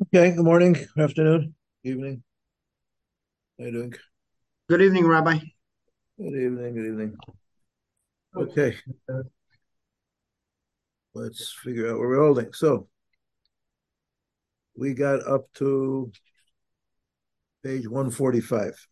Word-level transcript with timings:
Okay, 0.00 0.30
good 0.30 0.44
morning, 0.44 0.76
afternoon, 0.96 1.56
evening. 1.82 2.22
How 3.58 3.64
you 3.64 3.72
doing? 3.72 3.94
Good 4.68 4.80
evening, 4.80 5.08
Rabbi. 5.08 5.38
Good 6.16 6.40
evening, 6.40 6.74
good 6.74 6.86
evening. 6.86 7.16
Okay. 8.36 8.76
Let's 11.14 11.52
figure 11.64 11.90
out 11.90 11.98
where 11.98 12.10
we're 12.10 12.22
holding. 12.24 12.52
So 12.52 12.86
we 14.76 14.94
got 14.94 15.26
up 15.26 15.52
to 15.54 16.12
page 17.64 17.88
145. 17.88 18.86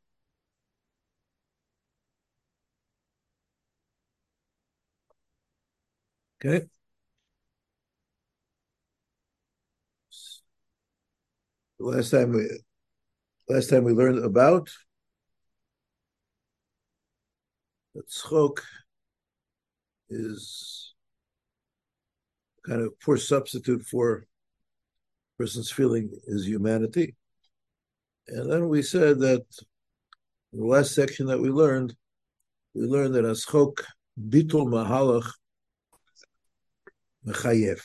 Okay. 6.45 6.67
Last 11.79 12.11
time 12.11 12.33
we 12.33 12.49
last 13.49 13.69
time 13.69 13.85
we 13.85 13.93
learned 13.93 14.25
about 14.25 14.71
that 17.95 18.09
tzchok 18.09 18.61
is 20.09 20.95
kind 22.67 22.81
of 22.81 22.99
poor 23.01 23.19
substitute 23.19 23.83
for 23.83 24.27
person's 25.39 25.71
feeling 25.71 26.11
his 26.27 26.47
humanity. 26.47 27.15
And 28.29 28.51
then 28.51 28.69
we 28.69 28.83
said 28.83 29.19
that 29.21 29.45
in 30.53 30.61
the 30.61 30.67
last 30.67 30.95
section 30.95 31.27
that 31.27 31.41
we 31.41 31.51
learned, 31.51 31.95
we 32.75 32.87
learned 32.87 33.15
that 33.15 33.25
aschok 33.25 33.85
bitul 34.19 34.67
mahalach 34.67 35.31
mechayev. 37.27 37.83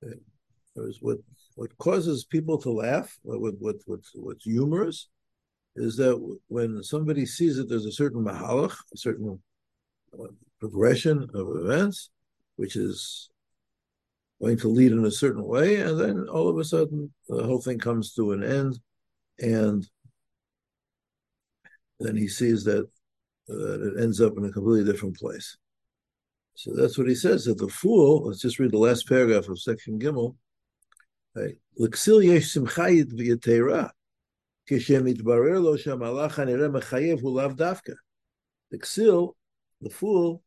That 0.00 0.20
was 0.76 0.98
what 1.00 1.18
what 1.56 1.76
causes 1.78 2.24
people 2.24 2.58
to 2.58 2.70
laugh, 2.70 3.18
what 3.22 3.54
what 3.60 3.74
what 3.86 4.00
what's 4.14 4.44
humorous, 4.44 5.08
is 5.76 5.96
that 5.96 6.16
when 6.48 6.82
somebody 6.82 7.26
sees 7.26 7.56
that 7.56 7.68
there's 7.68 7.86
a 7.86 7.92
certain 7.92 8.24
mahalach, 8.24 8.76
a 8.92 8.96
certain 8.96 9.40
uh, 10.18 10.26
progression 10.60 11.28
of 11.34 11.56
events, 11.56 12.10
which 12.56 12.76
is 12.76 13.30
going 14.40 14.58
to 14.58 14.68
lead 14.68 14.92
in 14.92 15.04
a 15.04 15.10
certain 15.10 15.44
way, 15.44 15.76
and 15.76 15.98
then 15.98 16.28
all 16.28 16.48
of 16.48 16.58
a 16.58 16.64
sudden 16.64 17.12
the 17.28 17.44
whole 17.44 17.60
thing 17.60 17.78
comes 17.78 18.12
to 18.14 18.32
an 18.32 18.42
end, 18.42 18.78
and 19.38 19.86
then 22.00 22.16
he 22.16 22.28
sees 22.28 22.64
that 22.64 22.86
uh, 23.50 23.80
it 23.80 24.02
ends 24.02 24.20
up 24.20 24.36
in 24.36 24.44
a 24.44 24.50
completely 24.50 24.90
different 24.90 25.16
place. 25.16 25.56
So 26.54 26.72
that's 26.74 26.98
what 26.98 27.08
he 27.08 27.14
says 27.14 27.44
that 27.46 27.58
the 27.58 27.68
fool. 27.68 28.26
Let's 28.26 28.40
just 28.40 28.58
read 28.58 28.72
the 28.72 28.78
last 28.78 29.08
paragraph 29.08 29.48
of 29.48 29.60
section 29.60 29.98
Gimel. 29.98 30.36
L'ksil 31.77 32.23
yesh 32.23 32.57
simchayit 32.57 33.11
v'yatera, 33.11 33.89
כשם 34.67 35.05
מתברר 35.05 35.59
לו 35.59 35.77
שהמהלך 35.77 36.39
הנראה 36.39 36.67
מחייב 36.67 37.19
הוא 37.19 37.41
לאו 37.41 37.53
דווקא. 37.53 37.93
The 38.71 38.77
ksil, 38.77 39.33
the 39.81 39.89
fool, 39.89 40.41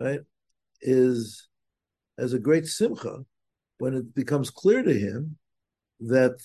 right, 0.00 0.20
is 0.80 1.48
as 2.18 2.32
a 2.32 2.38
great 2.38 2.66
simcha 2.66 3.24
when 3.78 3.94
it 3.94 4.14
becomes 4.14 4.50
clear 4.50 4.82
to 4.82 4.92
him 4.92 5.38
that 6.00 6.36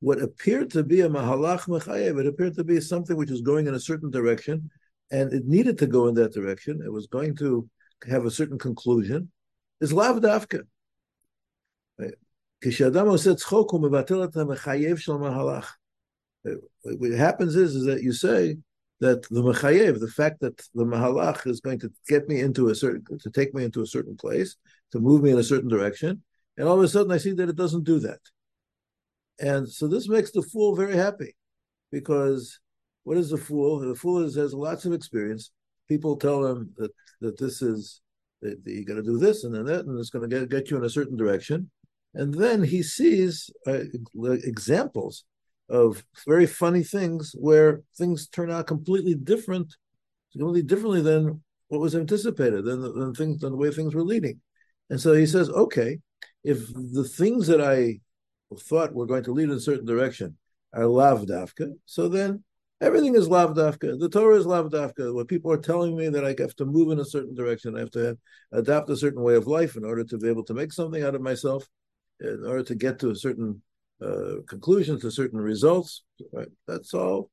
what 0.00 0.22
appeared 0.22 0.70
to 0.70 0.82
be 0.82 1.02
a 1.02 1.08
mahalach 1.08 1.68
mechayev, 1.68 2.18
it 2.20 2.26
appeared 2.26 2.56
to 2.56 2.64
be 2.64 2.80
something 2.80 3.16
which 3.16 3.30
was 3.30 3.42
going 3.42 3.66
in 3.66 3.74
a 3.74 3.80
certain 3.80 4.10
direction, 4.10 4.70
and 5.10 5.32
it 5.32 5.46
needed 5.46 5.78
to 5.78 5.86
go 5.86 6.06
in 6.08 6.14
that 6.14 6.32
direction. 6.32 6.80
It 6.84 6.92
was 6.92 7.06
going 7.06 7.36
to 7.36 7.68
have 8.08 8.24
a 8.24 8.30
certain 8.30 8.58
conclusion. 8.58 9.30
Is 9.80 9.92
lav 9.92 10.16
dafka. 10.16 10.62
כשאדם 12.60 13.06
עושה 13.06 13.34
צחוק 13.34 13.70
הוא 13.70 13.82
מבטל 13.82 14.24
את 14.24 14.36
המחייב 14.36 14.96
של 14.96 15.12
מהלך. 15.12 15.76
What 16.84 17.12
happens 17.12 17.56
is, 17.56 17.74
is 17.74 17.84
that 17.86 18.02
you 18.02 18.12
say 18.12 18.56
that 19.00 19.22
the 19.30 19.42
mechayev, 19.42 19.98
the 19.98 20.08
fact 20.08 20.40
that 20.40 20.56
the 20.74 20.84
mahalach 20.84 21.46
is 21.46 21.60
going 21.60 21.80
to 21.80 21.90
get 22.08 22.28
me 22.28 22.40
into 22.40 22.68
a 22.68 22.74
certain, 22.74 23.18
to 23.18 23.30
take 23.30 23.52
me 23.52 23.64
into 23.64 23.82
a 23.82 23.86
certain 23.86 24.16
place, 24.16 24.56
to 24.92 25.00
move 25.00 25.22
me 25.22 25.30
in 25.32 25.38
a 25.38 25.50
certain 25.52 25.68
direction, 25.68 26.22
and 26.56 26.68
all 26.68 26.78
of 26.78 26.84
a 26.84 26.88
sudden 26.88 27.12
I 27.12 27.18
see 27.18 27.32
that 27.32 27.48
it 27.48 27.56
doesn't 27.56 27.84
do 27.84 27.98
that. 28.00 28.20
And 29.38 29.68
so 29.68 29.88
this 29.88 30.08
makes 30.08 30.30
the 30.30 30.42
fool 30.42 30.76
very 30.76 30.96
happy, 30.96 31.34
because 31.90 32.60
what 33.04 33.18
is 33.18 33.28
the 33.30 33.38
fool? 33.38 33.80
The 33.80 33.94
fool 33.94 34.22
is, 34.22 34.36
has 34.36 34.54
lots 34.54 34.84
of 34.84 34.92
experience. 34.92 35.50
People 35.88 36.16
tell 36.16 36.46
him 36.46 36.72
that 36.78 36.92
that 37.20 37.38
this 37.38 37.62
is 37.62 38.00
that 38.42 38.58
you 38.64 38.84
got 38.84 38.94
to 38.94 39.02
do 39.02 39.18
this 39.18 39.44
and 39.44 39.54
then 39.54 39.64
that, 39.64 39.86
and 39.86 39.98
it's 39.98 40.10
going 40.10 40.28
to 40.28 40.32
get, 40.34 40.48
get 40.48 40.70
you 40.70 40.76
in 40.76 40.84
a 40.84 40.90
certain 40.90 41.16
direction. 41.16 41.70
And 42.13 42.33
then 42.33 42.63
he 42.63 42.83
sees 42.83 43.49
uh, 43.65 43.83
examples 44.23 45.23
of 45.69 46.03
very 46.27 46.45
funny 46.45 46.83
things 46.83 47.33
where 47.37 47.81
things 47.97 48.27
turn 48.27 48.51
out 48.51 48.67
completely 48.67 49.15
different, 49.15 49.73
completely 50.33 50.63
differently 50.63 51.01
than 51.01 51.41
what 51.69 51.79
was 51.79 51.95
anticipated, 51.95 52.65
than, 52.65 52.81
than 52.81 53.13
things, 53.13 53.39
than 53.39 53.51
the 53.51 53.57
way 53.57 53.71
things 53.71 53.95
were 53.95 54.03
leading. 54.03 54.41
And 54.89 54.99
so 54.99 55.13
he 55.13 55.25
says, 55.25 55.49
okay, 55.49 55.99
if 56.43 56.67
the 56.73 57.05
things 57.05 57.47
that 57.47 57.61
I 57.61 58.01
thought 58.59 58.93
were 58.93 59.05
going 59.05 59.23
to 59.23 59.31
lead 59.31 59.45
in 59.45 59.51
a 59.51 59.59
certain 59.59 59.85
direction 59.85 60.37
are 60.73 60.85
lav 60.85 61.21
dafka, 61.21 61.71
so 61.85 62.09
then 62.09 62.43
everything 62.81 63.15
is 63.15 63.29
lav 63.29 63.51
dafka. 63.51 63.97
The 63.97 64.09
Torah 64.09 64.35
is 64.35 64.45
lav 64.45 64.65
dafka. 64.65 65.13
When 65.13 65.25
people 65.27 65.51
are 65.53 65.57
telling 65.57 65.95
me 65.95 66.09
that 66.09 66.25
I 66.25 66.35
have 66.39 66.55
to 66.57 66.65
move 66.65 66.91
in 66.91 66.99
a 66.99 67.05
certain 67.05 67.35
direction, 67.35 67.77
I 67.77 67.79
have 67.79 67.91
to 67.91 68.17
adapt 68.51 68.89
a 68.89 68.97
certain 68.97 69.21
way 69.21 69.35
of 69.35 69.47
life 69.47 69.77
in 69.77 69.85
order 69.85 70.03
to 70.03 70.17
be 70.17 70.27
able 70.27 70.43
to 70.43 70.53
make 70.53 70.73
something 70.73 71.01
out 71.01 71.15
of 71.15 71.21
myself, 71.21 71.65
in 72.21 72.45
order 72.45 72.63
to 72.63 72.75
get 72.75 72.99
to 72.99 73.11
a 73.11 73.15
certain 73.15 73.61
uh, 74.01 74.35
to 74.49 75.11
certain 75.11 75.39
results. 75.39 76.03
Right? 76.31 76.47
That's 76.67 76.93
all. 76.93 77.29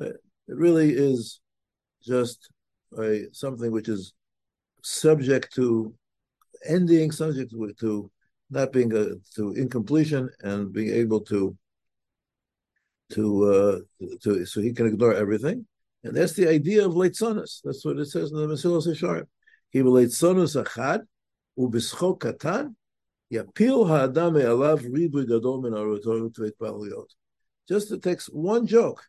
Uh, 0.00 0.06
it 0.48 0.56
really 0.56 0.92
is 0.92 1.40
just 2.02 2.50
a, 2.98 3.26
something 3.32 3.70
which 3.70 3.88
is 3.88 4.12
subject 4.82 5.54
to 5.54 5.94
ending, 6.66 7.12
subject 7.12 7.52
to, 7.80 8.10
not 8.50 8.72
being 8.72 8.92
a, 8.94 9.14
to 9.36 9.52
incompletion, 9.52 10.28
and 10.40 10.72
being 10.72 10.90
able 10.90 11.20
to 11.20 11.56
to 13.12 13.44
uh, 13.44 14.06
to 14.22 14.44
so 14.46 14.60
he 14.60 14.72
can 14.72 14.86
ignore 14.86 15.14
everything. 15.14 15.66
And 16.04 16.16
that's 16.16 16.32
the 16.32 16.48
idea 16.48 16.84
of 16.84 16.92
leitzonis. 16.92 17.60
That's 17.62 17.84
what 17.84 17.98
it 17.98 18.06
says 18.06 18.32
in 18.32 18.38
the 18.38 18.46
Mesilas 18.46 18.86
Yesharim. 18.86 19.26
He 19.70 19.80
leitzonis 19.80 20.62
achad 20.62 21.00
ubischok 21.58 22.18
katan 22.20 22.74
Just 27.68 27.88
to 27.88 27.98
take 27.98 28.20
one 28.30 28.66
joke, 28.66 29.02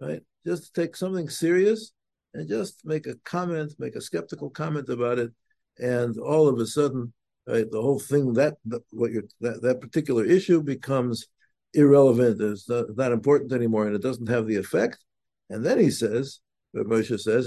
right? 0.00 0.22
Just 0.46 0.64
to 0.64 0.72
take 0.80 0.96
something 0.96 1.28
serious 1.28 1.92
and 2.32 2.48
just 2.48 2.84
make 2.84 3.06
a 3.06 3.16
comment, 3.24 3.74
make 3.78 3.96
a 3.96 4.00
skeptical 4.00 4.48
comment 4.48 4.88
about 4.88 5.18
it, 5.18 5.30
and 5.78 6.18
all 6.18 6.48
of 6.48 6.58
a 6.58 6.66
sudden, 6.66 7.12
right, 7.46 7.70
the 7.70 7.82
whole 7.82 7.98
thing 7.98 8.32
that, 8.34 8.56
that 8.64 8.82
what 8.92 9.12
you 9.12 9.28
that, 9.40 9.60
that 9.62 9.80
particular 9.80 10.24
issue 10.24 10.62
becomes 10.62 11.26
irrelevant. 11.74 12.40
It's 12.40 12.68
not, 12.68 12.96
not 12.96 13.12
important 13.12 13.52
anymore, 13.52 13.86
and 13.86 13.94
it 13.94 14.02
doesn't 14.02 14.28
have 14.28 14.46
the 14.46 14.56
effect. 14.56 15.04
And 15.50 15.64
then 15.66 15.78
he 15.78 15.90
says, 15.90 16.40
Moshe 16.74 17.20
says, 17.20 17.46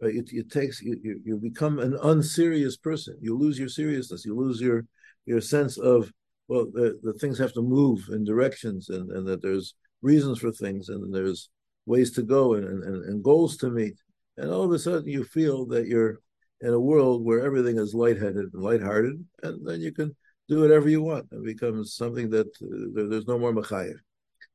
Right? 0.02 0.16
It, 0.16 0.32
it 0.32 0.52
takes 0.52 0.82
you, 0.82 1.00
you, 1.04 1.22
you 1.26 1.38
become 1.38 1.80
an 1.80 1.98
unserious 2.02 2.78
person. 2.78 3.18
You 3.22 3.38
lose 3.38 3.58
your 3.60 3.70
seriousness. 3.70 4.26
You 4.26 4.36
lose 4.36 4.62
your 4.62 4.86
your 5.26 5.42
sense 5.42 5.78
of 5.78 6.12
well, 6.50 6.68
the, 6.72 7.00
the 7.02 7.14
things 7.14 7.40
have 7.40 7.54
to 7.54 7.62
move 7.62 8.10
in 8.12 8.26
directions, 8.26 8.90
and, 8.90 9.12
and 9.12 9.26
that 9.28 9.42
there's 9.42 9.76
reasons 10.02 10.40
for 10.40 10.52
things, 10.52 10.90
and 10.90 11.14
there's 11.14 11.50
ways 11.86 12.12
to 12.12 12.22
go, 12.22 12.56
and, 12.56 12.66
and, 12.66 13.06
and 13.06 13.24
goals 13.24 13.56
to 13.58 13.70
meet 13.70 13.98
and 14.38 14.50
all 14.50 14.64
of 14.64 14.72
a 14.72 14.80
sudden 14.80 15.08
you 15.08 15.24
feel 15.24 15.66
that 15.68 15.88
you're 15.88 16.20
in 16.62 16.74
a 16.74 16.80
world 16.80 17.24
where 17.24 17.46
everything 17.46 17.78
is 17.78 17.94
lightheaded 17.94 18.54
and 18.54 18.64
lighthearted, 18.64 19.24
and 19.44 19.68
then 19.68 19.82
you 19.82 19.92
can 19.92 20.16
do 20.48 20.62
whatever 20.62 20.90
you 20.90 21.02
want. 21.02 21.28
It 21.32 21.44
becomes 21.44 21.96
something 21.96 22.30
that 22.30 22.48
uh, 22.48 23.08
there's 23.10 23.28
no 23.28 23.38
more 23.38 23.54
machayev. 23.54 23.96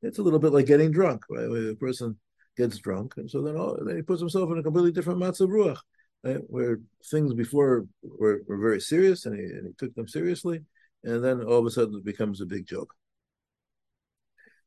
It's 0.03 0.19
a 0.19 0.23
little 0.23 0.39
bit 0.39 0.53
like 0.53 0.67
getting 0.67 0.91
drunk, 0.91 1.25
right? 1.29 1.49
Where 1.49 1.71
a 1.71 1.77
person 1.77 2.19
gets 2.57 2.79
drunk, 2.79 3.15
and 3.19 3.31
so 3.31 3.43
then, 3.43 3.57
all, 3.57 3.79
then 3.85 3.97
he 3.97 4.03
puts 4.03 4.21
himself 4.21 4.51
in 4.51 4.59
a 4.59 4.63
completely 4.63 4.93
different 4.93 5.21
matzav 5.21 5.49
ruach, 5.49 5.79
right? 6.25 6.41
where 6.49 6.81
things 7.11 7.35
before 7.35 7.87
were, 8.03 8.43
were 8.47 8.59
very 8.59 8.81
serious, 8.81 9.27
and 9.27 9.37
he, 9.39 9.43
and 9.43 9.67
he 9.67 9.73
took 9.79 9.95
them 9.95 10.09
seriously, 10.09 10.61
and 11.05 11.23
then 11.23 11.43
all 11.43 11.59
of 11.59 11.67
a 11.67 11.71
sudden 11.71 11.97
it 11.97 12.05
becomes 12.05 12.41
a 12.41 12.47
big 12.47 12.67
joke. 12.67 12.95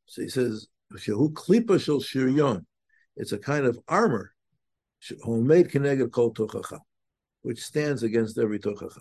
So 0.05 0.21
he 0.21 0.29
says, 0.29 0.67
"Shehu 0.93 1.33
klipa 1.33 1.81
shel 1.81 2.01
shiryon." 2.01 2.65
It's 3.15 3.31
a 3.31 3.37
kind 3.37 3.65
of 3.65 3.79
armor 3.87 4.33
homemade 5.23 5.69
keneged 5.69 6.11
kol 6.11 6.33
tochacha, 6.33 6.79
which 7.41 7.61
stands 7.61 8.03
against 8.03 8.37
every 8.37 8.59
tochacha. 8.59 8.99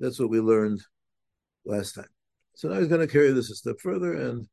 That's 0.00 0.18
what 0.18 0.30
we 0.30 0.40
learned 0.40 0.80
last 1.64 1.94
time. 1.94 2.08
So 2.54 2.68
now 2.68 2.78
he's 2.78 2.88
going 2.88 3.00
to 3.00 3.12
carry 3.12 3.32
this 3.32 3.50
a 3.50 3.54
step 3.54 3.76
further, 3.80 4.14
and 4.14 4.46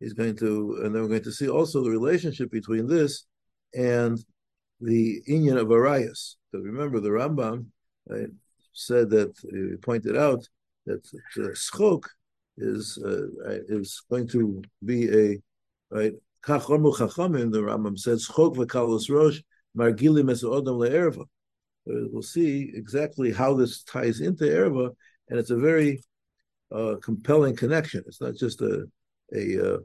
he's 0.00 0.12
going 0.12 0.36
to, 0.36 0.80
and 0.82 0.94
then 0.94 1.02
we're 1.02 1.08
going 1.08 1.22
to 1.24 1.32
see 1.32 1.48
also 1.48 1.82
the 1.82 1.90
relationship 1.90 2.50
between 2.50 2.86
this 2.86 3.26
and 3.74 4.22
the 4.80 5.22
inyan 5.28 5.58
of 5.58 5.68
arayos. 5.68 6.36
Because 6.50 6.66
remember, 6.66 7.00
the 7.00 7.10
Rambam 7.10 7.66
right, 8.08 8.28
said 8.72 9.10
that, 9.10 9.32
he 9.42 9.76
pointed 9.76 10.16
out 10.16 10.46
that 10.86 11.04
uh, 11.38 11.54
schok 11.54 12.04
is 12.58 12.98
uh, 13.04 13.26
is 13.68 14.02
going 14.10 14.28
to 14.28 14.62
be 14.84 15.08
a 15.10 15.38
right. 15.90 16.12
Kachomu 16.44 16.94
chachamim. 16.96 17.52
The 17.52 17.60
Rambam 17.60 17.98
said 17.98 18.18
schok 18.18 18.56
v'kalos 18.56 19.08
rosh 19.08 19.40
margilim 19.76 20.30
es 20.30 20.42
odom 20.42 20.78
le'erva. 20.78 21.24
We'll 21.84 22.22
see 22.22 22.72
exactly 22.74 23.32
how 23.32 23.54
this 23.54 23.82
ties 23.82 24.20
into 24.20 24.44
erva, 24.44 24.90
and 25.28 25.38
it's 25.38 25.50
a 25.50 25.56
very 25.56 26.02
uh, 26.70 26.96
compelling 27.02 27.56
connection. 27.56 28.04
It's 28.06 28.20
not 28.20 28.34
just 28.36 28.60
a 28.60 28.86
a 29.34 29.74
uh, 29.74 29.78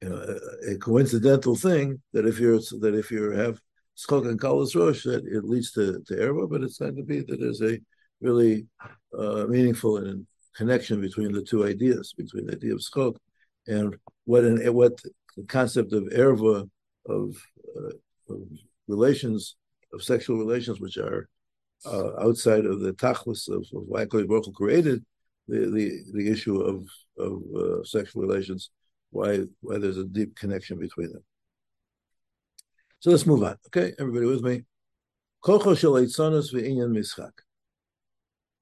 you 0.00 0.08
know, 0.08 0.38
a, 0.70 0.76
coincidental 0.78 1.54
thing 1.54 2.00
that 2.12 2.26
if 2.26 2.38
you're 2.40 2.60
that 2.80 2.94
if 2.94 3.10
you 3.10 3.30
have 3.30 3.60
schok 3.96 4.28
and 4.28 4.40
kalas 4.40 4.74
rosh 4.74 5.04
that 5.04 5.24
it 5.26 5.44
leads 5.44 5.72
to 5.72 6.02
to 6.06 6.14
erva, 6.14 6.48
but 6.48 6.62
it's 6.62 6.78
going 6.78 6.96
to 6.96 7.02
be 7.02 7.20
that 7.20 7.38
there's 7.38 7.62
a 7.62 7.78
really 8.20 8.66
uh, 9.18 9.44
meaningful 9.48 9.98
and 9.98 10.26
connection 10.56 11.00
between 11.00 11.32
the 11.32 11.42
two 11.42 11.64
ideas, 11.64 12.14
between 12.16 12.46
the 12.46 12.54
idea 12.54 12.74
of 12.74 12.80
schok 12.80 13.16
and 13.66 13.96
what 14.24 14.44
an, 14.44 14.72
what 14.74 14.96
the 15.36 15.44
concept 15.44 15.92
of 15.92 16.04
erva 16.04 16.68
of, 17.06 17.36
uh, 17.76 17.88
of 17.88 17.94
relations 18.88 19.56
of 19.92 20.02
sexual 20.02 20.38
relations 20.38 20.80
which 20.80 20.96
are 20.96 21.28
uh, 21.84 22.20
outside 22.20 22.64
of 22.64 22.80
the 22.80 22.92
tachlis 22.92 23.48
of, 23.48 23.66
of 23.74 23.84
why 23.86 24.04
Baruch 24.04 24.54
created 24.54 25.04
the, 25.48 25.58
the 25.70 26.04
the 26.12 26.30
issue 26.30 26.60
of 26.60 26.86
of 27.18 27.42
uh, 27.56 27.84
sexual 27.84 28.22
relations, 28.22 28.70
why 29.10 29.40
why 29.60 29.78
there's 29.78 29.98
a 29.98 30.04
deep 30.04 30.36
connection 30.36 30.78
between 30.78 31.12
them. 31.12 31.24
So 33.00 33.10
let's 33.10 33.26
move 33.26 33.42
on. 33.42 33.56
Okay, 33.66 33.92
everybody 33.98 34.26
with 34.26 34.42
me. 34.42 34.64
Shel. 35.44 35.96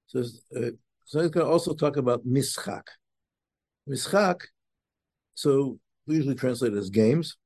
So, 0.06 0.20
uh, 0.56 0.70
so 1.04 1.20
going 1.28 1.32
to 1.32 1.44
also 1.46 1.74
talk 1.74 1.98
about 1.98 2.26
mischak. 2.26 2.82
Mischak, 3.88 4.40
so 5.34 5.78
we 6.06 6.16
usually 6.16 6.34
translate 6.34 6.72
as 6.72 6.88
games, 6.88 7.36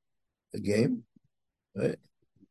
a 0.54 0.60
game? 0.60 1.04
Uh, 1.80 1.88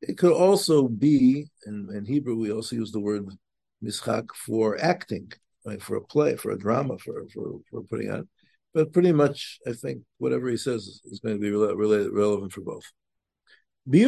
it 0.01 0.17
could 0.17 0.33
also 0.33 0.87
be, 0.87 1.47
in, 1.65 1.87
in 1.93 2.05
Hebrew, 2.05 2.35
we 2.35 2.51
also 2.51 2.75
use 2.75 2.91
the 2.91 2.99
word 2.99 3.25
mishak 3.83 4.27
for 4.35 4.79
acting, 4.81 5.31
right, 5.65 5.81
for 5.81 5.95
a 5.95 6.01
play, 6.01 6.35
for 6.35 6.51
a 6.51 6.59
drama, 6.59 6.97
for, 6.97 7.25
for, 7.33 7.59
for 7.69 7.83
putting 7.83 8.11
on. 8.11 8.27
But 8.73 8.91
pretty 8.91 9.11
much, 9.11 9.59
I 9.67 9.73
think 9.73 10.01
whatever 10.17 10.49
he 10.49 10.57
says 10.57 11.01
is 11.05 11.19
going 11.23 11.35
to 11.35 11.41
be 11.41 11.51
related, 11.51 12.11
relevant 12.11 12.51
for 12.51 12.61
both. 12.61 12.83
What 13.85 14.01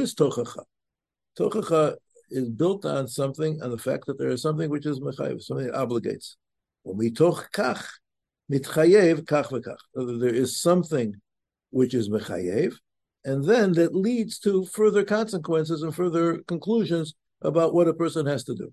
is 0.00 0.14
tochacha? 0.14 0.64
Tochacha 1.38 1.96
is 2.30 2.50
built 2.50 2.84
on 2.84 3.08
something, 3.08 3.62
on 3.62 3.70
the 3.70 3.78
fact 3.78 4.06
that 4.06 4.18
there 4.18 4.30
is 4.30 4.42
something 4.42 4.70
which 4.70 4.86
is 4.86 5.00
mechayev, 5.00 5.42
something 5.42 5.66
that 5.66 5.74
obligates. 5.74 6.36
When 6.82 6.96
we 6.96 7.10
toch 7.10 7.50
kach, 7.52 7.84
mitchayev 8.52 9.24
kach 9.24 9.48
v'kach. 9.50 9.78
There 9.94 10.34
is 10.34 10.60
something 10.60 11.14
which 11.70 11.94
is 11.94 12.08
mechayev, 12.08 12.74
and 13.24 13.44
then 13.44 13.72
that 13.74 13.94
leads 13.94 14.38
to 14.40 14.64
further 14.66 15.04
consequences 15.04 15.82
and 15.82 15.94
further 15.94 16.38
conclusions 16.46 17.14
about 17.40 17.74
what 17.74 17.88
a 17.88 17.94
person 17.94 18.26
has 18.26 18.44
to 18.44 18.54
do. 18.54 18.72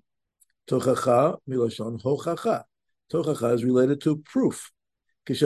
Tochacha 0.70 1.38
milashon 1.50 2.02
hochacha. 2.02 2.64
Tochacha 3.12 3.54
is 3.56 3.64
related 3.64 4.02
to 4.02 4.18
proof. 4.18 4.72
If 5.28 5.42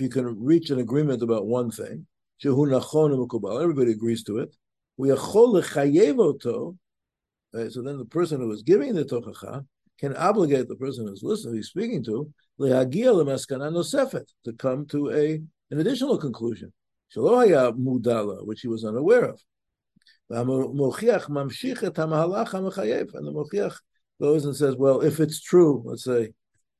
you 0.00 0.08
can 0.08 0.44
reach 0.44 0.70
an 0.70 0.78
agreement 0.78 1.22
about 1.22 1.46
one 1.46 1.70
thing, 1.70 2.06
everybody 2.44 3.92
agrees 3.92 4.22
to 4.24 4.38
it. 4.38 4.56
Uh, 7.54 7.68
so 7.68 7.82
then 7.82 7.98
the 7.98 8.06
person 8.08 8.40
who 8.40 8.50
is 8.52 8.62
giving 8.62 8.94
the 8.94 9.04
tochacha 9.04 9.66
can 9.98 10.16
obligate 10.16 10.68
the 10.68 10.76
person 10.76 11.06
who's 11.06 11.22
listening, 11.22 11.56
he's 11.56 11.68
speaking 11.68 12.02
to, 12.04 12.32
to 12.58 14.52
come 14.58 14.86
to 14.86 15.10
a 15.10 15.42
an 15.70 15.80
additional 15.80 16.18
conclusion, 16.18 16.72
which 17.14 18.60
he 18.60 18.68
was 18.68 18.84
unaware 18.84 19.24
of. 19.24 19.40
And 20.28 20.46
the 20.46 20.62
mochiach 23.32 23.76
goes 24.20 24.44
and 24.44 24.54
says, 24.54 24.76
well, 24.76 25.00
if 25.00 25.18
it's 25.18 25.40
true, 25.40 25.82
let's 25.84 26.04
say, 26.04 26.32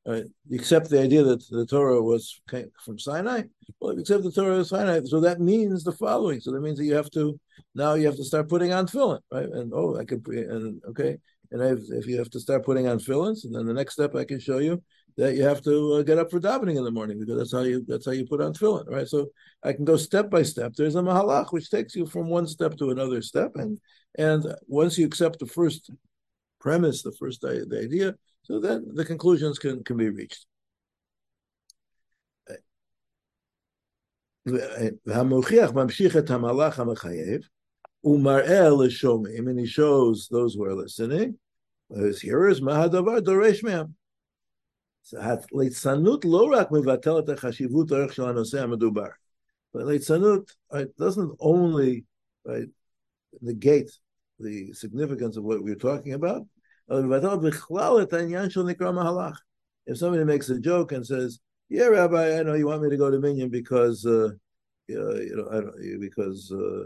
right, 0.06 0.24
accept 0.52 0.90
the 0.90 1.00
idea 1.00 1.22
that 1.22 1.42
the 1.50 1.66
Torah 1.66 2.02
was 2.02 2.40
from 2.84 2.98
Sinai. 2.98 3.44
Well, 3.80 3.98
accept 3.98 4.24
the 4.24 4.32
Torah 4.32 4.58
was 4.58 4.68
Sinai, 4.68 5.00
so 5.04 5.20
that 5.20 5.40
means 5.40 5.84
the 5.84 5.92
following. 5.92 6.40
So 6.40 6.52
that 6.52 6.60
means 6.60 6.78
that 6.78 6.84
you 6.84 6.94
have 6.94 7.10
to 7.12 7.38
now 7.74 7.94
you 7.94 8.06
have 8.06 8.16
to 8.16 8.24
start 8.24 8.48
putting 8.48 8.72
on 8.72 8.86
tefillin, 8.86 9.20
right? 9.30 9.48
And 9.48 9.72
oh, 9.74 9.98
I 9.98 10.04
can 10.04 10.22
and 10.26 10.82
okay, 10.90 11.18
and 11.52 11.62
if, 11.62 11.80
if 11.90 12.06
you 12.06 12.18
have 12.18 12.30
to 12.30 12.40
start 12.40 12.64
putting 12.64 12.88
on 12.88 12.98
tefillin, 12.98 13.36
and 13.44 13.54
then 13.54 13.66
the 13.66 13.74
next 13.74 13.94
step 13.94 14.14
I 14.14 14.24
can 14.24 14.40
show 14.40 14.58
you 14.58 14.82
that 15.16 15.34
you 15.34 15.42
have 15.42 15.62
to 15.62 15.94
uh, 15.94 16.02
get 16.02 16.18
up 16.18 16.30
for 16.30 16.40
davening 16.40 16.76
in 16.76 16.84
the 16.84 16.90
morning 16.90 17.18
because 17.20 17.36
that's 17.36 17.52
how 17.52 17.60
you 17.60 17.84
that's 17.86 18.06
how 18.06 18.12
you 18.12 18.26
put 18.26 18.40
on 18.40 18.52
tefillin, 18.54 18.88
right? 18.88 19.06
So 19.06 19.28
I 19.62 19.72
can 19.72 19.84
go 19.84 19.96
step 19.96 20.30
by 20.30 20.42
step. 20.42 20.72
There's 20.74 20.96
a 20.96 21.02
mahalach 21.02 21.52
which 21.52 21.70
takes 21.70 21.94
you 21.94 22.06
from 22.06 22.28
one 22.28 22.46
step 22.46 22.76
to 22.78 22.90
another 22.90 23.20
step, 23.22 23.52
and 23.56 23.78
and 24.16 24.46
once 24.66 24.98
you 24.98 25.06
accept 25.06 25.38
the 25.38 25.46
first 25.46 25.90
premise, 26.60 27.02
the 27.02 27.12
first 27.12 27.42
the 27.42 27.80
idea, 27.82 28.14
so 28.42 28.58
then 28.58 28.86
the 28.94 29.04
conclusions 29.04 29.58
can 29.58 29.84
can 29.84 29.96
be 29.96 30.08
reached. 30.10 30.46
and 39.48 39.60
he 39.60 39.66
shows 39.66 40.28
those 40.28 40.54
who 40.54 40.64
are 40.64 40.74
listening 40.74 41.38
his 41.91 42.21
hearers, 42.21 42.61
מה 42.61 42.83
הדבר 42.83 43.19
דורש 43.19 43.63
מהם. 43.63 43.85
ליצנות 45.53 46.25
לא 46.25 46.49
רק 46.53 46.71
מבטל 46.71 47.19
את 47.19 47.29
החשיבות 47.29 47.91
הערך 47.91 48.13
של 48.13 48.23
הנושא 48.23 48.61
המדובר. 48.63 49.07
ליצנות 49.75 50.51
doesn't 50.73 51.31
only 51.39 52.03
right, 52.47 52.69
negate 53.41 53.91
the 54.39 54.73
significance 54.73 55.37
of 55.37 55.43
what 55.43 55.63
we're 55.63 55.75
talking 55.75 56.13
about, 56.13 56.43
אבל 56.89 57.01
מבטל 57.01 57.47
בכלל 57.47 58.01
את 58.01 58.13
העניין 58.13 58.49
של 58.49 58.63
נקרא 58.63 58.91
מהלך. 58.91 59.41
If 59.89 59.97
somebody 59.97 60.25
makes 60.25 60.49
a 60.49 60.59
joke 60.59 60.91
and 60.91 61.05
says, 61.05 61.39
yeah, 61.69 61.87
Rabbi, 61.87 62.39
I 62.39 62.43
know 62.43 62.55
you 62.55 62.67
want 62.67 62.81
me 62.81 62.89
to 62.89 62.97
go 62.97 63.09
to 63.09 63.19
Minyan 63.19 63.49
because, 63.49 64.05
uh, 64.05 64.29
you 64.87 65.35
know, 65.35 65.47
I 65.49 65.61
don't, 65.61 65.99
because, 65.99 66.51
uh, 66.51 66.85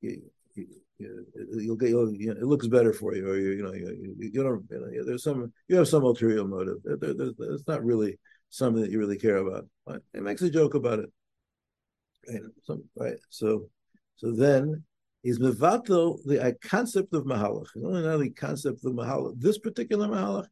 you 0.00 0.22
know, 0.54 0.64
you, 0.97 1.25
will 1.67 1.75
get 1.75 1.89
you'll, 1.89 2.13
you 2.13 2.27
know, 2.27 2.39
it 2.39 2.43
looks 2.43 2.67
better 2.67 2.93
for 2.93 3.15
you, 3.15 3.27
or 3.27 3.37
you, 3.37 3.51
you 3.51 3.63
know, 3.63 3.73
you, 3.73 4.15
you 4.19 4.43
don't. 4.43 4.63
You 4.69 4.79
know, 4.79 5.05
there's 5.05 5.23
some 5.23 5.51
you 5.67 5.75
have 5.75 5.87
some 5.87 6.03
ulterior 6.03 6.45
motive. 6.45 6.77
There, 6.83 6.97
there, 6.97 7.31
it's 7.39 7.67
not 7.67 7.83
really 7.83 8.19
something 8.49 8.81
that 8.81 8.91
you 8.91 8.99
really 8.99 9.17
care 9.17 9.37
about. 9.37 9.67
But 9.85 10.01
it 10.13 10.21
makes 10.21 10.41
a 10.41 10.49
joke 10.49 10.75
about 10.75 10.99
it, 10.99 11.09
and 12.27 12.51
right? 12.95 13.17
So, 13.29 13.69
so 14.15 14.31
then 14.31 14.83
he's 15.23 15.39
mevato 15.39 16.17
the 16.25 16.55
concept 16.61 17.13
of 17.13 17.25
mahalach. 17.25 17.67
Not 17.75 18.05
only 18.05 18.29
the 18.29 18.35
concept 18.35 18.85
of 18.85 18.93
mahalach, 18.93 19.39
this 19.39 19.57
particular 19.57 20.07
mahalach, 20.07 20.47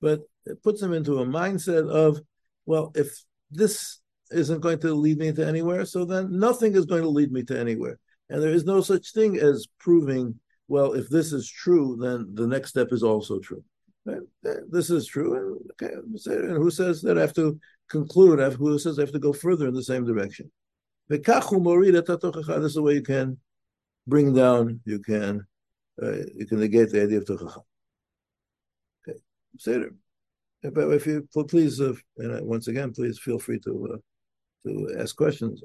but 0.00 0.20
it 0.46 0.62
puts 0.62 0.82
him 0.82 0.92
into 0.92 1.20
a 1.20 1.26
mindset 1.26 1.88
of, 1.88 2.20
well, 2.66 2.92
if 2.94 3.08
this 3.50 4.00
isn't 4.30 4.60
going 4.60 4.80
to 4.80 4.94
lead 4.94 5.18
me 5.18 5.32
to 5.32 5.46
anywhere, 5.46 5.84
so 5.84 6.04
then 6.04 6.38
nothing 6.38 6.74
is 6.74 6.86
going 6.86 7.02
to 7.02 7.08
lead 7.08 7.30
me 7.30 7.42
to 7.44 7.58
anywhere. 7.58 7.98
And 8.30 8.42
there 8.42 8.52
is 8.52 8.64
no 8.64 8.80
such 8.80 9.12
thing 9.12 9.36
as 9.38 9.66
proving, 9.78 10.38
well, 10.68 10.94
if 10.94 11.08
this 11.08 11.32
is 11.32 11.48
true, 11.48 11.96
then 12.00 12.34
the 12.34 12.46
next 12.46 12.70
step 12.70 12.88
is 12.92 13.02
also 13.02 13.38
true. 13.38 13.62
This 14.70 14.90
is 14.90 15.06
true. 15.06 15.36
And, 15.36 15.70
okay, 15.72 15.94
and 16.26 16.56
who 16.56 16.70
says 16.70 17.02
that 17.02 17.18
I 17.18 17.20
have 17.22 17.34
to 17.34 17.58
conclude? 17.88 18.40
Who 18.54 18.78
says 18.78 18.98
I 18.98 19.02
have 19.02 19.12
to 19.12 19.18
go 19.18 19.32
further 19.32 19.68
in 19.68 19.74
the 19.74 19.82
same 19.82 20.04
direction? 20.04 20.50
This 21.08 21.18
is 21.18 22.74
the 22.74 22.82
way 22.82 22.94
you 22.94 23.02
can 23.02 23.38
bring 24.06 24.34
down, 24.34 24.80
you 24.84 24.98
can 24.98 25.46
uh, 26.02 26.16
you 26.34 26.46
can 26.46 26.60
negate 26.60 26.90
the 26.90 27.02
idea 27.02 27.18
of 27.18 27.24
tochacha. 27.24 27.62
Okay, 29.06 29.18
Seder. 29.58 29.94
But 30.62 30.90
if 30.92 31.06
you 31.06 31.28
please, 31.48 31.80
uh, 31.80 31.92
and 32.16 32.46
once 32.46 32.68
again, 32.68 32.92
please 32.92 33.18
feel 33.18 33.38
free 33.38 33.60
to 33.60 33.94
uh, 33.94 33.98
to 34.66 34.96
ask 34.98 35.14
questions 35.14 35.62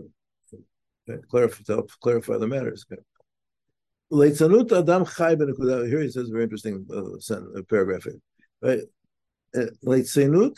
clarify, 1.30 1.64
to 1.66 1.74
help 1.74 1.92
clarify 2.02 2.38
the 2.38 2.48
matters. 2.48 2.86
Leitzanut 4.12 4.72
adam 4.72 5.06
chai 5.06 5.36
Here 5.36 6.02
he 6.02 6.10
says 6.10 6.30
a 6.30 6.32
very 6.32 6.44
interesting 6.44 6.86
uh, 6.92 7.36
uh 7.36 7.62
paragraph. 7.70 8.04
Here. 8.04 8.20
Right, 8.62 8.82
uh, 9.56 9.72
Leitzanut, 9.86 10.58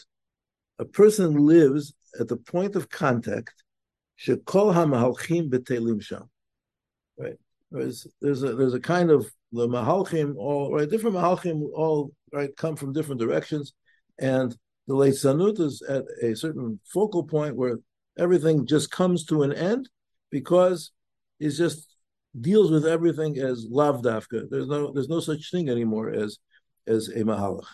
a 0.79 0.85
person 0.85 1.35
lives 1.45 1.93
at 2.19 2.27
the 2.27 2.37
point 2.37 2.75
of 2.75 2.89
contact. 2.89 3.63
Shekol 4.19 4.73
hamahalchim 4.73 5.49
betelim 5.49 6.01
sham. 6.01 6.29
right? 7.17 7.37
There's 7.71 8.07
there's 8.21 8.43
a 8.43 8.55
there's 8.55 8.73
a 8.73 8.79
kind 8.79 9.11
of 9.11 9.31
the 9.51 9.67
mahalchim 9.67 10.35
all 10.37 10.73
right, 10.73 10.89
different 10.89 11.15
mahalchim 11.15 11.69
all 11.73 12.11
right 12.31 12.55
come 12.55 12.75
from 12.75 12.93
different 12.93 13.19
directions, 13.19 13.73
and 14.19 14.55
the 14.87 14.93
leitzanut 14.93 15.59
is 15.59 15.81
at 15.81 16.05
a 16.21 16.35
certain 16.35 16.79
focal 16.85 17.23
point 17.23 17.55
where 17.55 17.79
everything 18.17 18.65
just 18.65 18.91
comes 18.91 19.25
to 19.25 19.43
an 19.43 19.53
end 19.53 19.89
because 20.31 20.91
it 21.39 21.51
just 21.51 21.87
deals 22.39 22.71
with 22.71 22.85
everything 22.85 23.37
as 23.37 23.67
lavdafka. 23.67 24.49
There's 24.49 24.67
no 24.67 24.91
there's 24.91 25.09
no 25.09 25.19
such 25.19 25.51
thing 25.51 25.69
anymore 25.69 26.09
as 26.09 26.39
as 26.87 27.09
a 27.09 27.23
mahalach. 27.23 27.67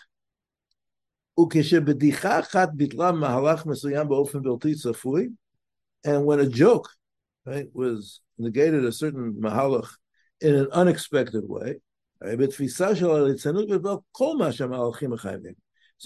And 6.04 6.24
when 6.24 6.40
a 6.40 6.46
joke 6.46 6.88
right, 7.46 7.68
was 7.72 8.20
negated 8.36 8.84
a 8.84 8.92
certain 8.92 9.34
mahalach 9.34 9.88
in 10.40 10.54
an 10.54 10.68
unexpected 10.72 11.48
way, 11.48 11.80
so 12.20 12.36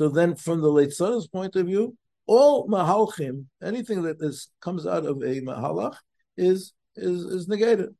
then 0.08 0.36
from 0.36 0.60
the 0.60 0.70
late 0.70 0.92
son's 0.92 1.26
point 1.26 1.56
of 1.56 1.66
view, 1.66 1.96
all 2.26 2.68
mahalchim, 2.68 3.46
anything 3.62 4.02
that 4.02 4.18
is, 4.20 4.48
comes 4.60 4.86
out 4.86 5.06
of 5.06 5.22
a 5.22 5.40
mahalach 5.40 5.96
is 6.36 6.72
is 6.96 7.22
is 7.24 7.48
negated. 7.48 7.90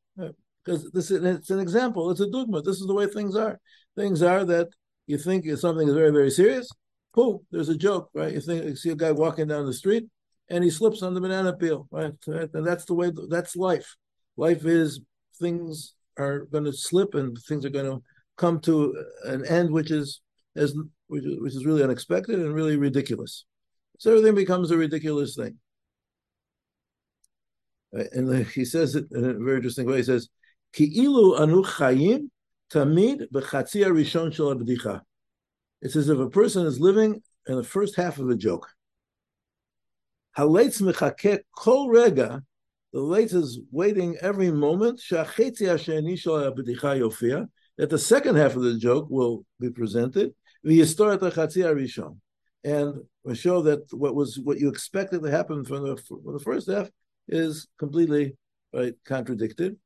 Because 0.65 0.91
this 0.93 1.11
is 1.11 1.25
it's 1.25 1.51
an 1.51 1.59
example, 1.59 2.11
it's 2.11 2.21
a 2.21 2.31
dogma. 2.31 2.63
This 2.63 2.81
is 2.81 2.87
the 2.87 2.95
way 2.95 3.07
things 3.07 3.37
are. 3.37 3.59
Things 3.97 4.23
are 4.23 4.45
that 4.45 4.69
you 5.07 5.19
think 5.19 5.47
something 5.59 5.89
is 5.89 5.95
very, 5.95 6.11
very 6.11 6.31
serious. 6.31 6.69
Cool, 7.13 7.45
there's 7.51 7.69
a 7.69 7.77
joke, 7.77 8.11
right? 8.15 8.33
You 8.33 8.41
think 8.41 8.65
you 8.65 8.77
see 8.77 8.91
a 8.91 8.95
guy 8.95 9.13
walking 9.13 9.49
down 9.49 9.67
the 9.67 9.75
street 9.75 10.05
and 10.49 10.63
he 10.63 10.71
slips 10.71 11.03
on 11.03 11.15
the 11.15 11.21
banana 11.21 11.53
peel, 11.53 11.89
right? 11.91 12.13
And 12.27 12.67
that's 12.67 12.85
the 12.85 12.95
way 12.95 13.11
that's 13.29 13.57
life. 13.57 13.97
Life 14.37 14.65
is 14.65 15.01
things 15.39 15.95
are 16.19 16.41
going 16.47 16.65
to 16.65 16.73
slip 16.73 17.15
and 17.15 17.37
things 17.49 17.65
are 17.65 17.71
going 17.71 17.91
to 17.91 18.03
come 18.37 18.61
to 18.61 19.05
an 19.25 19.45
end 19.47 19.71
which 19.71 19.91
is 19.91 20.21
as 20.57 20.75
which 21.09 21.25
is, 21.25 21.41
which 21.41 21.55
is 21.55 21.67
really 21.67 21.83
unexpected 21.83 22.39
and 22.39 22.55
really 22.55 22.77
ridiculous. 22.77 23.45
So 23.99 24.11
everything 24.11 24.35
becomes 24.35 24.71
a 24.71 24.77
ridiculous 24.77 25.37
thing. 25.37 25.59
Uh, 27.97 28.05
and 28.13 28.31
uh, 28.31 28.49
he 28.51 28.65
says 28.65 28.95
it 28.95 29.07
in 29.13 29.25
a 29.25 29.35
very 29.35 29.57
interesting 29.57 29.87
way. 29.87 29.99
He 29.99 30.03
says, 30.03 30.29
"Ki'ilu 30.75 31.41
anu 31.41 31.63
chayim 31.63 32.31
tamid 32.73 33.31
b'chatzi 33.31 33.85
rishon 33.87 34.33
shel 34.33 34.55
abdicha." 34.55 35.03
It's 35.81 35.97
as 35.97 36.09
if 36.09 36.19
a 36.19 36.31
person 36.31 36.67
is 36.67 36.81
living 36.81 37.23
in 37.47 37.57
the 37.57 37.65
first 37.65 37.97
half 37.97 38.19
of 38.19 38.31
a 38.31 38.37
joke. 38.37 38.69
Haleitz 40.37 40.81
mechakeh 40.81 41.41
kol 41.57 41.89
rega. 41.89 42.43
The 42.93 43.01
late 43.01 43.33
is 43.33 43.59
waiting 43.71 44.17
every 44.21 44.51
moment. 44.51 45.01
That 45.11 45.35
the 47.89 47.99
second 47.99 48.37
half 48.37 48.55
of 48.55 48.63
the 48.63 48.79
joke 48.79 49.07
will 49.09 49.47
be 49.59 49.71
presented. 49.71 50.35
And 50.65 50.79
show 53.35 53.63
that 53.63 53.93
what 53.93 54.15
was 54.15 54.39
what 54.39 54.61
you 54.61 54.69
expected 54.69 55.23
to 55.23 55.31
happen 55.31 55.65
from 55.65 55.89
the, 55.89 55.97
from 55.97 56.35
the 56.35 56.39
first 56.39 56.71
half 56.71 56.91
is 57.29 57.67
completely 57.79 58.37
right 58.75 58.95
contradicted. 59.05 59.77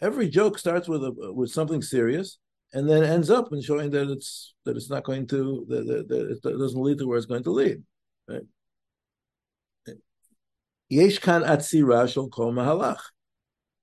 Every 0.00 0.28
joke 0.28 0.58
starts 0.58 0.88
with 0.88 1.04
a, 1.04 1.32
with 1.32 1.50
something 1.50 1.82
serious 1.82 2.38
and 2.72 2.88
then 2.88 3.04
ends 3.04 3.30
up 3.30 3.52
in 3.52 3.60
showing 3.62 3.90
that 3.90 4.10
it's 4.10 4.54
that 4.64 4.76
it's 4.76 4.90
not 4.90 5.04
going 5.04 5.26
to 5.28 5.64
that, 5.68 5.86
that, 5.86 6.08
that 6.08 6.50
it 6.50 6.58
doesn't 6.58 6.82
lead 6.82 6.98
to 6.98 7.06
where 7.06 7.18
it's 7.18 7.26
going 7.26 7.44
to 7.44 7.50
lead. 7.50 7.82
Right? 8.28 8.42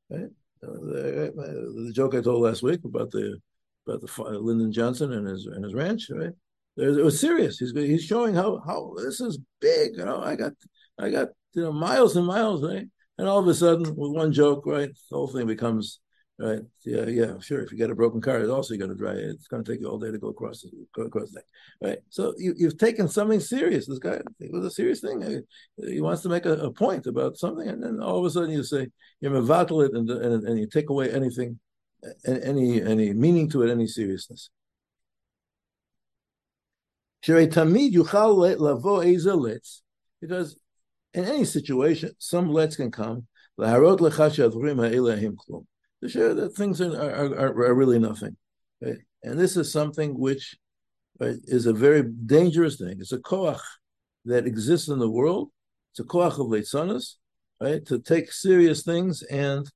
Right? 0.09 0.29
The, 0.61 1.31
the 1.87 1.93
joke 1.93 2.15
I 2.15 2.21
told 2.21 2.41
last 2.41 2.63
week 2.63 2.81
about 2.83 3.11
the 3.11 3.39
about 3.87 4.01
the 4.01 4.39
Lyndon 4.39 4.71
Johnson 4.71 5.13
and 5.13 5.27
his 5.27 5.45
and 5.45 5.63
his 5.63 5.73
ranch, 5.73 6.09
right? 6.09 6.33
It 6.79 7.03
was 7.03 7.19
serious. 7.19 7.57
He's 7.59 7.73
he's 7.73 8.03
showing 8.03 8.35
how 8.35 8.61
how 8.65 8.93
this 8.97 9.19
is 9.19 9.39
big. 9.59 9.97
You 9.97 10.05
know, 10.05 10.21
I 10.21 10.35
got 10.35 10.53
I 10.97 11.09
got 11.09 11.29
you 11.53 11.63
know 11.63 11.73
miles 11.73 12.15
and 12.15 12.25
miles, 12.25 12.63
right? 12.63 12.87
And 13.17 13.27
all 13.27 13.39
of 13.39 13.47
a 13.47 13.53
sudden, 13.53 13.95
with 13.95 14.11
one 14.11 14.31
joke, 14.31 14.65
right, 14.65 14.89
the 14.89 15.15
whole 15.15 15.27
thing 15.27 15.45
becomes 15.45 15.99
right. 16.37 16.61
Yeah, 16.85 17.05
yeah, 17.07 17.39
sure. 17.39 17.61
If 17.61 17.73
you 17.73 17.77
get 17.77 17.89
a 17.89 17.95
broken 17.95 18.21
car, 18.21 18.39
it's 18.39 18.49
also 18.49 18.77
going 18.77 18.91
to 18.91 18.95
drive. 18.95 19.17
It's 19.17 19.47
going 19.47 19.61
to 19.61 19.69
take 19.69 19.81
you 19.81 19.87
all 19.89 19.99
day 19.99 20.09
to 20.11 20.17
go 20.17 20.29
across 20.29 20.63
go 20.95 21.03
across 21.03 21.31
thing, 21.33 21.43
right? 21.81 21.99
So 22.09 22.33
you 22.37 22.53
you've 22.57 22.77
taken 22.77 23.09
something 23.09 23.41
serious. 23.41 23.85
This 23.85 23.99
guy 23.99 24.21
it 24.39 24.51
was 24.51 24.63
a 24.63 24.71
serious 24.71 25.01
thing. 25.01 25.43
He 25.77 25.99
wants 25.99 26.21
to 26.21 26.29
make 26.29 26.45
a, 26.45 26.53
a 26.53 26.71
point 26.71 27.07
about 27.07 27.37
something, 27.37 27.67
and 27.67 27.83
then 27.83 27.99
all 28.01 28.19
of 28.19 28.25
a 28.25 28.29
sudden 28.29 28.51
you 28.51 28.63
say 28.63 28.87
you 29.19 29.29
mevatel 29.29 29.85
it, 29.85 29.93
and, 29.93 30.09
and 30.09 30.47
and 30.47 30.59
you 30.59 30.67
take 30.67 30.89
away 30.89 31.11
anything 31.11 31.59
any 32.25 32.81
any 32.81 33.13
meaning 33.13 33.49
to 33.49 33.63
it, 33.63 33.71
any 33.71 33.87
seriousness. 33.87 34.49
Because 40.21 40.57
in 41.13 41.25
any 41.25 41.45
situation, 41.45 42.11
some 42.17 42.51
lets 42.51 42.75
can 42.75 42.91
come. 42.91 43.27
To 43.57 43.65
show 46.07 46.33
that 46.33 46.55
things 46.55 46.81
are, 46.81 46.95
are, 46.95 47.35
are, 47.35 47.49
are 47.49 47.73
really 47.73 47.99
nothing. 47.99 48.37
Right? 48.81 48.99
And 49.23 49.37
this 49.37 49.57
is 49.57 49.69
something 49.71 50.17
which 50.17 50.57
right, 51.19 51.35
is 51.43 51.65
a 51.65 51.73
very 51.73 52.03
dangerous 52.03 52.77
thing. 52.77 52.95
It's 52.99 53.11
a 53.11 53.17
koach 53.17 53.59
that 54.25 54.47
exists 54.47 54.87
in 54.87 54.99
the 54.99 55.09
world. 55.09 55.49
It's 55.91 55.99
a 55.99 56.03
koach 56.03 56.39
of 56.39 56.47
leitzanas, 56.47 57.15
right? 57.59 57.85
To 57.87 57.99
take 57.99 58.31
serious 58.31 58.83
things 58.83 59.23
and 59.23 59.69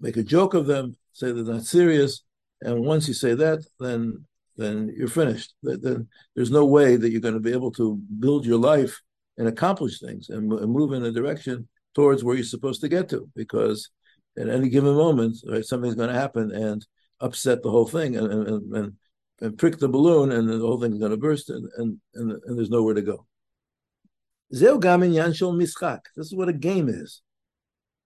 make 0.00 0.18
a 0.18 0.22
joke 0.22 0.52
of 0.52 0.66
them, 0.66 0.96
say 1.12 1.32
they're 1.32 1.44
not 1.44 1.62
serious, 1.62 2.22
and 2.60 2.84
once 2.84 3.08
you 3.08 3.14
say 3.14 3.32
that, 3.34 3.64
then 3.80 4.26
then 4.57 4.93
you're 4.97 5.07
finished. 5.07 5.53
Then 5.63 6.07
there's 6.35 6.51
no 6.51 6.65
way 6.65 6.95
that 6.97 7.09
you're 7.09 7.21
going 7.21 7.33
to 7.33 7.39
be 7.39 7.53
able 7.53 7.71
to 7.73 7.99
build 8.19 8.45
your 8.45 8.59
life 8.59 9.01
and 9.37 9.47
accomplish 9.47 9.99
things 9.99 10.29
and, 10.29 10.51
and 10.51 10.71
move 10.71 10.93
in 10.93 11.05
a 11.05 11.11
direction 11.11 11.67
towards 11.95 12.23
where 12.23 12.35
you're 12.35 12.43
supposed 12.43 12.81
to 12.81 12.89
get 12.89 13.09
to, 13.09 13.29
because 13.35 13.89
at 14.37 14.49
any 14.49 14.69
given 14.69 14.93
moment, 14.95 15.37
right, 15.47 15.65
something's 15.65 15.95
going 15.95 16.09
to 16.09 16.15
happen 16.19 16.51
and 16.51 16.85
upset 17.19 17.61
the 17.63 17.71
whole 17.71 17.87
thing 17.87 18.15
and 18.15 18.31
and, 18.31 18.75
and, 18.75 18.93
and 19.41 19.57
prick 19.57 19.77
the 19.77 19.89
balloon, 19.89 20.31
and 20.31 20.47
the 20.49 20.59
whole 20.59 20.79
thing's 20.79 20.99
going 20.99 21.11
to 21.11 21.17
burst, 21.17 21.49
and, 21.49 21.67
and 21.77 21.99
and 22.13 22.31
and 22.45 22.57
there's 22.57 22.69
nowhere 22.69 22.93
to 22.93 23.01
go. 23.01 23.25
This 24.49 24.61
is 24.61 26.35
what 26.35 26.49
a 26.49 26.53
game 26.53 26.89
is. 26.89 27.21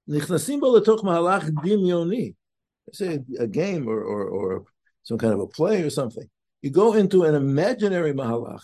נכנסים 0.07 0.59
בו 0.59 0.77
לתוך 0.77 1.03
מהלך 1.03 1.50
דמיוני. 1.63 2.33
Say 2.91 3.19
a 3.39 3.47
game 3.47 3.88
or, 3.88 4.03
or, 4.03 4.24
or 4.27 4.63
some 5.03 5.17
kind 5.17 5.33
of 5.33 5.39
a 5.39 5.47
play 5.47 5.81
or 5.81 5.89
something. 5.89 6.29
You 6.62 6.70
go 6.70 6.94
into 6.94 7.24
an 7.24 7.34
imaginary 7.34 8.12
mahalach. 8.12 8.62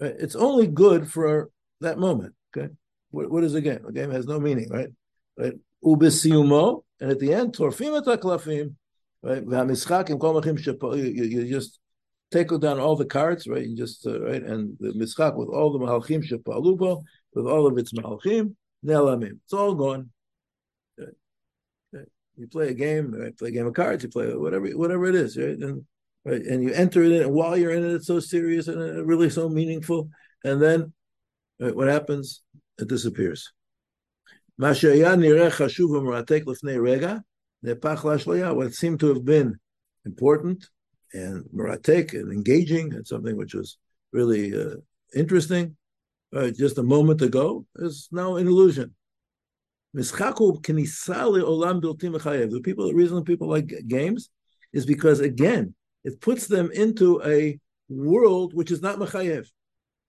It's 0.00 0.34
only 0.34 0.66
good 0.66 1.10
for 1.10 1.50
that 1.80 1.98
moment. 1.98 2.34
Okay, 2.56 2.72
what, 3.10 3.30
what 3.30 3.44
is 3.44 3.54
a 3.54 3.60
game? 3.60 3.84
A 3.86 3.92
game 3.92 4.10
has 4.10 4.26
no 4.26 4.40
meaning, 4.40 4.68
right? 4.70 4.88
Right. 5.38 5.52
Ubisiumo, 5.84 6.82
and 7.00 7.10
at 7.10 7.18
the 7.18 7.32
end, 7.32 7.54
torfim 7.54 8.02
ataklafim, 8.02 8.74
right? 9.22 9.44
Kol 10.18 10.40
machim 10.40 10.58
You 11.14 11.48
just 11.48 11.78
take 12.30 12.48
down 12.60 12.80
all 12.80 12.96
the 12.96 13.04
cards, 13.04 13.46
right? 13.46 13.66
You 13.66 13.76
just 13.76 14.06
uh, 14.06 14.20
right, 14.22 14.42
and 14.42 14.76
the 14.80 14.92
mischak 14.92 15.36
with 15.36 15.48
all 15.48 15.72
the 15.72 15.78
mahalchim 15.78 16.24
shepalubo, 16.24 17.02
with 17.34 17.46
all 17.46 17.66
of 17.66 17.78
its 17.78 17.92
mahalchim 17.92 18.54
nelamim. 18.84 19.38
It's 19.44 19.52
all 19.52 19.74
gone. 19.74 20.10
You 22.40 22.48
play 22.48 22.68
a 22.68 22.74
game, 22.74 23.12
right? 23.12 23.36
play 23.36 23.50
a 23.50 23.52
game 23.52 23.66
of 23.66 23.74
cards, 23.74 24.02
you 24.02 24.08
play 24.08 24.34
whatever 24.34 24.66
whatever 24.70 25.04
it 25.04 25.14
is, 25.14 25.36
right? 25.36 25.58
And 25.58 25.84
right, 26.24 26.40
and 26.40 26.62
you 26.62 26.72
enter 26.72 27.02
it 27.02 27.12
in, 27.12 27.24
and 27.24 27.32
while 27.32 27.54
you're 27.54 27.72
in 27.72 27.84
it, 27.84 27.92
it's 27.92 28.06
so 28.06 28.18
serious 28.18 28.66
and 28.66 28.80
uh, 28.80 29.04
really 29.04 29.28
so 29.28 29.50
meaningful. 29.50 30.08
And 30.42 30.62
then 30.62 30.94
right, 31.60 31.76
what 31.76 31.88
happens? 31.88 32.40
It 32.78 32.88
disappears. 32.88 33.52
What 34.56 34.74
seemed 34.74 35.04
to 39.00 39.08
have 39.08 39.24
been 39.24 39.60
important 40.06 40.66
and 41.12 41.44
maratek 41.54 42.14
and 42.14 42.32
engaging 42.32 42.94
and 42.94 43.06
something 43.06 43.36
which 43.36 43.54
was 43.54 43.76
really 44.12 44.58
uh, 44.58 44.76
interesting 45.14 45.76
just 46.56 46.78
a 46.78 46.82
moment 46.82 47.20
ago 47.20 47.66
is 47.76 48.08
now 48.12 48.36
an 48.36 48.46
illusion. 48.46 48.94
The 49.92 50.04
people, 52.62 52.86
the 52.86 52.94
reason 52.94 53.24
people 53.24 53.48
like 53.48 53.72
games 53.88 54.30
is 54.72 54.86
because 54.86 55.20
again, 55.20 55.74
it 56.04 56.20
puts 56.20 56.46
them 56.46 56.70
into 56.72 57.20
a 57.24 57.58
world 57.88 58.54
which 58.54 58.70
is 58.70 58.82
not 58.82 58.98
mechayev. 58.98 59.48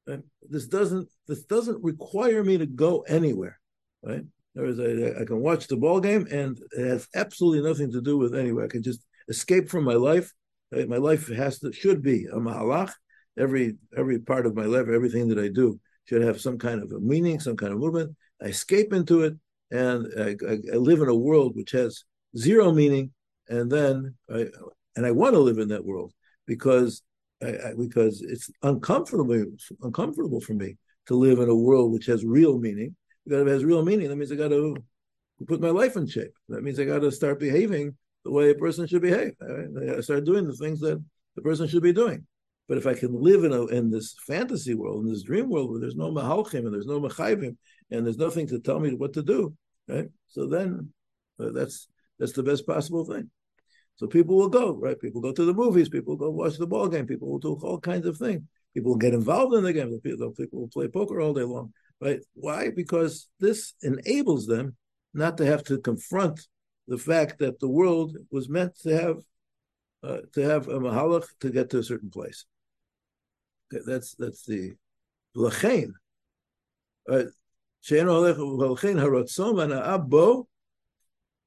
Right? 0.08 0.22
This 0.50 0.68
doesn't 0.68 1.10
this 1.28 1.44
doesn't 1.46 1.84
require 1.84 2.44
me 2.44 2.58
to 2.58 2.66
go 2.66 3.02
anywhere. 3.02 3.60
Right? 4.04 4.24
There 4.56 4.66
is 4.66 4.80
a 4.80 5.20
I 5.20 5.26
can 5.26 5.40
watch 5.42 5.68
the 5.68 5.78
ball 5.78 6.00
game 6.00 6.28
and 6.32 6.60
it 6.72 6.88
has 6.88 7.08
absolutely 7.16 7.68
nothing 7.68 7.92
to 7.92 8.02
do 8.02 8.18
with 8.18 8.36
anywhere. 8.36 8.66
I 8.66 8.70
can 8.70 8.84
just 8.84 9.06
escape 9.30 9.70
from 9.70 9.84
my 9.84 9.94
life. 9.94 10.32
Right? 10.72 10.88
My 10.88 10.98
life 10.98 11.28
has 11.30 11.60
to 11.60 11.72
should 11.72 12.02
be 12.02 12.26
a 12.26 12.36
mahalach. 12.38 12.92
Every 13.38 13.78
every 13.98 14.20
part 14.20 14.46
of 14.46 14.56
my 14.56 14.66
life, 14.66 14.88
everything 14.90 15.30
that 15.30 15.40
I 15.40 15.48
do 15.48 15.80
should 16.06 16.22
have 16.22 16.42
some 16.42 16.58
kind 16.58 16.84
of 16.84 16.92
a 16.92 17.00
meaning, 17.00 17.40
some 17.40 17.56
kind 17.56 17.74
of 17.74 17.80
movement. 17.80 18.16
I 18.42 18.46
escape 18.46 18.92
into 18.92 19.22
it, 19.22 19.36
and 19.72 20.08
I, 20.20 20.36
I, 20.48 20.58
I 20.74 20.78
live 20.78 21.02
in 21.02 21.08
a 21.10 21.16
world 21.16 21.56
which 21.56 21.72
has 21.72 22.04
zero 22.38 22.72
meaning, 22.72 23.12
and 23.48 23.72
then 23.72 24.16
I, 24.30 24.48
and 24.96 25.06
I 25.06 25.12
want 25.12 25.34
to 25.34 25.40
live 25.40 25.58
in 25.58 25.70
that 25.70 25.86
world 25.86 26.14
because 26.46 27.02
I, 27.42 27.74
because 27.78 28.22
it's 28.22 28.50
uncomfortable 28.62 29.46
uncomfortable 29.82 30.42
for 30.42 30.54
me 30.54 30.78
to 31.08 31.16
live 31.16 31.40
in 31.40 31.50
a 31.50 31.56
world 31.56 31.92
which 31.92 32.06
has 32.06 32.24
real 32.24 32.60
meaning. 32.60 32.96
Because 33.26 33.42
if 33.42 33.48
it 33.48 33.52
has 33.52 33.66
real 33.66 33.84
meaning, 33.84 34.10
that 34.10 34.16
means 34.16 34.32
I 34.32 34.36
got 34.36 34.50
to 34.50 34.76
put 35.48 35.62
my 35.62 35.70
life 35.70 35.96
in 35.96 36.08
shape. 36.08 36.34
That 36.50 36.64
means 36.64 36.80
I 36.80 36.86
got 36.86 37.00
to 37.00 37.12
start 37.12 37.40
behaving 37.40 37.96
the 38.24 38.32
way 38.32 38.50
a 38.50 38.56
person 38.56 38.88
should 38.88 39.02
behave. 39.02 39.34
I 39.42 39.86
got 39.86 39.96
to 39.96 40.04
start 40.04 40.26
doing 40.26 40.48
the 40.48 40.56
things 40.56 40.80
that 40.82 41.04
the 41.36 41.42
person 41.42 41.68
should 41.68 41.84
be 41.84 41.94
doing. 41.94 42.26
But 42.68 42.78
if 42.78 42.88
I 42.88 42.94
can 42.94 43.14
live 43.14 43.44
in 43.44 43.52
a 43.52 43.66
in 43.66 43.90
this 43.90 44.16
fantasy 44.26 44.76
world, 44.76 45.06
in 45.06 45.12
this 45.12 45.24
dream 45.24 45.50
world 45.50 45.72
where 45.72 45.80
there's 45.80 45.96
no 45.96 46.12
mahalchim 46.12 46.66
and 46.66 46.74
there's 46.74 46.86
no 46.86 47.02
mechayvim 47.02 47.58
and 47.92 48.06
there's 48.06 48.18
nothing 48.18 48.48
to 48.48 48.60
tell 48.60 48.80
me 48.80 48.94
what 48.94 49.14
to 49.14 49.22
do, 49.22 49.54
right? 49.88 50.10
So 50.28 50.48
then 50.48 50.90
uh, 51.40 51.50
that's 51.54 51.88
that's 52.20 52.34
the 52.34 52.44
best 52.44 52.66
possible 52.66 53.06
thing. 53.06 53.30
So 53.96 54.08
people 54.08 54.36
will 54.38 54.50
go, 54.50 54.76
right? 54.76 55.00
People 55.00 55.22
go 55.22 55.32
to 55.32 55.46
the 55.46 55.54
movies, 55.54 55.90
people 55.90 56.16
go 56.16 56.30
watch 56.30 56.58
the 56.58 56.68
ball 56.68 56.88
game, 56.88 57.06
people 57.06 57.30
will 57.30 57.40
do 57.40 57.60
all 57.62 57.80
kinds 57.80 58.06
of 58.06 58.18
things. 58.18 58.44
People 58.74 58.92
will 58.92 58.98
get 58.98 59.14
involved 59.14 59.54
in 59.54 59.64
the 59.64 59.74
game. 59.74 60.00
People 60.02 60.34
will 60.52 60.68
play 60.70 60.88
poker 60.88 61.20
all 61.20 61.34
day 61.34 61.44
long, 61.44 61.74
right? 62.00 62.22
Why? 62.34 62.70
Because 62.70 63.28
this 63.40 63.74
enables 63.82 64.48
them 64.48 64.78
not 65.14 65.38
to 65.38 65.46
have 65.46 65.64
to 65.66 65.78
confront 65.78 66.48
the 66.88 66.98
fact 66.98 67.40
that 67.40 67.60
the 67.60 67.68
world 67.68 68.18
was 68.32 68.50
meant 68.50 68.76
to 68.80 68.98
have 68.98 69.18
uh, 70.04 70.22
to 70.34 70.42
have 70.42 70.68
a 70.68 70.80
mahalach 70.80 71.26
to 71.42 71.50
get 71.52 71.70
to 71.70 71.80
a 71.80 71.84
certain 71.84 72.10
place. 72.10 72.46
Okay, 73.74 73.84
that's 73.86 74.16
that's 74.16 74.46
the 74.46 74.74
lachain. 75.36 75.94
Uh, 77.10 77.24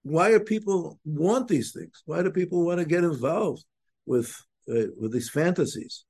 why 0.04 0.30
do 0.30 0.40
people 0.40 0.98
want 1.04 1.48
these 1.48 1.72
things? 1.72 2.02
Why 2.04 2.22
do 2.22 2.30
people 2.30 2.64
want 2.64 2.78
to 2.78 2.84
get 2.84 3.04
involved 3.04 3.64
with 4.06 4.34
uh, 4.68 4.88
with 5.00 5.12
these 5.12 5.30
fantasies? 5.30 6.04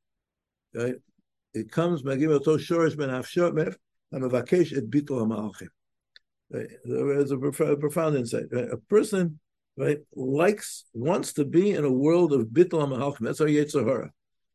Right? 0.75 0.97
It 1.52 1.71
comes 1.71 2.02
It's 6.50 7.31
a 7.31 7.38
profound 7.38 8.16
insight. 8.16 8.45
Right? 8.50 8.69
A 8.71 8.76
person 8.76 9.38
right 9.76 9.99
likes 10.14 10.85
wants 10.93 11.33
to 11.35 11.45
be 11.45 11.71
in 11.73 11.85
a 11.85 11.93
world 11.93 12.33
of 12.33 12.47
bittul 12.49 12.81
hamalchim. 12.87 13.21
That's 13.21 13.40
our 13.40 13.47
yetzer 13.47 13.87
hara. 13.87 14.11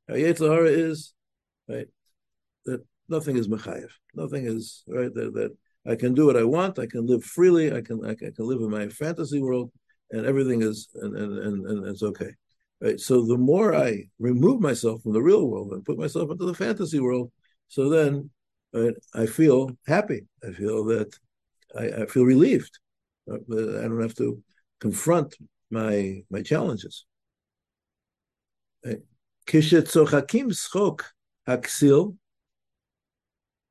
Our 0.10 0.16
yetzer 0.16 0.50
hara 0.50 0.70
is 0.70 1.14
right 1.68 1.88
that 2.66 2.86
nothing 3.10 3.38
is 3.38 3.48
mechayev. 3.48 3.90
Nothing 4.16 4.46
is 4.46 4.84
right 4.88 5.14
that, 5.14 5.34
that 5.34 5.56
I 5.88 5.96
can 5.96 6.14
do 6.14 6.26
what 6.26 6.38
I 6.38 6.44
want. 6.44 6.80
I 6.80 6.86
can 6.86 7.06
live 7.06 7.24
freely. 7.24 7.74
I 7.74 7.82
can 7.82 8.06
I 8.06 8.16
can, 8.16 8.34
live 8.38 8.62
in 8.62 8.70
my 8.70 8.88
fantasy 8.90 9.42
world, 9.42 9.72
and 10.12 10.26
everything 10.26 10.62
is 10.62 10.90
and, 10.96 11.16
and 11.16 11.38
and, 11.40 11.66
and 11.68 11.88
it's 11.88 12.04
okay. 12.04 12.32
Right. 12.82 13.00
So 13.00 13.26
the 13.26 13.38
more 13.38 13.76
I 13.76 14.06
remove 14.20 14.62
myself 14.62 15.02
from 15.04 15.14
the 15.14 15.22
real 15.22 15.50
world 15.50 15.74
and 15.74 15.84
put 15.84 15.98
myself 15.98 16.32
into 16.32 16.46
the 16.46 16.54
fantasy 16.54 17.00
world, 17.00 17.32
so 17.68 17.90
then 17.90 18.30
right, 18.74 18.94
I 19.14 19.26
feel 19.26 19.72
happy. 19.88 20.28
I 20.48 20.52
feel 20.52 20.86
that 20.86 21.14
I, 21.78 22.04
I 22.04 22.06
feel 22.06 22.24
relieved. 22.24 22.80
Uh, 23.30 23.36
I 23.80 23.84
don't 23.88 24.02
have 24.02 24.16
to 24.16 24.42
confront 24.80 25.36
my 25.70 26.24
my 26.30 26.42
challenges. 26.42 27.06
Haksil, 31.50 32.16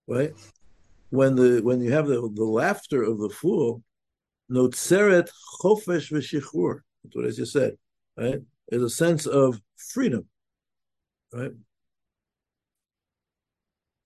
right? 0.09 0.33
when 1.11 1.37
the 1.37 1.61
when 1.63 1.81
you 1.81 1.93
have 1.93 2.07
the, 2.07 2.31
the 2.35 2.45
laughter 2.45 3.03
of 3.03 3.19
the 3.19 3.31
fool, 3.31 3.83
notzeret 4.51 5.29
chofesh 5.63 6.13
v'shichur. 6.13 6.81
That's 7.03 7.17
what 7.17 7.27
I 7.27 7.31
just 7.31 7.53
said. 7.53 7.77
Right? 8.17 8.41
Is 8.69 8.83
a 8.83 8.91
sense 8.91 9.27
of 9.27 9.61
freedom. 9.77 10.27
Right? 11.33 11.53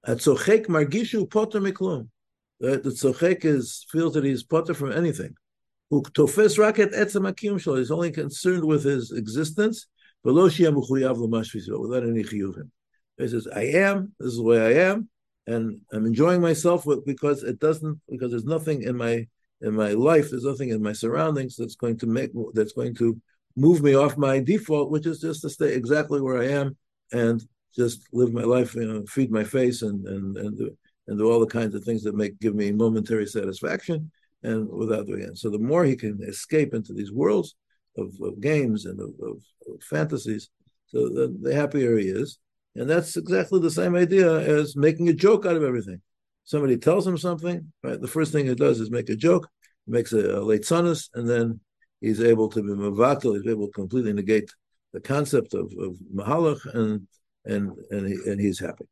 Atzochek 0.06 0.66
margishu 0.66 1.28
potter 1.30 1.60
miklum. 1.60 2.08
Right? 2.60 2.82
The 2.82 2.90
tzochek 2.90 3.44
is 3.44 3.84
feels 3.90 4.14
that 4.14 4.24
he's 4.24 4.42
potter 4.42 4.74
from 4.74 4.92
anything. 4.92 5.34
Uktofes 5.92 6.58
raket 6.58 6.94
etzem 6.94 7.28
akim 7.28 7.56
shlo. 7.56 7.78
He's 7.78 7.90
only 7.90 8.12
concerned 8.12 8.64
with 8.64 8.84
his 8.84 9.10
existence. 9.12 9.86
Without 10.24 10.52
any 10.60 10.62
chiyuvim. 12.22 12.70
He 13.18 13.28
says, 13.28 13.48
"I 13.52 13.62
am. 13.62 14.14
This 14.20 14.28
is 14.28 14.36
the 14.36 14.42
way 14.44 14.60
I 14.60 14.90
am 14.90 15.08
and 15.46 15.80
I'm 15.92 16.06
enjoying 16.06 16.40
myself 16.40 16.86
with, 16.86 17.04
because 17.04 17.42
it 17.42 17.58
doesn't 17.58 18.00
because 18.08 18.30
there's 18.30 18.44
nothing 18.44 18.82
in 18.82 18.96
my 18.96 19.26
in 19.60 19.74
my 19.74 19.92
life, 19.92 20.30
there's 20.30 20.44
nothing 20.44 20.70
in 20.70 20.82
my 20.82 20.92
surroundings 20.92 21.56
that's 21.56 21.76
going 21.76 21.98
to 21.98 22.06
make 22.06 22.30
that's 22.54 22.72
going 22.72 22.94
to 22.96 23.20
move 23.56 23.82
me 23.82 23.94
off 23.94 24.16
my 24.16 24.40
default, 24.40 24.90
which 24.90 25.06
is 25.06 25.20
just 25.20 25.42
to 25.42 25.50
stay 25.50 25.74
exactly 25.74 26.20
where 26.20 26.40
I 26.40 26.48
am 26.48 26.76
and 27.12 27.44
just 27.74 28.06
live 28.12 28.32
my 28.32 28.42
life, 28.42 28.74
you 28.74 28.86
know, 28.86 29.04
feed 29.06 29.30
my 29.30 29.44
face 29.44 29.82
and 29.82 30.06
and 30.06 30.36
and 30.36 30.58
do, 30.58 30.76
and 31.08 31.18
do 31.18 31.30
all 31.30 31.40
the 31.40 31.46
kinds 31.46 31.74
of 31.74 31.84
things 31.84 32.02
that 32.02 32.14
make 32.14 32.38
give 32.40 32.54
me 32.54 32.70
momentary 32.70 33.26
satisfaction 33.26 34.10
and 34.42 34.68
without 34.68 35.06
doing 35.06 35.22
it. 35.22 35.38
So 35.38 35.50
the 35.50 35.58
more 35.58 35.84
he 35.84 35.96
can 35.96 36.20
escape 36.22 36.74
into 36.74 36.92
these 36.92 37.12
worlds 37.12 37.54
of, 37.96 38.12
of 38.20 38.40
games 38.40 38.86
and 38.86 38.98
of, 39.00 39.10
of, 39.20 39.36
of 39.68 39.82
fantasies, 39.82 40.50
so 40.86 41.08
the, 41.08 41.36
the 41.40 41.54
happier 41.54 41.96
he 41.96 42.06
is. 42.06 42.38
And 42.74 42.88
that's 42.88 43.16
exactly 43.16 43.60
the 43.60 43.70
same 43.70 43.94
idea 43.94 44.38
as 44.38 44.76
making 44.76 45.08
a 45.08 45.12
joke 45.12 45.44
out 45.44 45.56
of 45.56 45.62
everything. 45.62 46.00
Somebody 46.44 46.76
tells 46.76 47.06
him 47.06 47.18
something, 47.18 47.72
right? 47.82 48.00
The 48.00 48.08
first 48.08 48.32
thing 48.32 48.46
he 48.46 48.54
does 48.54 48.80
is 48.80 48.90
make 48.90 49.10
a 49.10 49.16
joke, 49.16 49.48
makes 49.86 50.12
a, 50.12 50.18
a 50.18 50.40
leitzonis, 50.40 51.10
and 51.14 51.28
then 51.28 51.60
he's 52.00 52.20
able 52.20 52.48
to 52.48 52.62
be 52.62 52.70
mavakel, 52.70 53.36
he's 53.36 53.50
able 53.50 53.66
to 53.66 53.72
completely 53.72 54.12
negate 54.12 54.50
the 54.92 55.00
concept 55.00 55.54
of, 55.54 55.72
of 55.78 55.96
mahalach, 56.14 56.64
and 56.74 57.06
and 57.44 57.72
and, 57.90 58.06
he, 58.06 58.30
and 58.30 58.40
he's 58.40 58.58
happy. 58.58 58.86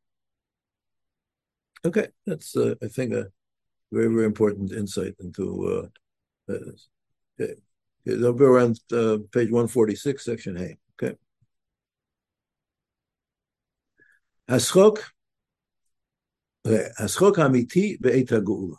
Okay, 1.84 2.08
that's 2.26 2.56
uh, 2.56 2.74
I 2.82 2.88
think 2.88 3.12
a 3.12 3.26
very 3.90 4.08
very 4.08 4.26
important 4.26 4.72
insight 4.72 5.14
into. 5.20 5.88
Uh, 6.48 6.52
uh, 6.52 7.40
okay. 7.40 7.54
They'll 8.04 8.32
be 8.32 8.44
around 8.44 8.80
uh, 8.92 9.18
page 9.32 9.50
one 9.50 9.68
forty 9.68 9.94
six, 9.94 10.24
section 10.24 10.56
A. 10.56 10.76
Okay. 10.94 11.16
Aschok, 14.50 14.98
Aschok 16.66 17.36
Amiti 17.36 18.00
Be'et 18.00 18.28
Geula. 18.28 18.76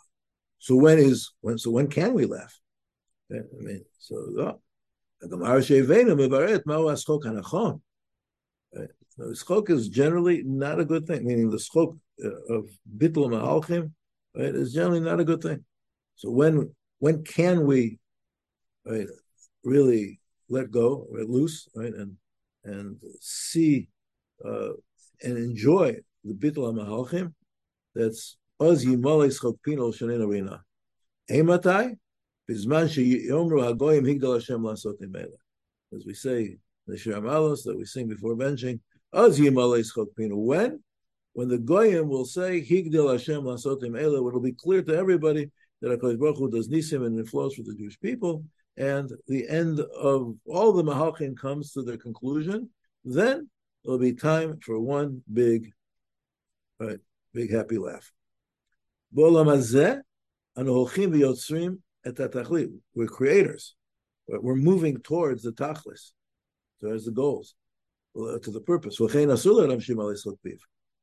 So 0.58 0.76
when 0.76 0.98
is 0.98 1.32
when? 1.40 1.56
So 1.58 1.70
when 1.70 1.88
can 1.88 2.12
we 2.14 2.26
laugh? 2.26 2.60
I 3.32 3.40
mean, 3.58 3.84
so 3.98 4.60
Gemara 5.28 5.60
Shevena 5.60 6.14
Mevaret 6.14 6.66
Mao 6.66 6.82
Aschok 6.82 7.22
Hanachon. 7.22 7.80
Schok 9.18 9.70
is 9.70 9.88
generally 9.88 10.42
not 10.42 10.78
a 10.78 10.84
good 10.84 11.06
thing. 11.06 11.24
Meaning 11.24 11.50
the 11.50 11.56
schok 11.56 11.98
uh, 12.24 12.54
of 12.54 12.68
bittul 12.98 13.28
mahalchim, 13.28 13.92
right, 14.36 14.54
is 14.54 14.72
generally 14.72 15.00
not 15.00 15.20
a 15.20 15.24
good 15.24 15.42
thing. 15.42 15.64
So 16.16 16.30
when 16.30 16.74
when 16.98 17.24
can 17.24 17.66
we, 17.66 17.98
right, 18.84 19.06
really 19.64 20.20
let 20.48 20.70
go, 20.70 21.06
let 21.10 21.28
loose, 21.28 21.68
right, 21.74 21.92
and 21.94 22.16
and 22.64 22.96
see 23.20 23.88
uh, 24.44 24.72
and 25.22 25.36
enjoy 25.36 25.96
the 26.24 26.34
bittul 26.34 26.74
mahalchim, 26.74 27.32
that's 27.94 28.36
oz 28.60 28.84
yimales 28.84 29.40
chokpino 29.40 29.92
shanena 29.94 30.28
rina. 30.28 30.62
Ematai, 31.30 31.96
bizman 32.50 32.88
sheyomru 32.88 33.60
hagoyim 33.62 34.06
higdal 34.06 34.34
Hashem 34.34 34.60
lasot 34.60 35.00
imela. 35.00 35.36
As 35.94 36.04
we 36.06 36.14
say 36.14 36.56
the 36.86 36.96
Shir 36.96 37.12
Amalos 37.12 37.64
that 37.64 37.76
we 37.76 37.84
sing 37.84 38.08
before 38.08 38.36
benching, 38.36 38.80
oz 39.12 39.38
yimales 39.38 39.92
chokpino. 39.96 40.36
When? 40.36 40.82
When 41.34 41.48
the 41.48 41.58
goyim 41.58 42.08
will 42.08 42.24
say 42.24 42.60
higdal 42.60 43.12
Hashem 43.12 43.42
lasot 43.42 43.82
imela, 43.82 44.26
it'll 44.26 44.40
be 44.40 44.52
clear 44.52 44.82
to 44.82 44.96
everybody 44.96 45.50
that 45.80 45.98
HaKadosh 45.98 46.18
Baruch 46.18 46.38
Hu 46.38 46.50
does 46.50 46.68
nisim 46.68 47.04
and 47.04 47.18
it 47.18 47.28
flows 47.28 47.54
for 47.54 47.62
the 47.62 47.74
Jewish 47.74 47.98
people, 48.00 48.44
and 48.76 49.10
the 49.26 49.48
end 49.48 49.80
of 49.80 50.36
all 50.46 50.72
the 50.72 50.84
mahalchim 50.84 51.36
comes 51.36 51.72
to 51.72 51.82
their 51.82 51.96
conclusion, 51.96 52.70
then 53.04 53.48
it'll 53.84 53.98
be 53.98 54.14
time 54.14 54.58
for 54.60 54.78
one 54.78 55.22
big, 55.32 55.72
right, 56.78 56.98
big 57.32 57.52
happy 57.52 57.78
laugh. 57.78 58.12
We're 62.94 63.06
creators. 63.06 63.74
We're 64.28 64.56
moving 64.56 64.98
towards 64.98 65.42
the 65.42 65.52
tachlis, 65.52 66.12
towards 66.80 67.04
the 67.04 67.10
goals, 67.10 67.54
uh, 68.16 68.38
to 68.38 68.50
the 68.50 68.60
purpose. 68.60 68.98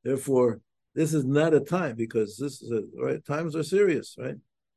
Therefore, 0.02 0.60
this 0.94 1.14
is 1.14 1.24
not 1.24 1.54
a 1.54 1.60
time 1.60 1.96
because 1.96 2.36
this 2.36 2.62
is 2.62 2.70
a, 2.72 2.82
right. 3.00 3.24
Times 3.24 3.54
are 3.54 3.62
serious, 3.62 4.16
right? 4.18 4.34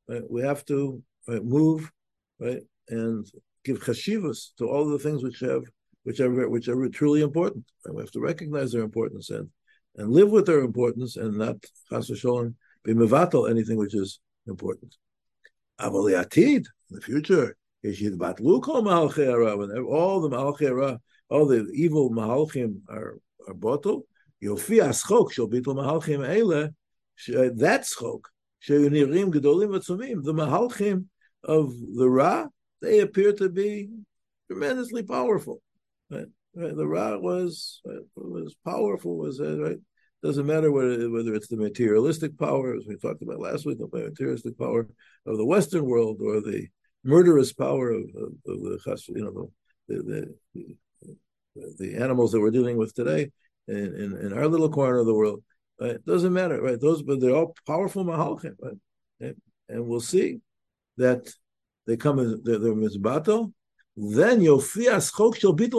right? 0.08 0.22
We 0.30 0.42
have 0.42 0.66
to 0.66 1.02
right, 1.28 1.44
move, 1.44 1.92
right, 2.40 2.62
and 2.90 3.26
give 3.64 3.80
chashivas 3.80 4.50
to 4.58 4.70
all 4.70 4.86
the 4.88 5.00
things 5.00 5.24
which 5.24 5.40
have 5.40 5.64
which 6.04 6.20
are 6.20 6.50
which 6.50 6.68
are 6.68 6.90
truly 6.90 7.22
important. 7.22 7.66
And 7.86 7.96
we 7.96 8.02
have 8.02 8.12
to 8.12 8.20
recognize 8.20 8.72
their 8.72 8.84
importance 8.84 9.30
and 9.30 9.50
and 9.96 10.12
live 10.12 10.32
with 10.32 10.46
their 10.46 10.62
importance 10.62 11.18
and 11.18 11.38
not 11.38 11.58
chas 11.90 12.10
v'sholem 12.10 12.56
be 12.84 12.94
mevatel 12.94 13.50
anything 13.50 13.78
which 13.78 13.96
is 13.96 14.20
important. 14.48 14.96
Avoliatid 15.80 16.66
in 16.66 16.92
the 16.92 17.02
future 17.02 17.56
is 17.82 18.02
yidbatlu 18.02 18.62
kol 18.62 18.84
malchera 18.84 19.58
when 19.58 19.72
all 19.84 20.22
the 20.22 20.30
malchera 20.30 21.00
all 21.30 21.46
the 21.46 21.70
evil 21.74 22.10
malchim 22.12 22.82
are 22.90 23.18
are 23.48 23.54
bottled. 23.54 24.04
Yofi 24.44 24.82
aschok 24.84 25.32
shall 25.32 25.48
bitul 25.48 25.76
malchim 25.76 26.28
ele 26.28 26.66
uh, 26.66 27.50
that 27.56 27.84
schok 27.84 28.26
sheyunirim 28.68 29.34
gedolim 29.34 29.70
v'tzumim 29.70 30.24
the 30.24 30.34
malchim 30.34 31.06
of 31.44 31.74
the 31.96 32.10
Ra 32.10 32.48
they 32.82 33.00
appear 33.00 33.32
to 33.32 33.48
be 33.50 33.90
tremendously 34.48 35.04
powerful. 35.04 35.62
Right? 36.14 36.76
The 36.76 36.88
Ra 36.88 37.18
was 37.18 37.82
was 38.16 38.56
powerful, 38.66 39.18
was 39.18 39.40
uh, 39.40 39.60
right. 39.60 39.78
Doesn't 40.22 40.46
matter 40.46 40.72
whether, 40.72 41.10
whether 41.10 41.34
it's 41.34 41.50
the 41.50 41.58
materialistic 41.58 42.38
power, 42.40 42.76
as 42.76 42.86
we 42.88 42.96
talked 42.96 43.22
about 43.22 43.40
last 43.40 43.66
week, 43.66 43.80
the 43.80 43.90
materialistic 43.92 44.58
power 44.58 44.88
of 45.26 45.38
the 45.38 45.46
Western 45.46 45.86
world, 45.86 46.20
or 46.22 46.40
the 46.40 46.68
murderous 47.04 47.52
power 47.52 47.92
of, 47.92 48.04
of, 48.16 48.32
of 48.48 48.62
the 48.64 49.04
you 49.10 49.24
know 49.24 49.52
the 49.88 49.96
the, 50.56 50.76
the 51.56 51.74
the 51.78 51.96
animals 51.98 52.32
that 52.32 52.40
we're 52.40 52.52
dealing 52.52 52.78
with 52.78 52.94
today 52.94 53.32
in, 53.68 53.76
in, 53.78 54.18
in 54.18 54.34
our 54.34 54.48
little 54.48 54.70
corner 54.70 55.00
of 55.00 55.06
the 55.06 55.14
world. 55.14 55.44
Right? 55.80 55.92
It 55.92 56.06
doesn't 56.06 56.34
matter, 56.34 56.62
right? 56.62 56.80
Those, 56.80 57.04
but 57.04 57.20
they're 57.20 57.36
all 57.36 57.56
powerful 57.68 58.06
mahalchim, 58.06 58.56
right? 58.62 58.78
And, 59.20 59.36
and 59.70 59.88
we'll 59.88 60.02
see 60.02 60.40
that 60.98 61.32
they 61.86 61.98
come 61.98 62.20
in 62.20 62.42
they're, 62.44 62.60
they're 62.60 62.74
mizbato 62.74 63.52
then 63.96 64.40
Yofias 64.40 65.16
Chok 65.16 65.38
shall 65.38 65.54
beat 65.54 65.72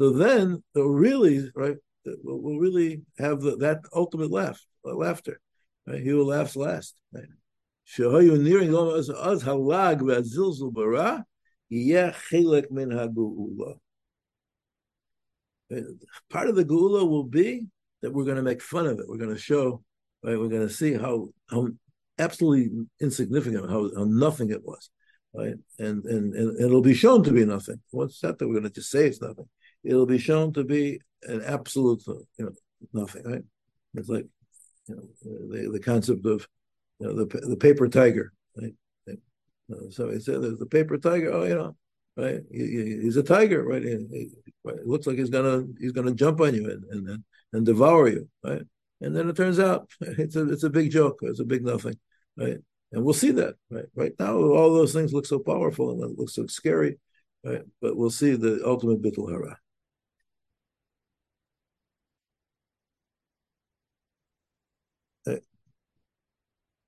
So 0.00 0.10
then, 0.10 0.62
really, 0.74 1.50
right, 1.54 1.76
will 2.24 2.58
really 2.58 3.02
have 3.18 3.40
the, 3.40 3.56
that 3.56 3.80
ultimate 3.94 4.30
laugh, 4.30 4.60
uh, 4.84 4.94
laughter. 4.94 5.40
Right? 5.86 6.02
He 6.02 6.12
will 6.12 6.26
laugh 6.26 6.56
last. 6.56 6.94
Right? 7.12 7.24
Part 16.30 16.48
of 16.48 16.56
the 16.56 16.64
Geula 16.64 17.06
will 17.08 17.24
be 17.24 17.66
that 18.00 18.12
we're 18.12 18.24
going 18.24 18.36
to 18.36 18.42
make 18.42 18.62
fun 18.62 18.86
of 18.86 18.98
it. 18.98 19.06
We're 19.08 19.18
going 19.18 19.34
to 19.34 19.40
show, 19.40 19.82
right? 20.22 20.38
We're 20.38 20.48
going 20.48 20.66
to 20.66 20.72
see 20.72 20.94
how 20.94 21.28
how 21.50 21.68
absolutely 22.18 22.86
insignificant, 23.00 23.70
how, 23.70 23.90
how 23.94 24.04
nothing 24.04 24.50
it 24.50 24.64
was 24.64 24.90
right? 25.34 25.54
And, 25.78 26.04
and 26.04 26.34
and 26.34 26.60
it'll 26.60 26.82
be 26.82 26.94
shown 26.94 27.22
to 27.24 27.32
be 27.32 27.44
nothing. 27.44 27.80
What's 27.90 28.20
that? 28.20 28.38
That 28.38 28.48
we're 28.48 28.54
going 28.54 28.64
to 28.64 28.70
just 28.70 28.90
say 28.90 29.06
it's 29.06 29.22
nothing. 29.22 29.48
It'll 29.84 30.06
be 30.06 30.18
shown 30.18 30.52
to 30.54 30.64
be 30.64 31.00
an 31.22 31.42
absolute, 31.44 32.02
you 32.06 32.26
know, 32.38 32.52
nothing, 32.92 33.24
right? 33.24 33.42
It's 33.94 34.08
like, 34.08 34.26
you 34.86 34.96
know, 34.96 35.08
the 35.22 35.70
the 35.72 35.80
concept 35.80 36.26
of, 36.26 36.46
you 37.00 37.06
know, 37.06 37.24
the 37.24 37.40
the 37.40 37.56
paper 37.56 37.88
tiger, 37.88 38.32
right? 38.56 38.74
Uh, 39.72 39.90
so 39.90 40.08
he 40.10 40.20
said, 40.20 40.42
"There's 40.42 40.58
the 40.58 40.66
paper 40.66 40.96
tiger." 40.98 41.32
Oh, 41.32 41.44
you 41.44 41.54
know, 41.54 41.76
right? 42.16 42.40
He, 42.50 43.00
he's 43.02 43.16
a 43.16 43.22
tiger, 43.22 43.64
right? 43.64 43.82
He, 43.82 44.30
it 44.64 44.86
looks 44.86 45.06
like 45.06 45.18
he's 45.18 45.30
gonna 45.30 45.64
he's 45.78 45.92
gonna 45.92 46.14
jump 46.14 46.40
on 46.40 46.54
you 46.54 46.70
and 46.70 46.84
and 46.90 47.24
and 47.52 47.66
devour 47.66 48.08
you, 48.08 48.28
right? 48.42 48.62
And 49.00 49.14
then 49.14 49.28
it 49.28 49.36
turns 49.36 49.58
out 49.58 49.88
it's 50.00 50.36
a 50.36 50.50
it's 50.50 50.64
a 50.64 50.70
big 50.70 50.90
joke, 50.90 51.18
it's 51.22 51.40
a 51.40 51.44
big 51.44 51.64
nothing, 51.64 51.98
right? 52.36 52.58
And 52.92 53.04
we'll 53.04 53.14
see 53.14 53.32
that, 53.32 53.54
right? 53.70 53.84
Right 53.94 54.12
now, 54.18 54.36
all 54.36 54.72
those 54.72 54.92
things 54.92 55.12
look 55.12 55.26
so 55.26 55.38
powerful 55.38 55.90
and 55.90 56.02
it 56.02 56.18
looks 56.18 56.34
so 56.34 56.46
scary, 56.46 56.98
right? 57.44 57.62
But 57.82 57.96
we'll 57.96 58.10
see 58.10 58.34
the 58.34 58.62
ultimate 58.64 59.02
bittul 59.02 59.30
hara. 59.30 59.58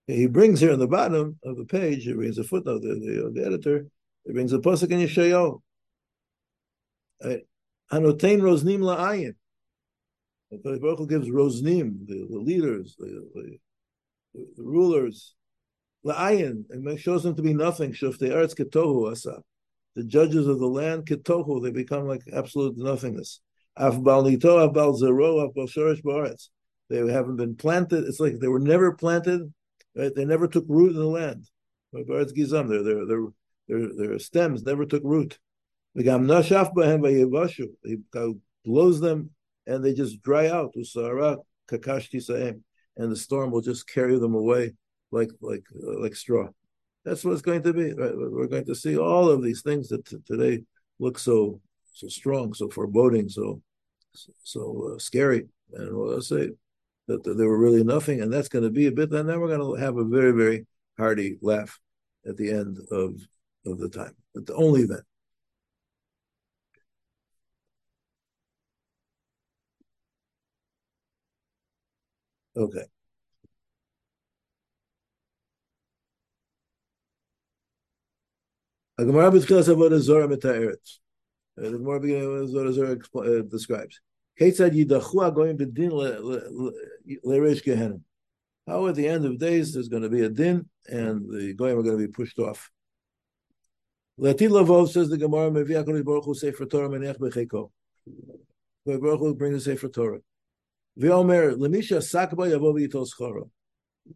He 0.07 0.27
brings 0.27 0.59
here 0.59 0.73
in 0.73 0.81
the 0.81 0.89
bottom 0.89 1.39
of 1.45 1.57
the 1.57 1.65
page, 1.65 2.05
he 2.05 2.13
brings 2.13 2.37
a 2.39 2.45
footnote, 2.45 2.83
the, 2.83 2.89
the, 2.89 3.31
the 3.33 3.47
editor, 3.47 3.87
he 4.25 4.33
brings 4.33 4.53
a 4.53 4.59
posuk 4.59 4.91
in 4.91 5.01
Yeshayahu. 5.01 5.61
Hanotain 7.93 8.41
Rosnim 8.41 8.81
La'ayin. 8.81 9.35
The 10.51 10.79
Baruch 10.81 11.09
gives 11.09 11.29
Rosnim, 11.29 12.07
the, 12.07 12.27
the 12.29 12.39
leaders, 12.39 12.97
the, 12.99 13.25
the, 13.35 14.47
the 14.57 14.63
rulers, 14.65 15.35
La'ayin, 16.05 16.65
and 16.71 17.01
shows 17.01 17.23
them 17.23 17.35
to 17.37 17.43
be 17.43 17.53
nothing. 17.55 17.93
Ketohu. 17.93 19.43
The 19.97 20.05
judges 20.05 20.47
of 20.47 20.59
the 20.59 20.67
land, 20.67 21.07
Ketohu, 21.07 21.63
they 21.63 21.71
become 21.71 22.07
like 22.07 22.23
absolute 22.33 22.79
nothingness. 22.79 23.41
Af 23.77 24.03
Bal 24.03 24.23
Nito, 24.23 24.59
Af 24.59 24.73
Baretz. 24.73 26.49
They 26.89 27.13
haven't 27.13 27.37
been 27.37 27.55
planted. 27.57 28.05
It's 28.05 28.21
like 28.21 28.39
they 28.39 28.49
were 28.49 28.59
never 28.61 28.93
planted. 28.93 29.53
Right? 29.97 30.15
They 30.15 30.25
never 30.25 30.49
took 30.49 30.65
root 30.69 30.93
in 30.93 30.99
the 30.99 31.05
land. 31.07 31.49
Baretz 31.95 32.35
Gizam, 32.35 32.69
their, 32.69 32.83
their, 32.83 33.07
their, 33.07 33.27
their, 33.69 33.89
their 33.97 34.19
stems 34.19 34.63
never 34.63 34.87
took 34.87 35.03
root. 35.05 35.39
He 35.95 36.03
blows 38.65 39.01
them 39.01 39.31
and 39.67 39.85
they 39.85 39.93
just 39.95 40.23
dry 40.23 40.49
out. 40.49 40.75
And 42.97 43.13
the 43.13 43.17
storm 43.17 43.51
will 43.51 43.61
just 43.61 43.89
carry 43.89 44.19
them 44.19 44.35
away 44.35 44.75
like 45.11 45.31
like 45.41 45.65
uh, 45.83 46.01
like 46.01 46.17
straw. 46.17 46.49
That's 47.05 47.25
what 47.25 47.33
it's 47.33 47.43
going 47.43 47.63
to 47.63 47.73
be. 47.73 47.93
Right? 47.93 48.17
We're 48.17 48.47
going 48.47 48.67
to 48.67 48.75
see 48.75 48.99
all 48.99 49.31
of 49.31 49.43
these 49.43 49.63
things 49.63 49.89
that 49.89 50.05
t- 50.07 50.19
today 50.27 50.65
look 50.99 51.19
so 51.19 51.61
so 51.93 52.09
strong, 52.09 52.55
so 52.55 52.69
foreboding, 52.69 53.29
so 53.29 53.63
so 54.45 54.95
uh, 54.95 54.99
scary. 54.99 55.49
And 55.73 55.97
what 55.97 56.17
I 56.17 56.21
say 56.21 56.51
that, 57.09 57.23
that 57.25 57.35
there 57.39 57.49
were 57.49 57.59
really 57.59 57.85
nothing, 57.85 58.21
and 58.23 58.33
that's 58.33 58.49
going 58.49 58.65
to 58.65 58.71
be 58.71 58.87
a 58.87 58.93
bit. 58.93 59.13
And 59.13 59.29
then 59.29 59.41
we're 59.41 59.57
going 59.57 59.77
to 59.77 59.83
have 59.83 59.97
a 59.97 60.05
very 60.05 60.33
very 60.33 60.67
hearty 60.99 61.39
laugh 61.43 61.81
at 62.27 62.37
the 62.37 62.51
end 62.51 62.79
of 62.91 63.21
of 63.67 63.79
the 63.79 63.89
time, 63.89 64.17
but 64.35 64.47
the 64.47 64.55
only 64.55 64.87
then. 64.87 65.03
Okay. 72.57 72.85
The 79.01 79.07
Gemara 79.07 79.31
begins 79.31 79.67
avodah 79.67 79.99
zora 79.99 80.29
mitayeret. 80.29 80.99
The 81.57 81.71
Gemara 81.71 82.01
beginning 82.01 82.43
of 82.43 82.51
zora 82.51 82.71
zora 82.71 83.43
describes. 83.45 83.99
Ketzad 84.39 84.73
yidachu 84.77 85.15
agoyim 85.27 85.57
b'din 85.57 85.91
lereish 87.25 87.65
gehenim. 87.65 88.03
How 88.67 88.87
at 88.89 88.97
the 88.97 89.09
end 89.09 89.25
of 89.25 89.39
days 89.39 89.73
there's 89.73 89.89
going 89.89 90.03
to 90.03 90.11
be 90.11 90.21
a 90.21 90.29
din 90.29 90.69
and 90.87 91.27
the 91.31 91.55
goyim 91.55 91.79
are 91.79 91.83
going 91.83 91.97
to 91.97 92.07
be 92.07 92.13
pushed 92.13 92.39
off. 92.39 92.71
Lati 94.21 94.51
lavov 94.51 94.91
says 94.91 95.09
the 95.09 95.17
Gemara 95.17 95.51
mevi 95.51 95.83
akonis 95.83 96.05
baruch 96.05 96.27
hu 96.27 96.35
sefer 96.35 96.67
Torah. 96.67 96.91
Baruch 98.85 99.19
hu 99.19 99.35
brings 99.35 99.65
the 99.65 99.71
sefer 99.73 99.89
Torah. 99.89 100.21
V'omer 100.99 102.03
sakba 102.03 102.51
yavov 102.51 102.79
yitol 102.79 103.09
schoro. 103.09 103.49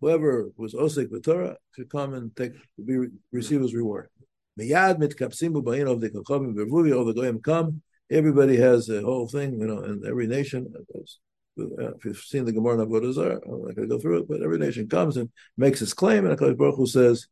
Whoever 0.00 0.50
was 0.56 0.74
osik 0.74 1.08
b'Torah 1.08 1.56
should 1.74 1.88
come 1.88 2.14
and 2.14 2.34
take 2.36 2.52
be, 2.84 3.06
receive 3.32 3.60
his 3.60 3.74
reward. 3.74 4.08
Miyad 4.58 4.98
mitkapsim 4.98 5.52
b'bayin 5.52 5.90
of 5.90 6.00
the 6.00 6.10
kachavim 6.10 6.54
v'ruvi 6.54 6.96
all 6.96 7.04
the 7.04 7.14
goyim 7.14 7.40
come. 7.40 7.82
Everybody 8.10 8.56
has 8.56 8.88
a 8.88 9.00
whole 9.00 9.26
thing, 9.26 9.58
you 9.58 9.66
know, 9.66 9.78
and 9.78 10.04
every 10.06 10.26
nation. 10.26 10.72
Uh, 10.76 11.94
if 11.94 12.04
you've 12.04 12.18
seen 12.18 12.44
the 12.44 12.52
Gemara 12.52 12.80
in 12.80 12.88
Avodah 12.88 13.40
I'm 13.46 13.62
not 13.62 13.74
going 13.76 13.88
to 13.88 13.94
go 13.94 13.98
through 13.98 14.18
it, 14.18 14.28
but 14.28 14.42
every 14.42 14.58
nation 14.58 14.88
comes 14.88 15.16
and 15.16 15.30
makes 15.56 15.80
its 15.80 15.94
claim, 15.94 16.26
and 16.26 16.36
Hakadosh 16.36 16.56
Baruch 16.56 16.76
Hu 16.76 16.86
says, 16.86 17.28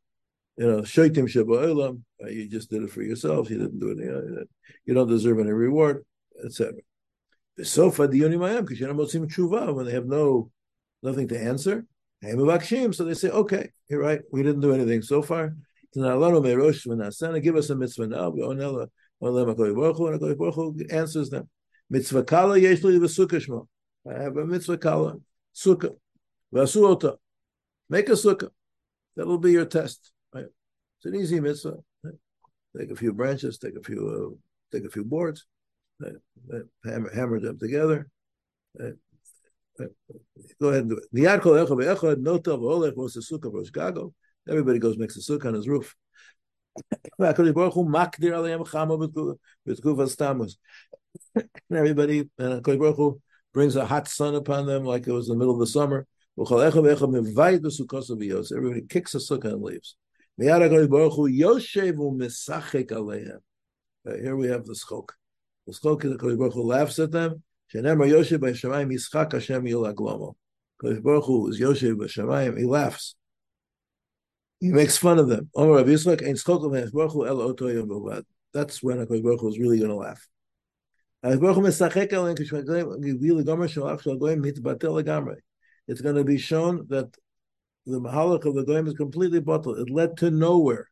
you 0.56 0.66
know, 0.66 0.82
shaitim 0.82 1.28
sheba 1.28 1.96
uh, 2.22 2.28
you 2.28 2.48
just 2.48 2.70
did 2.70 2.82
it 2.82 2.90
for 2.90 3.02
yourself. 3.02 3.50
You 3.50 3.58
didn't 3.58 3.80
do 3.80 3.90
it. 3.90 3.98
You, 3.98 4.10
know, 4.10 4.44
you 4.84 4.94
don't 4.94 5.08
deserve 5.08 5.40
any 5.40 5.50
reward, 5.50 6.04
etc. 6.44 6.74
The 7.56 7.64
sofa 7.64 8.08
dionim 8.08 8.60
because 8.60 8.78
you're 8.78 8.92
not 8.92 9.08
tshuva 9.08 9.74
when 9.74 9.86
they 9.86 9.92
have 9.92 10.06
no 10.06 10.50
nothing 11.02 11.28
to 11.28 11.40
answer. 11.40 11.86
So 12.22 13.04
they 13.04 13.14
say, 13.14 13.30
okay, 13.30 13.70
you're 13.88 14.00
right. 14.00 14.20
We 14.30 14.44
didn't 14.44 14.60
do 14.60 14.72
anything 14.72 15.02
so 15.02 15.22
far. 15.22 15.56
Give 15.94 17.56
us 17.56 17.70
a 17.70 17.76
mitzvah 17.76 18.06
now. 18.06 18.30
We 18.30 18.42
own 18.42 18.60
Ella. 18.60 18.88
And 19.20 20.90
answers 20.90 21.30
them. 21.30 21.48
Mitzvah 21.90 22.24
kala 22.24 22.58
yeshli 22.58 22.98
v'sukkah 22.98 23.66
I 24.10 24.22
have 24.22 24.36
a 24.36 24.44
mitzvah 24.46 24.78
kala 24.78 25.16
sukkah 25.54 25.96
v'asuota. 26.52 27.16
Make 27.88 28.08
a 28.08 28.12
sukkah. 28.12 28.50
That'll 29.16 29.38
be 29.38 29.52
your 29.52 29.66
test. 29.66 30.12
Right? 30.34 30.46
It's 30.96 31.04
an 31.04 31.14
easy 31.14 31.40
mitzvah. 31.40 31.76
Right? 32.02 32.14
Take 32.78 32.90
a 32.90 32.96
few 32.96 33.12
branches. 33.12 33.58
Take 33.58 33.76
a 33.76 33.82
few. 33.82 34.08
Uh, 34.08 34.76
take 34.76 34.86
a 34.86 34.90
few 34.90 35.04
boards 35.04 35.46
hammer, 36.84 37.10
hammer 37.14 37.40
them 37.40 37.58
together. 37.58 38.08
Go 38.78 40.68
ahead 40.68 40.82
and 40.82 40.90
do 40.90 41.00
it. 44.04 44.21
Everybody 44.48 44.78
goes 44.78 44.98
makes 44.98 45.16
a 45.16 45.20
sukkah 45.20 45.46
on 45.46 45.54
his 45.54 45.68
roof. 45.68 45.94
Everybody, 51.72 52.30
and 52.38 52.66
Hu 52.66 53.20
brings 53.52 53.76
a 53.76 53.84
hot 53.84 54.08
sun 54.08 54.34
upon 54.34 54.66
them 54.66 54.84
like 54.84 55.06
it 55.06 55.12
was 55.12 55.28
the 55.28 55.36
middle 55.36 55.54
of 55.54 55.60
the 55.60 55.66
summer. 55.66 56.06
Everybody 56.38 56.96
kicks 58.88 59.14
a 59.14 59.18
sukkah 59.18 59.52
and 59.52 59.62
leaves. 59.62 59.96
Here 60.38 60.58
we 64.36 64.48
have 64.48 64.64
the 64.64 64.72
schok. 64.72 65.08
The 65.66 65.72
schok 65.72 66.04
is 66.04 66.10
the 66.12 66.18
Baruch 66.18 66.54
Hu 66.54 66.62
laughs 66.62 66.98
at 66.98 67.12
them. 67.12 67.42
Shenemar 67.72 68.08
Yoshev 68.10 68.38
b'Shamayim 68.38 68.92
Yischak 68.92 69.32
Hashem 69.32 69.64
Yul 69.64 69.94
Aglomo. 69.94 70.34
Baruch 70.80 71.24
Hu 71.24 71.48
is 71.48 71.60
Yoshev 71.60 71.96
b'Shamayim. 71.96 72.58
He 72.58 72.64
laughs. 72.64 73.14
He 74.62 74.70
makes 74.70 74.96
fun 74.96 75.18
of 75.18 75.28
them. 75.28 75.50
That's 75.56 76.04
when 78.80 78.98
Hakadosh 78.98 79.22
Baruch 79.24 79.40
Hu 79.40 79.48
is 79.48 79.58
really 79.58 79.80
going 79.80 79.90
to 79.90 79.96
laugh. 79.96 80.24
It's 81.24 81.40
going 86.00 86.14
to 86.14 86.24
be 86.24 86.38
shown 86.38 86.86
that 86.90 87.12
the 87.86 88.00
Mahalach 88.00 88.44
of 88.44 88.54
the 88.54 88.64
Goyim 88.64 88.86
is 88.86 88.94
completely 88.94 89.40
bottled. 89.40 89.80
It 89.80 89.90
led 89.90 90.16
to 90.18 90.30
nowhere. 90.30 90.88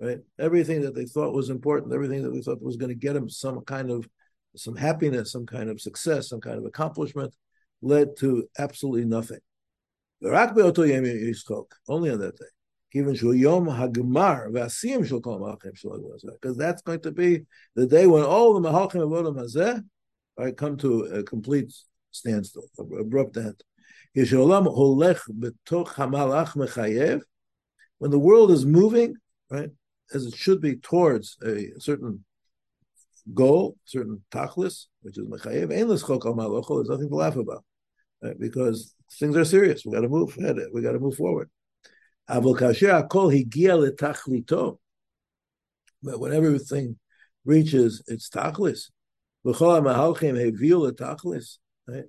Right? 0.00 0.18
Everything 0.40 0.80
that 0.80 0.96
they 0.96 1.04
thought 1.04 1.32
was 1.32 1.48
important, 1.48 1.94
everything 1.94 2.24
that 2.24 2.30
they 2.30 2.40
thought 2.40 2.60
was 2.60 2.76
going 2.76 2.88
to 2.88 2.96
get 2.96 3.12
them 3.12 3.30
some 3.30 3.60
kind 3.60 3.92
of 3.92 4.08
some 4.56 4.74
happiness, 4.74 5.30
some 5.30 5.46
kind 5.46 5.70
of 5.70 5.80
success, 5.80 6.28
some 6.28 6.40
kind 6.40 6.58
of 6.58 6.64
accomplishment, 6.64 7.32
led 7.82 8.16
to 8.16 8.48
absolutely 8.58 9.04
nothing. 9.04 9.38
Only 10.20 12.10
on 12.10 12.18
that 12.18 12.36
day. 12.36 12.46
Even 12.94 13.14
because 13.14 13.46
that's 16.56 16.82
going 16.82 17.00
to 17.00 17.10
be 17.10 17.42
the 17.74 17.86
day 17.86 18.06
when 18.06 18.22
all 18.22 18.60
the 18.60 18.68
Mahalchim 18.68 19.02
of 19.02 19.10
Olam 19.10 19.36
Hazeh 19.36 19.82
right, 20.36 20.56
come 20.56 20.76
to 20.78 21.02
a 21.04 21.22
complete 21.22 21.72
standstill, 22.10 22.64
abrupt 22.78 23.36
end. 23.36 23.62
When 24.14 24.26
the 28.10 28.18
world 28.18 28.50
is 28.50 28.66
moving, 28.66 29.16
right, 29.50 29.70
as 30.12 30.26
it 30.26 30.34
should 30.34 30.60
be 30.60 30.76
towards 30.76 31.38
a 31.44 31.70
certain 31.78 32.24
goal, 33.32 33.76
certain 33.84 34.22
tachlis, 34.30 34.86
which 35.02 35.16
is 35.16 35.26
mechayev, 35.26 35.68
ainless 35.68 36.06
chok 36.06 36.26
al 36.26 36.34
there's 36.34 36.88
nothing 36.88 37.08
to 37.08 37.14
laugh 37.14 37.36
about, 37.36 37.64
right? 38.22 38.38
because 38.38 38.94
things 39.18 39.36
are 39.36 39.44
serious. 39.44 39.84
We 39.84 39.92
got 39.92 40.00
to 40.00 40.08
move 40.08 40.36
ahead. 40.36 40.56
We 40.72 40.82
got 40.82 40.92
to 40.92 40.98
move 40.98 41.16
forward. 41.16 41.48
Kasher 42.32 43.08
akol 43.08 43.30
higia 43.32 43.76
letachlito, 43.76 44.78
but 46.02 46.18
when 46.18 46.32
everything 46.32 46.98
reaches 47.44 48.02
its 48.08 48.30
tachlis, 48.30 48.90
v'chol 49.44 49.82
mahalchim 49.82 50.36
heviu 50.36 50.90
letachlis, 50.90 51.58
right? 51.86 52.06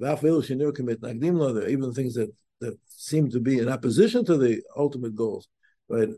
Even 0.00 1.92
things 1.92 2.14
that, 2.14 2.30
that 2.60 2.78
seem 2.86 3.28
to 3.30 3.40
be 3.40 3.58
in 3.58 3.68
opposition 3.68 4.24
to 4.24 4.36
the 4.36 4.62
ultimate 4.76 5.16
goals, 5.16 5.48
right, 5.88 6.10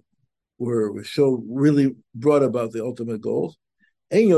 were 0.58 1.02
show 1.02 1.42
really 1.48 1.96
brought 2.14 2.42
about 2.42 2.72
the 2.72 2.84
ultimate 2.84 3.22
goals. 3.22 3.56
There's 4.10 4.28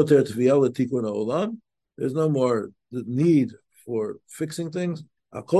no 2.15 2.29
more 2.29 2.71
need 2.93 3.51
for 3.85 4.19
fixing 4.29 4.71
things. 4.71 5.03
That's 5.33 5.53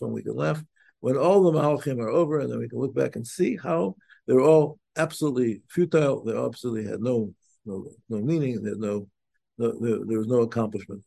when 0.00 0.12
we 0.12 0.22
can 0.22 0.36
laugh. 0.36 0.62
When 1.00 1.16
all 1.16 1.42
the 1.42 1.52
Mahalchim 1.52 2.00
are 2.00 2.08
over, 2.08 2.40
and 2.40 2.50
then 2.50 2.58
we 2.58 2.68
can 2.68 2.78
look 2.78 2.94
back 2.94 3.16
and 3.16 3.26
see 3.26 3.56
how 3.56 3.96
they're 4.26 4.40
all 4.40 4.78
absolutely 4.96 5.62
futile. 5.68 6.24
They 6.24 6.36
absolutely 6.36 6.90
had 6.90 7.00
no 7.00 7.32
no 7.64 7.86
no 8.08 8.18
meaning. 8.18 8.62
There's 8.62 8.78
no 8.78 9.08
no, 9.58 9.78
there, 9.80 9.98
there 10.04 10.18
was 10.18 10.28
no 10.28 10.42
accomplishment. 10.42 11.02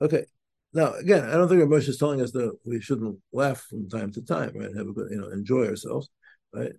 Okay. 0.00 0.24
Now, 0.74 0.92
again, 0.94 1.24
I 1.24 1.32
don't 1.32 1.48
think 1.48 1.62
Moshe 1.62 1.88
is 1.88 1.96
telling 1.96 2.20
us 2.20 2.30
that 2.32 2.56
we 2.64 2.80
shouldn't 2.80 3.18
laugh 3.32 3.62
from 3.62 3.88
time 3.88 4.12
to 4.12 4.22
time, 4.22 4.52
right? 4.54 4.76
Have 4.76 4.88
a 4.88 4.92
good, 4.92 5.10
you 5.10 5.20
know, 5.20 5.28
enjoy 5.28 5.66
ourselves, 5.66 6.10
right? 6.52 6.72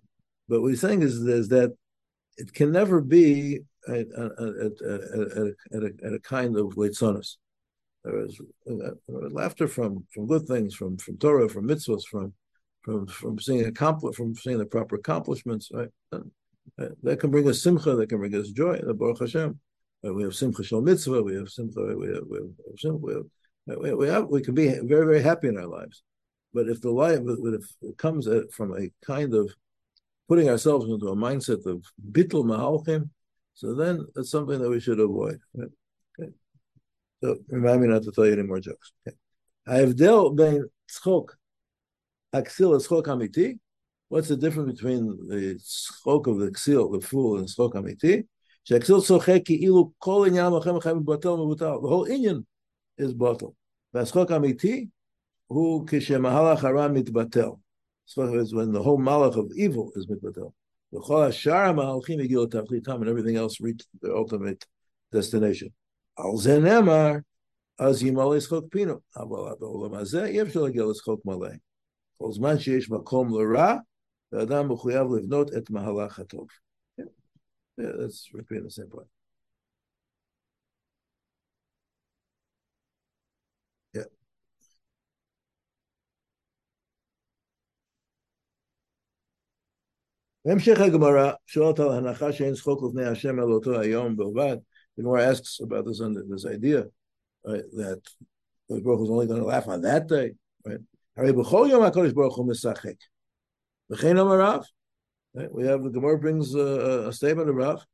But 0.48 0.62
what 0.62 0.68
he's 0.68 0.80
saying 0.80 1.02
is, 1.02 1.16
is 1.16 1.48
that 1.48 1.74
it 2.36 2.54
can 2.54 2.70
never 2.70 3.00
be 3.00 3.62
at, 3.88 3.94
at, 3.94 4.06
at, 4.06 5.52
at 5.72 5.82
a, 5.82 6.14
a, 6.14 6.18
kind 6.20 6.56
of 6.56 6.76
leitzonis. 6.76 7.36
There 8.04 8.24
is 8.24 8.40
uh, 8.68 8.90
laughter 9.08 9.68
from 9.68 10.06
from 10.12 10.26
good 10.26 10.46
things, 10.46 10.74
from 10.74 10.96
from 10.96 11.18
Torah, 11.18 11.48
from 11.48 11.68
mitzvahs, 11.68 12.04
from 12.10 12.32
from 12.82 13.06
from 13.06 13.38
seeing 13.38 13.64
accompli- 13.66 14.14
from 14.14 14.34
seeing 14.34 14.58
the 14.58 14.66
proper 14.66 14.96
accomplishments, 14.96 15.70
right? 15.72 15.90
That 17.02 17.20
can 17.20 17.30
bring 17.30 17.48
us 17.48 17.62
simcha, 17.62 17.94
that 17.96 18.08
can 18.08 18.18
bring 18.18 18.34
us 18.34 18.50
joy. 18.50 18.78
The 18.82 18.94
Baruch 18.94 19.20
Hashem. 19.20 19.60
We 20.02 20.22
have 20.22 20.34
simcha 20.34 20.64
shel 20.64 20.80
mitzvah. 20.80 21.22
We 21.22 21.34
have 21.34 21.50
simcha. 21.50 21.80
We 21.80 22.06
have, 22.14 22.24
we 22.26 22.38
have, 22.38 22.94
we 23.02 23.12
have, 23.14 23.78
we, 23.78 23.94
we, 23.94 24.08
have, 24.08 24.28
we 24.28 24.40
can 24.40 24.54
be 24.54 24.68
very 24.68 25.04
very 25.04 25.22
happy 25.22 25.48
in 25.48 25.58
our 25.58 25.66
lives, 25.66 26.02
but 26.54 26.68
if 26.68 26.80
the 26.80 26.90
life 26.90 27.20
if 27.22 27.96
comes 27.98 28.26
from 28.52 28.72
a 28.78 28.90
kind 29.04 29.34
of 29.34 29.52
putting 30.26 30.48
ourselves 30.48 30.88
into 30.88 31.08
a 31.08 31.16
mindset 31.16 31.66
of 31.66 31.84
bittul 32.12 32.44
mahalchim, 32.44 33.10
so 33.52 33.74
then 33.74 34.06
that's 34.14 34.30
something 34.30 34.58
that 34.58 34.70
we 34.70 34.80
should 34.80 35.00
avoid. 35.00 35.38
Okay. 35.58 36.32
So 37.23 37.37
remind 37.47 37.81
me 37.81 37.87
not 37.87 38.03
to 38.03 38.11
tell 38.11 38.25
you 38.25 38.33
any 38.33 38.43
more 38.43 38.59
jokes. 38.59 38.91
Okay. 39.07 39.15
ההבדל 39.67 40.15
בין 40.35 40.63
צחוק, 40.87 41.35
הכסיל 42.33 42.67
לצחוק 42.75 43.09
אמיתי, 43.09 43.57
what's 44.13 44.27
the 44.27 44.35
difference 44.35 44.71
between 44.71 45.17
the 45.29 45.57
צחוק 45.57 46.27
of 46.27 46.37
the 46.37 46.51
ksil, 46.51 46.91
the 46.91 47.01
fool, 47.01 47.39
and 47.39 47.45
צחוק 47.45 47.75
אמיתי? 47.75 48.23
שהכסיל 48.63 48.95
צוחק 49.07 49.41
כאילו 49.45 49.91
כל 49.97 50.25
עניין 50.27 50.45
המלחם 50.45 50.75
החיים 50.75 51.05
בטל 51.05 51.27
ומבוטל. 51.27 51.65
The 51.65 51.87
whole 51.87 52.13
עניין 52.13 52.41
is 53.01 53.13
בטל. 53.17 53.45
והצחוק 53.93 54.31
האמיתי 54.31 54.87
הוא 55.47 55.83
כשמהלך 55.87 56.63
הרע 56.63 56.87
מתבטל. 56.87 57.49
צחוק 58.05 58.25
is 58.25 58.53
when 58.53 58.71
the 58.71 58.83
whole 58.83 58.99
malach 58.99 59.35
of 59.35 59.51
evil 59.57 59.91
is 59.97 60.11
מתבטל. 60.11 60.47
וכל 60.93 61.23
השאר 61.23 61.69
המהלכים 61.69 62.19
הגיעו 62.19 62.43
לתכליתם 62.43 63.01
and 63.01 63.05
everything 63.05 63.35
else 63.35 63.59
reached 63.61 63.87
the 64.01 64.13
ultimate 64.15 64.65
destination. 65.15 65.69
על 66.19 66.37
זה 66.37 66.59
נאמר, 66.59 67.11
אז 67.79 68.03
ימלא 68.03 68.39
צחוק 68.39 68.65
פינו. 68.71 68.93
אבל 69.15 69.55
בעולם 69.59 69.93
הזה 69.93 70.25
אי 70.25 70.41
אפשר 70.41 70.61
להגיע 70.61 70.83
לצחוק 70.89 71.25
מלא. 71.25 71.49
כל 72.17 72.31
זמן 72.31 72.59
שיש 72.59 72.91
מקום 72.91 73.29
לרע, 73.29 73.75
האדם 74.33 74.71
מחויב 74.71 75.07
לבנות 75.17 75.53
את 75.57 75.69
מהלך 75.69 76.19
הטוב. 76.19 76.47
Yeah, 77.81 77.91
that's 77.99 78.29
repeating 78.33 78.63
the 78.63 78.71
same 78.71 78.89
point. 78.89 79.09
Yeah. 83.93 84.03
בהמשך 90.45 90.79
הגמרא 90.79 91.31
שואלת 91.45 91.79
על 91.79 91.91
הנחה 91.91 92.31
שאין 92.33 92.53
צחוק 92.53 92.83
לפני 92.83 93.05
השם 93.05 93.39
על 93.39 93.51
אותו 93.51 93.79
היום 93.79 94.17
בלבד. 94.17 94.57
the 95.00 95.08
Gemara 95.08 95.28
asks 95.28 95.60
about 95.60 95.86
this 95.86 96.02
this 96.28 96.44
idea 96.44 96.84
right, 97.44 97.62
that 97.76 98.02
Baruch 98.68 98.84
Hu 98.84 99.04
is 99.04 99.10
only 99.10 99.26
going 99.26 99.40
to 99.40 99.46
laugh 99.46 99.66
on 99.66 99.80
that 99.82 100.08
day. 100.08 100.32
Right? 100.64 100.78
Right, 101.16 101.34
we 105.52 105.66
have 105.66 105.82
the 105.82 105.90
Gemara 105.90 106.18
brings 106.18 106.54
uh, 106.54 107.06
a, 107.06 107.08
a 107.08 107.12
statement 107.12 107.48
of 107.48 107.56
Rav. 107.56 107.84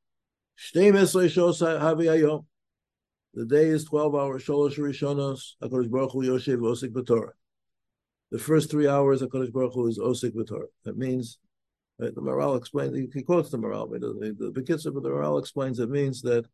The 3.35 3.47
day 3.47 3.67
is 3.67 3.85
12 3.85 4.15
hours. 4.15 4.47
The 4.47 5.03
first 8.39 8.71
three 8.71 8.89
hours, 8.89 9.23
Baruch 9.23 9.75
Hu 9.75 9.87
is 9.87 9.99
Osik 9.99 10.35
B'Torah. 10.35 10.67
That 10.85 10.97
means, 10.97 11.39
right, 11.99 12.15
the 12.15 12.23
Maharal 12.23 12.59
explains, 12.59 13.15
he 13.15 13.23
quotes 13.23 13.51
the 13.51 13.59
Maharal, 13.59 13.91
but 13.91 14.01
the, 14.01 14.35
the, 14.39 14.51
the 14.51 14.61
Bekitzer, 14.61 14.93
but 14.93 15.03
the 15.03 15.11
Maharal 15.11 15.39
explains 15.39 15.79
it 15.79 15.91
means 15.91 16.23
that 16.23 16.47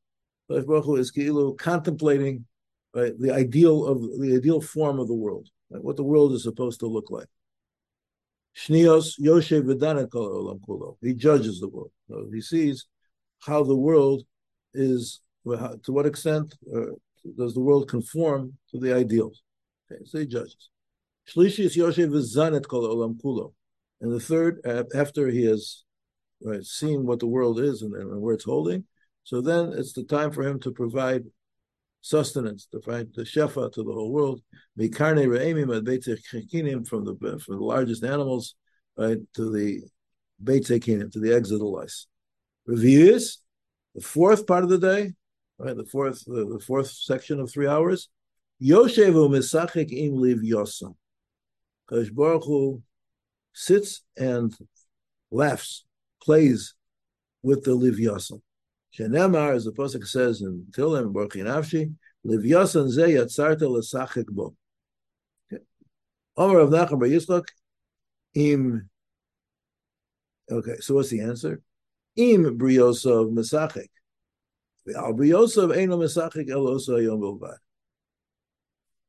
Baruch 0.48 0.85
Hu 0.85 0.96
is 0.96 1.11
Ki'ilu 1.11 1.57
contemplating 1.57 2.44
right, 2.94 3.12
the 3.18 3.33
ideal 3.33 3.87
of 3.87 4.02
the 4.20 4.35
ideal 4.37 4.61
form 4.61 4.98
of 4.98 5.09
the 5.09 5.14
world, 5.14 5.48
right, 5.70 5.83
what 5.83 5.96
the 5.96 6.05
world 6.05 6.33
is 6.33 6.42
supposed 6.42 6.81
to 6.81 6.87
look 6.87 7.11
like. 7.11 7.28
Shnios 8.57 9.18
Yoshe 9.20 9.62
Olam 9.62 10.61
Kulo. 10.61 10.96
He 11.00 11.14
judges 11.14 11.61
the 11.61 11.68
world. 11.68 11.90
So 12.09 12.28
he 12.33 12.40
sees 12.40 12.87
how 13.40 13.62
the 13.62 13.76
world 13.76 14.24
is, 14.74 15.20
to 15.46 15.92
what 15.92 16.07
extent 16.07 16.55
uh, 16.74 16.92
does 17.37 17.55
the 17.55 17.61
world 17.61 17.88
conform 17.88 18.59
to 18.70 18.78
the 18.78 18.94
ideals. 18.94 19.42
Okay, 19.90 20.02
so 20.05 20.18
he 20.18 20.26
judges. 20.26 20.70
Shlishi 21.28 21.64
is 21.64 21.76
Yoshe 21.76 22.07
Vezanet 22.09 22.66
Kol 22.66 22.83
Olam 22.83 23.20
Kulo. 23.20 23.52
And 24.00 24.12
the 24.12 24.20
third, 24.20 24.61
after 24.94 25.28
he 25.28 25.44
has 25.44 25.85
right, 26.42 26.64
seen 26.64 27.07
what 27.07 27.20
the 27.20 27.26
world 27.26 27.61
is 27.61 27.83
and, 27.83 27.94
and 27.94 28.20
where 28.20 28.35
it's 28.35 28.44
holding, 28.44 28.85
so 29.24 29.40
then 29.40 29.72
it's 29.74 29.92
the 29.92 30.04
time 30.04 30.32
for 30.32 30.42
him 30.42 30.58
to 30.61 30.72
provide 30.72 31.24
sustenance, 32.00 32.66
to 32.66 32.80
find 32.80 33.08
the 33.14 33.22
shefa 33.22 33.72
to 33.72 33.82
the 33.82 33.92
whole 33.92 34.12
world. 34.12 34.40
From 34.76 34.87
the 34.87 36.85
from 36.88 37.56
the 37.56 37.64
largest 37.64 38.04
animals, 38.04 38.54
right, 38.96 39.18
to 39.35 39.50
the 39.50 39.82
beitzekinim, 40.42 41.12
to 41.12 41.20
the 41.20 41.32
eggs 41.32 41.50
of 41.50 41.61
the 41.61 41.64
lice. 41.64 42.06
Reviews, 42.66 43.38
the 43.94 44.00
fourth 44.00 44.46
part 44.46 44.64
of 44.64 44.70
the 44.70 44.78
day, 44.78 45.12
right, 45.58 45.76
the 45.76 45.85
fourth 45.85 46.24
the, 46.26 46.46
the 46.46 46.64
fourth 46.66 46.90
section 46.90 47.40
of 47.40 47.50
three 47.50 47.68
hours. 47.68 48.08
Yoshevu 48.62 49.28
Misachik 49.28 49.92
Im 49.92 50.16
Liv 50.16 50.38
Yosam. 50.38 50.94
Baruch 52.12 52.44
Hu 52.44 52.82
sits 53.52 54.02
and 54.16 54.54
laughs, 55.30 55.85
plays 56.22 56.74
with 57.42 57.64
the 57.64 57.74
Liv 57.74 57.96
Yosam. 57.96 58.40
Shenemar, 58.96 59.55
as 59.55 59.64
the 59.64 59.72
Pasuk 59.72 60.07
says 60.07 60.42
in 60.42 60.66
Tilim, 60.70 61.12
Baruch 61.12 61.33
Nafshi, 61.35 61.94
Liv 62.24 62.40
Yosam 62.40 62.88
Ze 62.88 63.14
Yatzarta 63.14 63.68
L'Sachik 63.68 64.26
Bo. 64.26 64.55
Omer 66.37 66.61
of 66.61 66.70
Nachum 66.70 66.98
Bar 66.98 67.09
Yitzchak, 67.09 67.44
Im. 68.35 68.88
Okay, 70.50 70.76
so 70.81 70.94
what's 70.94 71.11
the 71.11 71.20
answer? 71.20 71.61
Im 72.16 72.59
Briosov 72.59 73.33
Misachik. 73.33 73.88
Al 74.96 75.14
Briosov 75.14 75.74
Eino 75.74 75.96
Misachik 75.98 76.48
Eloso 76.48 77.02
Yom 77.02 77.20
Bilbad 77.20 77.57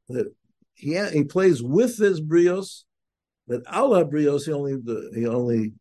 that 0.09 0.33
he 0.75 0.99
he 1.11 1.23
plays 1.23 1.61
with 1.61 1.97
this 1.97 2.19
brios, 2.19 2.83
but 3.47 3.61
Allah 3.67 4.05
brios 4.05 4.45
he 4.45 4.51
only 4.51 4.75
the 4.75 5.11
he 5.15 5.27
only 5.27 5.73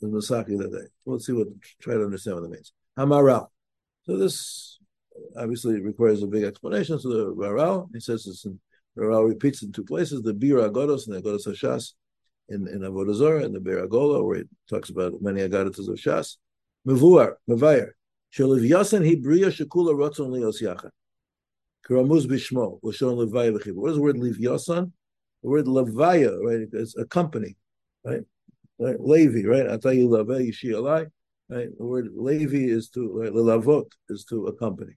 the 0.00 0.08
Masaki 0.08 0.58
that 0.58 0.72
day. 0.72 0.88
Let's 1.06 1.26
see 1.26 1.32
what 1.32 1.48
try 1.80 1.94
to 1.94 2.04
understand 2.04 2.36
what 2.36 2.42
that 2.42 2.50
means. 2.50 2.72
HaMaharal. 2.98 3.48
So 4.04 4.16
this 4.16 4.78
obviously 5.36 5.80
requires 5.80 6.22
a 6.22 6.26
big 6.26 6.44
explanation. 6.44 6.98
So 6.98 7.08
the 7.08 7.34
Maharal, 7.34 7.88
he 7.92 8.00
says 8.00 8.24
this 8.24 8.44
in 8.44 8.58
Maharal 8.98 9.28
repeats 9.28 9.62
in 9.62 9.72
two 9.72 9.84
places, 9.84 10.22
the 10.22 10.34
Bir 10.34 10.56
Agodos 10.56 11.06
and 11.06 11.16
the 11.16 11.22
Agodos 11.22 11.46
Hashas 11.46 11.92
in, 12.48 12.68
in 12.68 12.80
Avodah 12.80 13.14
Zorah 13.14 13.44
and 13.44 13.54
the 13.54 13.60
Bir 13.60 13.86
Agola, 13.86 14.24
where 14.24 14.38
he 14.38 14.44
talks 14.68 14.90
about 14.90 15.20
many 15.20 15.40
Agodos 15.40 15.78
of 15.88 15.96
Shas. 15.96 16.36
Mevuar, 16.86 17.34
Mevayer. 17.48 17.90
Shaliv 18.36 18.68
Yasan 18.68 19.06
Hibriya 19.06 19.48
Shekula 19.48 19.94
Rotzon 19.94 20.30
Lios 20.30 20.62
Yachan. 20.62 20.90
Karamuz 21.88 22.26
bishmo, 22.26 22.80
Lashon 22.82 23.16
Levaya 23.16 23.56
v'chibur. 23.56 23.74
What 23.74 23.90
is 23.90 23.96
the 23.96 24.02
word 24.02 24.16
Livyasan? 24.16 24.92
The 25.42 25.48
word 25.48 25.66
Levaya, 25.66 26.38
right? 26.42 26.68
It's 26.72 26.96
a 26.96 27.04
company, 27.04 27.56
right? 28.04 28.22
right? 28.78 29.00
Levi, 29.00 29.46
right? 29.46 29.66
Atayi 29.66 30.06
Levay 30.06 30.48
Yishialai, 30.50 31.10
right? 31.51 31.69
The 31.77 31.85
word 31.85 32.09
Levi 32.15 32.69
is 32.69 32.89
to, 32.89 33.11
right? 33.11 33.31
Lelavot 33.31 33.91
is 34.09 34.25
to 34.25 34.47
accompany. 34.47 34.93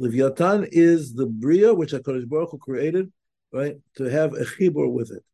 Livyatan 0.00 0.68
is 0.70 1.12
the 1.12 1.26
Bria, 1.26 1.74
which 1.74 1.92
HaKadosh 1.92 2.28
Baruch 2.28 2.50
Hu 2.50 2.58
created, 2.58 3.12
right? 3.52 3.76
To 3.96 4.04
have 4.04 4.32
a 4.34 4.44
chibur 4.44 4.90
with 4.90 5.10
it, 5.12 5.24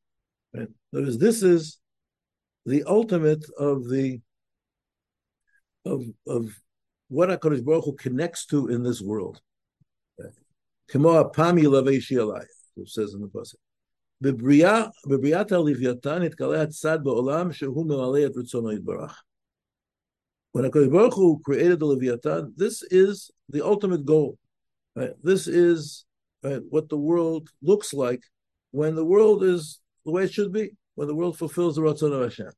right? 0.55 0.69
Because 0.93 1.19
this 1.19 1.43
is 1.43 1.79
the 2.65 2.83
ultimate 2.85 3.45
of 3.59 3.89
the, 3.89 4.21
of, 5.85 6.03
of 6.27 6.49
what 7.09 7.29
HaKadosh 7.29 7.65
Baruch 7.65 7.85
Hu 7.85 7.93
connects 7.95 8.47
to 8.47 8.69
in 8.69 8.83
this 8.83 9.01
world. 9.01 9.41
Kemo 10.91 11.23
apami 11.23 11.65
laveshi 11.65 12.17
alai, 12.17 12.45
it 12.77 12.89
says 12.89 13.15
in 13.15 13.21
the 13.21 13.29
pasuk. 13.29 13.57
בבריאת 14.23 15.53
הלוויתן 15.53 16.23
התגלה 16.23 16.63
הצד 16.63 16.99
בעולם 17.03 17.53
שהוא 17.53 17.87
ממלא 17.87 18.27
את 18.27 18.37
רצונו 18.37 18.73
יתברך. 18.73 19.23
When 20.52 20.66
HaKadosh 20.66 20.92
Baruch 20.92 21.14
Hu 21.14 21.40
created 21.44 21.80
the 21.80 21.86
Leviathan, 21.86 22.54
this 22.58 22.84
is 22.84 23.32
the 23.50 23.66
ultimate 23.66 24.06
goal. 24.06 24.38
Right? 24.96 25.12
This 25.24 25.48
is 25.48 26.06
right, 26.44 26.62
what 26.70 26.90
the 26.90 26.98
world 26.98 27.50
looks 27.62 27.94
like 27.94 28.24
when 28.72 28.96
the 28.96 29.06
world 29.06 29.44
is 29.44 29.80
the 30.06 30.12
way 30.12 30.24
it 30.24 30.34
should 30.34 30.52
be, 30.52 30.72
when 30.96 31.08
the 31.08 31.16
world 31.16 31.38
fulfills 31.38 31.76
the 31.76 31.82
Ratzon 31.82 32.14
of 32.14 32.24
Hashem. 32.24 32.52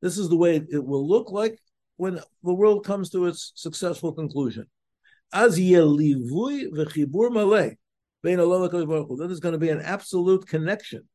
This 0.00 0.18
is 0.18 0.28
the 0.28 0.36
way 0.36 0.56
it 0.56 0.84
will 0.84 1.06
look 1.06 1.30
like 1.30 1.58
when 1.96 2.14
the 2.42 2.54
world 2.54 2.84
comes 2.84 3.10
to 3.10 3.26
its 3.26 3.52
successful 3.54 4.12
conclusion. 4.12 4.66
As 5.32 5.56
then 5.56 5.98
there's 8.22 9.40
going 9.40 9.52
to 9.52 9.58
be 9.58 9.68
an 9.68 9.80
absolute 9.80 10.46
connection 10.46 11.08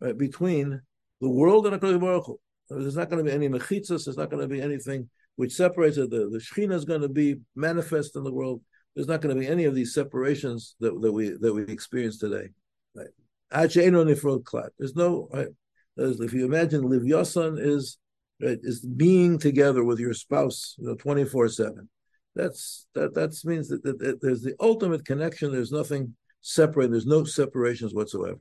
right, 0.00 0.16
between 0.16 0.80
the 1.20 1.28
world 1.28 1.66
and 1.66 1.80
HaKadosh 1.80 2.00
Baruch 2.00 2.26
Hu. 2.26 2.38
There's 2.70 2.96
not 2.96 3.10
going 3.10 3.24
to 3.24 3.30
be 3.30 3.34
any 3.34 3.48
mechitzas, 3.48 4.04
there's 4.04 4.16
not 4.16 4.30
going 4.30 4.42
to 4.42 4.48
be 4.48 4.62
anything 4.62 5.08
which 5.36 5.52
separates 5.52 5.96
it. 5.96 6.10
The, 6.10 6.30
the 6.30 6.38
Shekhinah 6.38 6.74
is 6.74 6.84
going 6.84 7.02
to 7.02 7.08
be 7.08 7.36
manifest 7.54 8.16
in 8.16 8.24
the 8.24 8.32
world. 8.32 8.62
There's 8.94 9.08
not 9.08 9.20
going 9.20 9.34
to 9.34 9.40
be 9.40 9.48
any 9.48 9.64
of 9.64 9.74
these 9.74 9.92
separations 9.92 10.76
that, 10.80 11.00
that 11.02 11.12
we 11.12 11.30
that 11.40 11.52
we 11.52 11.62
experience 11.64 12.18
today. 12.18 12.50
Right? 12.94 13.08
There's 13.50 14.96
no 14.96 15.28
right. 15.32 15.48
There's, 15.96 16.20
if 16.20 16.32
you 16.32 16.44
imagine 16.44 16.82
Livyasan 16.82 17.58
is 17.58 17.98
right, 18.40 18.58
is 18.62 18.80
being 18.80 19.38
together 19.38 19.84
with 19.84 19.98
your 19.98 20.14
spouse, 20.14 20.76
you 20.78 20.86
know, 20.86 20.94
twenty 20.94 21.24
four 21.24 21.48
seven. 21.48 21.88
That's 22.36 22.86
that. 22.94 23.14
That 23.14 23.36
means 23.44 23.68
that, 23.68 23.82
that, 23.82 23.98
that, 23.98 24.22
there's 24.22 24.42
the 24.42 24.54
ultimate 24.60 25.04
connection. 25.04 25.52
There's 25.52 25.72
nothing 25.72 26.14
separate. 26.40 26.90
There's 26.90 27.06
no 27.06 27.24
separations 27.24 27.94
whatsoever. 27.94 28.38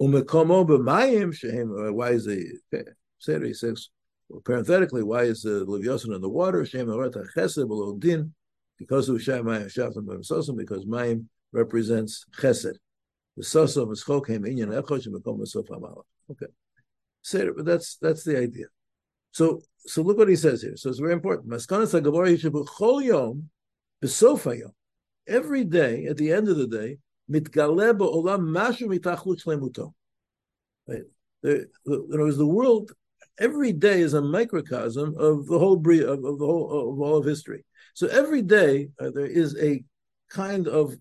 Umekomo 0.00 0.66
b'mayim 0.66 1.88
uh, 1.88 1.92
Why 1.92 2.10
is 2.10 2.24
the 2.24 2.58
Seder? 3.18 3.46
He 3.46 3.54
says 3.54 3.88
well, 4.28 4.40
parenthetically, 4.40 5.02
why 5.02 5.22
is 5.24 5.42
the 5.42 5.64
Leviosan 5.66 6.14
in 6.14 6.20
the 6.20 6.28
water? 6.28 6.64
Shem 6.64 6.86
chesed 6.86 7.68
below 7.68 7.96
din 7.96 8.34
because 8.78 9.08
of 9.08 9.16
Shemayim 9.16 9.66
Shafim 9.66 10.06
b'Sosim 10.06 10.56
because 10.56 10.84
mayim 10.86 11.26
represents 11.52 12.24
chesed. 12.38 12.74
The 13.36 13.42
sosom 13.42 13.92
is 13.92 14.04
chokem 14.04 14.46
inyan 14.46 14.80
echot 14.80 15.06
shemekom 15.06 15.40
b'sof 15.40 16.02
Okay. 16.30 16.46
Seder, 17.22 17.52
but 17.54 17.64
that's 17.64 17.96
that's 17.96 18.24
the 18.24 18.38
idea. 18.38 18.66
So 19.32 19.60
so 19.78 20.02
look 20.02 20.18
what 20.18 20.28
he 20.28 20.36
says 20.36 20.62
here. 20.62 20.76
So 20.76 20.90
it's 20.90 20.98
very 20.98 21.12
important. 21.12 21.52
Every 25.26 25.64
day, 25.64 26.06
at 26.06 26.16
the 26.16 26.32
end 26.32 26.48
of 26.48 26.56
the 26.56 26.66
day, 26.66 26.98
Right? 30.86 31.02
The, 31.42 31.66
the, 31.84 32.08
in 32.12 32.20
other 32.20 32.32
the 32.32 32.46
world 32.46 32.92
every 33.38 33.72
day 33.72 34.00
is 34.00 34.14
a 34.14 34.22
microcosm 34.22 35.14
of 35.18 35.46
the 35.46 35.58
whole 35.58 35.76
of, 35.76 36.24
of 36.24 36.38
the 36.38 36.46
whole 36.46 36.92
of 36.92 37.00
all 37.00 37.16
of 37.16 37.26
history. 37.26 37.64
So 37.94 38.06
every 38.08 38.42
day 38.42 38.88
uh, 39.00 39.10
there 39.10 39.26
is 39.26 39.56
a 39.60 39.84
kind 40.30 40.68
of 40.68 40.94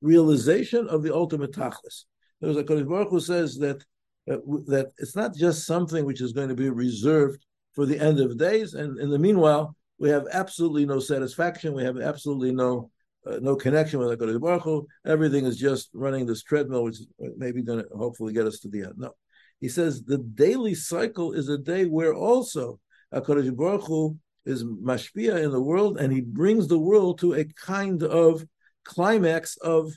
realization 0.00 0.88
of 0.88 1.02
the 1.02 1.14
ultimate 1.14 1.52
tachlis. 1.52 2.04
There's 2.40 2.56
a 2.56 2.64
Kodesh 2.64 2.88
Baruch 2.88 3.10
Hu 3.10 3.20
says 3.20 3.56
that 3.58 3.84
uh, 4.30 4.36
that 4.66 4.92
it's 4.98 5.16
not 5.16 5.34
just 5.34 5.66
something 5.66 6.04
which 6.04 6.20
is 6.20 6.32
going 6.32 6.48
to 6.48 6.54
be 6.54 6.70
reserved 6.70 7.44
for 7.74 7.86
the 7.86 7.98
end 7.98 8.20
of 8.20 8.38
days, 8.38 8.74
and 8.74 8.98
in 8.98 9.10
the 9.10 9.18
meanwhile, 9.18 9.76
we 9.98 10.08
have 10.10 10.26
absolutely 10.32 10.86
no 10.86 10.98
satisfaction. 10.98 11.74
We 11.74 11.84
have 11.84 12.00
absolutely 12.00 12.52
no 12.52 12.90
uh, 13.26 13.38
no 13.40 13.56
connection 13.56 13.98
with 13.98 14.18
Hakadosh 14.18 14.40
Baruch 14.40 14.62
Hu. 14.62 14.86
Everything 15.06 15.44
is 15.46 15.56
just 15.56 15.90
running 15.92 16.26
this 16.26 16.42
treadmill, 16.42 16.84
which 16.84 17.00
is 17.00 17.06
maybe 17.36 17.62
going 17.62 17.84
to 17.84 17.88
hopefully 17.96 18.32
get 18.32 18.46
us 18.46 18.60
to 18.60 18.68
the 18.68 18.82
end. 18.82 18.94
No, 18.96 19.12
he 19.60 19.68
says 19.68 20.02
the 20.02 20.18
daily 20.18 20.74
cycle 20.74 21.32
is 21.32 21.48
a 21.48 21.58
day 21.58 21.84
where 21.84 22.14
also 22.14 22.80
Hakadosh 23.12 23.54
Baruch 23.54 23.84
Hu 23.86 24.16
is 24.46 24.64
mashpia 24.64 25.42
in 25.42 25.50
the 25.50 25.60
world, 25.60 25.98
and 25.98 26.12
he 26.12 26.20
brings 26.20 26.66
the 26.66 26.78
world 26.78 27.18
to 27.20 27.34
a 27.34 27.44
kind 27.44 28.02
of 28.02 28.44
climax 28.84 29.56
of 29.58 29.92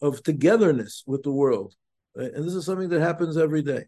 of 0.00 0.22
togetherness 0.22 1.04
with 1.06 1.22
the 1.22 1.30
world. 1.30 1.74
And 2.14 2.44
this 2.44 2.54
is 2.54 2.66
something 2.66 2.88
that 2.90 3.00
happens 3.00 3.36
every 3.36 3.62
day. 3.62 3.84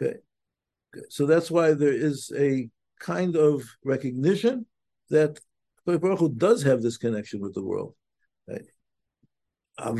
Okay. 0.00 0.18
So 1.08 1.26
that's 1.26 1.50
why 1.50 1.74
there 1.74 1.92
is 1.92 2.32
a 2.36 2.68
kind 3.00 3.36
of 3.36 3.62
recognition 3.84 4.66
that 5.10 5.38
Baruch 5.84 6.18
Hu 6.18 6.28
does 6.30 6.62
have 6.64 6.82
this 6.82 6.96
connection 6.96 7.40
with 7.40 7.54
the 7.54 7.62
world. 7.62 7.94
Al 9.78 9.94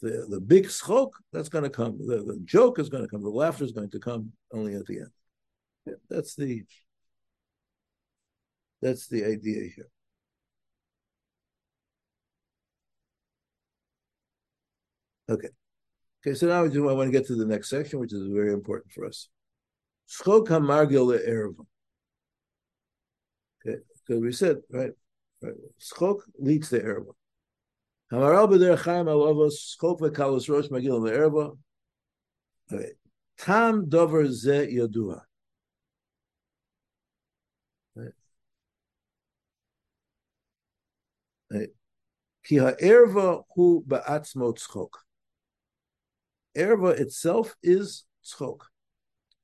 The 0.00 0.26
the 0.28 0.40
big 0.40 0.66
schok 0.66 1.10
that's 1.32 1.48
going 1.48 1.64
to 1.64 1.70
come. 1.70 1.98
The, 1.98 2.18
the 2.18 2.38
joke 2.44 2.78
is 2.78 2.88
going 2.88 3.02
to 3.02 3.08
come. 3.08 3.22
The 3.22 3.28
laughter 3.28 3.64
is 3.64 3.72
going 3.72 3.90
to 3.90 3.98
come 3.98 4.32
only 4.52 4.74
at 4.74 4.86
the 4.86 4.98
end. 5.00 5.12
That's 6.08 6.34
the 6.36 6.64
that's 8.80 9.08
the 9.08 9.24
idea 9.24 9.68
here. 9.74 9.90
Okay. 15.28 15.48
Okay, 16.20 16.34
so 16.34 16.46
now 16.46 16.64
I 16.64 16.92
want 16.92 17.08
to 17.08 17.12
get 17.12 17.26
to 17.28 17.36
the 17.36 17.46
next 17.46 17.70
section, 17.70 18.00
which 18.00 18.12
is 18.12 18.26
very 18.26 18.52
important 18.52 18.92
for 18.92 19.06
us. 19.06 19.28
Schok 20.08 20.48
hamargil 20.48 21.16
erva. 21.26 21.64
Okay, 23.64 23.78
because 24.06 24.22
we 24.22 24.32
said, 24.32 24.56
right, 24.70 24.92
schok 25.80 26.20
leads 26.38 26.70
to 26.70 26.80
erva. 26.80 27.12
HaMaharal 28.12 28.48
b'der 28.50 28.76
chaim 28.78 29.06
alavos 29.06 29.76
schok 29.80 30.00
v'kalos 30.00 30.48
rosh 30.48 30.68
magil 30.68 31.00
le'erva. 31.00 31.56
Okay. 32.72 32.92
Tam 33.38 33.88
dover 33.88 34.26
ze 34.26 34.66
yodua. 34.74 35.20
Ki 42.44 42.56
ha'erva 42.56 43.42
hu 43.54 43.84
ba'atzmo 43.86 44.54
tzchok. 44.56 44.88
Erva 46.56 46.98
itself 46.98 47.54
is 47.62 48.04
tzchok. 48.24 48.60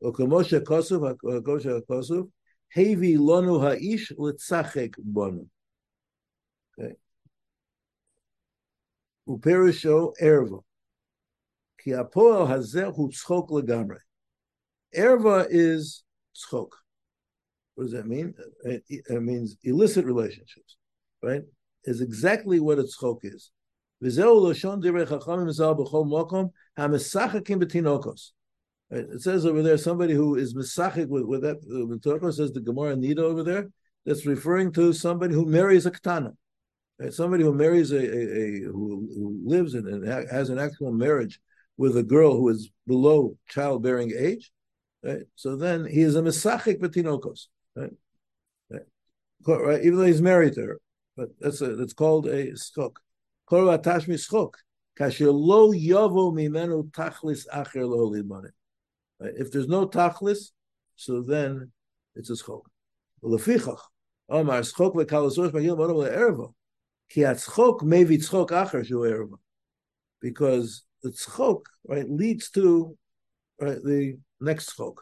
Okamosha 0.02 0.60
kosuv, 0.60 1.16
Gosha 1.42 1.78
uh, 1.78 1.80
kosuv, 1.88 2.30
hevi 2.74 3.16
lonu 3.16 3.60
ha'ish 3.60 4.12
letzachek 4.12 4.94
bonu. 4.98 5.46
Okay. 6.78 6.94
Uperisho 9.28 10.12
erva. 10.20 10.60
Ki 11.80 11.90
apoel 11.90 12.48
hazeh 12.48 12.94
hu 12.94 13.10
tzchok 13.10 13.48
legamre. 13.50 13.98
Erva 14.94 15.46
is 15.48 16.02
tzchok. 16.36 16.70
What 17.74 17.84
does 17.84 17.92
that 17.92 18.06
mean? 18.06 18.34
It, 18.64 18.84
it 18.88 19.22
means 19.22 19.56
illicit 19.64 20.04
relationships, 20.04 20.76
right? 21.22 21.42
Is 21.84 22.00
exactly 22.00 22.60
what 22.60 22.78
a 22.78 22.84
tzchok 22.84 23.18
is. 23.22 23.50
It 28.90 29.22
says 29.22 29.46
over 29.46 29.62
there 29.62 29.78
somebody 29.78 30.14
who 30.14 30.36
is 30.36 30.54
misachik 30.54 31.08
with, 31.08 31.24
with 31.24 31.42
that. 31.42 31.56
Uh, 31.56 31.86
the 31.88 31.98
Torah 32.02 32.32
says 32.32 32.52
the 32.52 32.60
Gemara 32.60 32.94
Nida 32.94 33.20
over 33.20 33.42
there. 33.42 33.70
That's 34.04 34.26
referring 34.26 34.72
to 34.74 34.92
somebody 34.92 35.34
who 35.34 35.46
marries 35.46 35.86
a 35.86 35.90
katana. 35.90 36.34
Somebody 37.10 37.42
who 37.44 37.54
marries 37.54 37.90
a, 37.92 37.98
a, 37.98 38.00
a 38.00 38.60
who, 38.64 39.08
who 39.14 39.40
lives 39.44 39.74
in 39.74 39.88
and 39.88 40.06
has 40.06 40.50
an 40.50 40.58
actual 40.58 40.92
marriage 40.92 41.40
with 41.76 41.96
a 41.96 42.02
girl 42.02 42.36
who 42.36 42.48
is 42.50 42.70
below 42.86 43.36
childbearing 43.48 44.12
age. 44.16 44.52
Right? 45.02 45.22
So 45.34 45.56
then 45.56 45.86
he 45.86 46.02
is 46.02 46.14
a 46.14 46.22
misachik 46.22 46.78
betinokos. 46.78 47.46
Right? 47.74 47.90
Right? 48.70 49.84
Even 49.84 49.98
though 49.98 50.04
he's 50.04 50.22
married 50.22 50.54
to 50.54 50.62
her, 50.62 50.80
but 51.16 51.30
that's 51.40 51.60
a, 51.60 51.74
that's 51.74 51.92
called 51.92 52.26
a 52.26 52.52
skok. 52.52 52.96
Kor 53.46 53.64
atashmi 53.76 54.14
skok. 54.14 54.54
Kasher 54.98 55.32
lo 55.32 55.72
yavo 55.72 56.32
mimenu 56.32 56.90
tachlis 56.90 57.46
acher 57.52 57.88
lo 57.88 58.10
lidmanim. 58.10 58.52
If 59.20 59.50
there's 59.50 59.68
no 59.68 59.86
tachlis, 59.86 60.50
so 60.96 61.22
then 61.22 61.72
it's 62.14 62.30
a 62.30 62.34
schok. 62.34 62.62
Schok. 63.22 63.80
Because 70.20 70.82
the 71.02 71.10
tzchok, 71.10 71.60
right, 71.86 72.10
leads 72.10 72.50
to 72.50 72.96
right, 73.60 73.82
the 73.82 74.18
next 74.40 74.76
schok. 74.76 74.94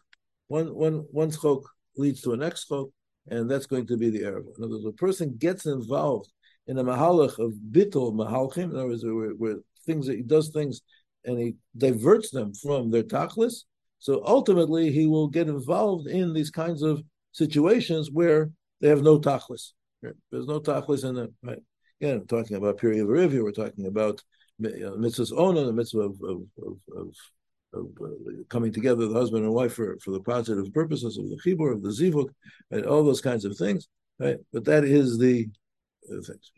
One, 0.48 0.74
one, 0.74 1.06
one 1.10 1.30
schok 1.30 1.62
leads 1.96 2.20
to 2.22 2.32
a 2.32 2.36
next 2.36 2.68
schok, 2.68 2.90
and 3.28 3.50
that's 3.50 3.66
going 3.66 3.86
to 3.86 3.96
be 3.96 4.10
the 4.10 4.22
erva. 4.22 4.56
In 4.58 4.64
other 4.64 4.74
words, 4.74 4.84
a 4.86 4.92
person 4.92 5.36
gets 5.38 5.66
involved 5.66 6.30
in 6.66 6.78
a 6.78 6.84
mahalach 6.84 7.38
of 7.38 7.54
bittul 7.70 8.14
mahalchim, 8.14 8.70
in 8.70 8.76
other 8.76 8.86
words, 8.88 9.04
where, 9.04 9.30
where 9.30 9.56
things 9.86 10.06
that 10.06 10.16
he 10.16 10.22
does 10.22 10.50
things 10.50 10.80
and 11.24 11.38
he 11.38 11.54
diverts 11.76 12.30
them 12.30 12.52
from 12.54 12.90
their 12.90 13.02
tachlis, 13.02 13.64
so 14.02 14.20
ultimately, 14.26 14.90
he 14.90 15.06
will 15.06 15.28
get 15.28 15.46
involved 15.46 16.08
in 16.08 16.32
these 16.32 16.50
kinds 16.50 16.82
of 16.82 17.04
situations 17.30 18.10
where 18.10 18.50
they 18.80 18.88
have 18.88 19.00
no 19.00 19.20
tachlis. 19.20 19.74
Right? 20.02 20.14
There's 20.32 20.48
no 20.48 20.58
tachlis 20.58 21.08
in 21.08 21.14
them. 21.14 21.36
Right? 21.40 21.60
Again, 22.00 22.16
I'm 22.16 22.26
talking 22.26 22.56
about 22.56 22.78
period 22.78 23.02
of 23.02 23.08
review. 23.08 23.44
We're 23.44 23.52
talking 23.52 23.86
about 23.86 24.20
you 24.58 24.92
mitzvahs 24.98 25.30
ona, 25.38 25.64
the 25.66 25.72
mitzvah 25.72 26.00
of, 26.00 26.20
of, 26.20 26.42
of, 26.66 26.78
of 26.96 27.86
uh, 28.02 28.08
coming 28.48 28.72
together, 28.72 29.06
the 29.06 29.14
husband 29.14 29.44
and 29.44 29.54
wife, 29.54 29.74
for, 29.74 29.96
for 30.02 30.10
the 30.10 30.20
positive 30.20 30.72
purposes 30.74 31.16
of 31.16 31.28
the 31.30 31.36
chibur, 31.36 31.72
of 31.72 31.84
the 31.84 31.90
zivuk, 31.90 32.30
and 32.72 32.84
all 32.84 33.04
those 33.04 33.20
kinds 33.20 33.44
of 33.44 33.56
things, 33.56 33.86
right? 34.18 34.38
But 34.52 34.64
that 34.64 34.82
is 34.82 35.16
the, 35.16 35.44
the 35.44 35.61
things. 36.08 36.52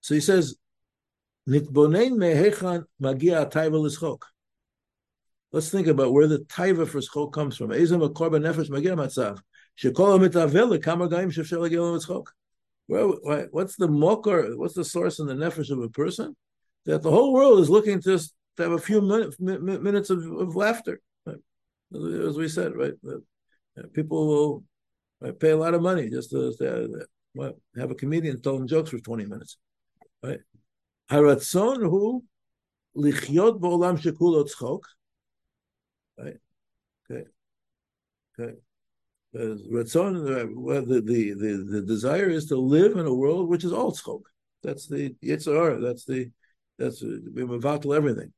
So 0.00 0.14
he 0.14 0.20
says, 0.20 0.56
"Nitbonein 1.48 2.12
mehechan 2.12 2.84
magia 2.98 3.46
taiva 3.46 3.80
l'schok." 3.80 4.22
Let's 5.52 5.70
think 5.70 5.88
about 5.88 6.12
where 6.12 6.28
the 6.28 6.38
taiva 6.38 6.88
for 6.88 7.00
schok 7.00 7.32
comes 7.32 7.56
from. 7.56 7.70
Ezem 7.70 8.00
korban 8.12 8.42
nefesh 8.42 8.70
magir 8.70 8.96
matzav. 8.96 9.40
Shekol 9.82 10.18
mitavel 10.20 10.78
lekama 10.78 11.10
gaim 11.10 11.32
shefshel 11.32 11.68
mitzchok. 11.68 12.26
Well, 12.86 13.18
what's 13.50 13.76
the 13.76 13.88
mokar? 13.88 14.56
What's 14.56 14.74
the 14.74 14.84
source 14.84 15.18
in 15.18 15.26
the 15.26 15.34
nefesh 15.34 15.70
of 15.70 15.80
a 15.80 15.88
person? 15.88 16.36
That 16.86 17.02
the 17.02 17.10
whole 17.10 17.32
world 17.32 17.60
is 17.60 17.70
looking 17.70 18.00
to, 18.02 18.18
to 18.18 18.62
have 18.62 18.72
a 18.72 18.78
few 18.78 19.00
minute, 19.00 19.38
minutes 19.38 20.10
of, 20.10 20.24
of 20.24 20.56
laughter. 20.56 21.00
Right? 21.24 21.36
As 21.94 22.36
we 22.36 22.48
said, 22.48 22.74
right? 22.74 22.94
People 23.92 24.26
will 24.26 24.64
pay 25.38 25.50
a 25.50 25.56
lot 25.56 25.74
of 25.74 25.82
money 25.82 26.08
just 26.08 26.30
to, 26.30 26.54
to 26.58 27.06
well, 27.34 27.48
uh, 27.48 27.50
uh, 27.50 27.80
have 27.80 27.90
a 27.90 27.94
comedian 27.94 28.40
telling 28.40 28.66
jokes 28.66 28.90
for 28.90 28.98
20 28.98 29.26
minutes. 29.26 29.58
Right? 30.22 30.40
Haratzon 31.10 31.82
hu 31.82 32.24
lichyot 32.96 33.60
ba'olam 33.60 33.98
shekulo. 34.00 34.80
Right? 36.18 36.36
Okay. 37.10 37.24
Okay. 38.38 38.54
Ratzon, 39.34 40.26
uh, 40.26 40.80
the, 40.80 41.00
the, 41.00 41.34
the, 41.34 41.66
the 41.70 41.82
desire 41.82 42.28
is 42.28 42.46
to 42.46 42.56
live 42.56 42.96
in 42.96 43.06
a 43.06 43.14
world 43.14 43.48
which 43.48 43.64
is 43.64 43.72
all 43.72 43.92
tzchok. 43.92 44.22
That's 44.62 44.86
the 44.86 45.14
Yitzhar. 45.22 45.80
That's 45.80 46.04
the 46.04 46.30
that's 46.78 47.02
we 47.02 47.42
mevatel 47.42 47.96
everything. 47.96 48.32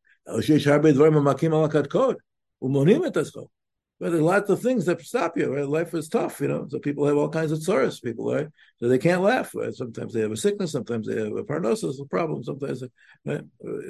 But 4.03 4.15
are 4.15 4.21
lots 4.21 4.51
of 4.51 4.61
things 4.61 4.85
that 4.87 5.01
stop 5.03 5.39
you. 5.39 5.55
Right? 5.55 5.65
Life 5.65 5.95
is 5.95 6.09
tough, 6.09 6.41
you 6.41 6.49
know. 6.49 6.67
So 6.69 6.81
people 6.81 7.07
have 7.07 7.17
all 7.17 7.29
kinds 7.29 7.53
of 7.53 7.61
tsuras, 7.61 8.03
people, 8.03 8.35
right? 8.35 8.49
So 8.81 8.89
they 8.89 8.99
can't 8.99 9.23
laugh. 9.23 9.55
Right? 9.55 9.73
Sometimes 9.73 10.13
they 10.13 10.23
have 10.23 10.33
a 10.33 10.37
sickness, 10.37 10.73
sometimes 10.73 11.07
they 11.07 11.23
have 11.23 11.37
a 11.37 11.45
parnosis 11.45 12.01
a 12.01 12.05
problem, 12.07 12.43
sometimes 12.43 12.83
right? 13.25 13.43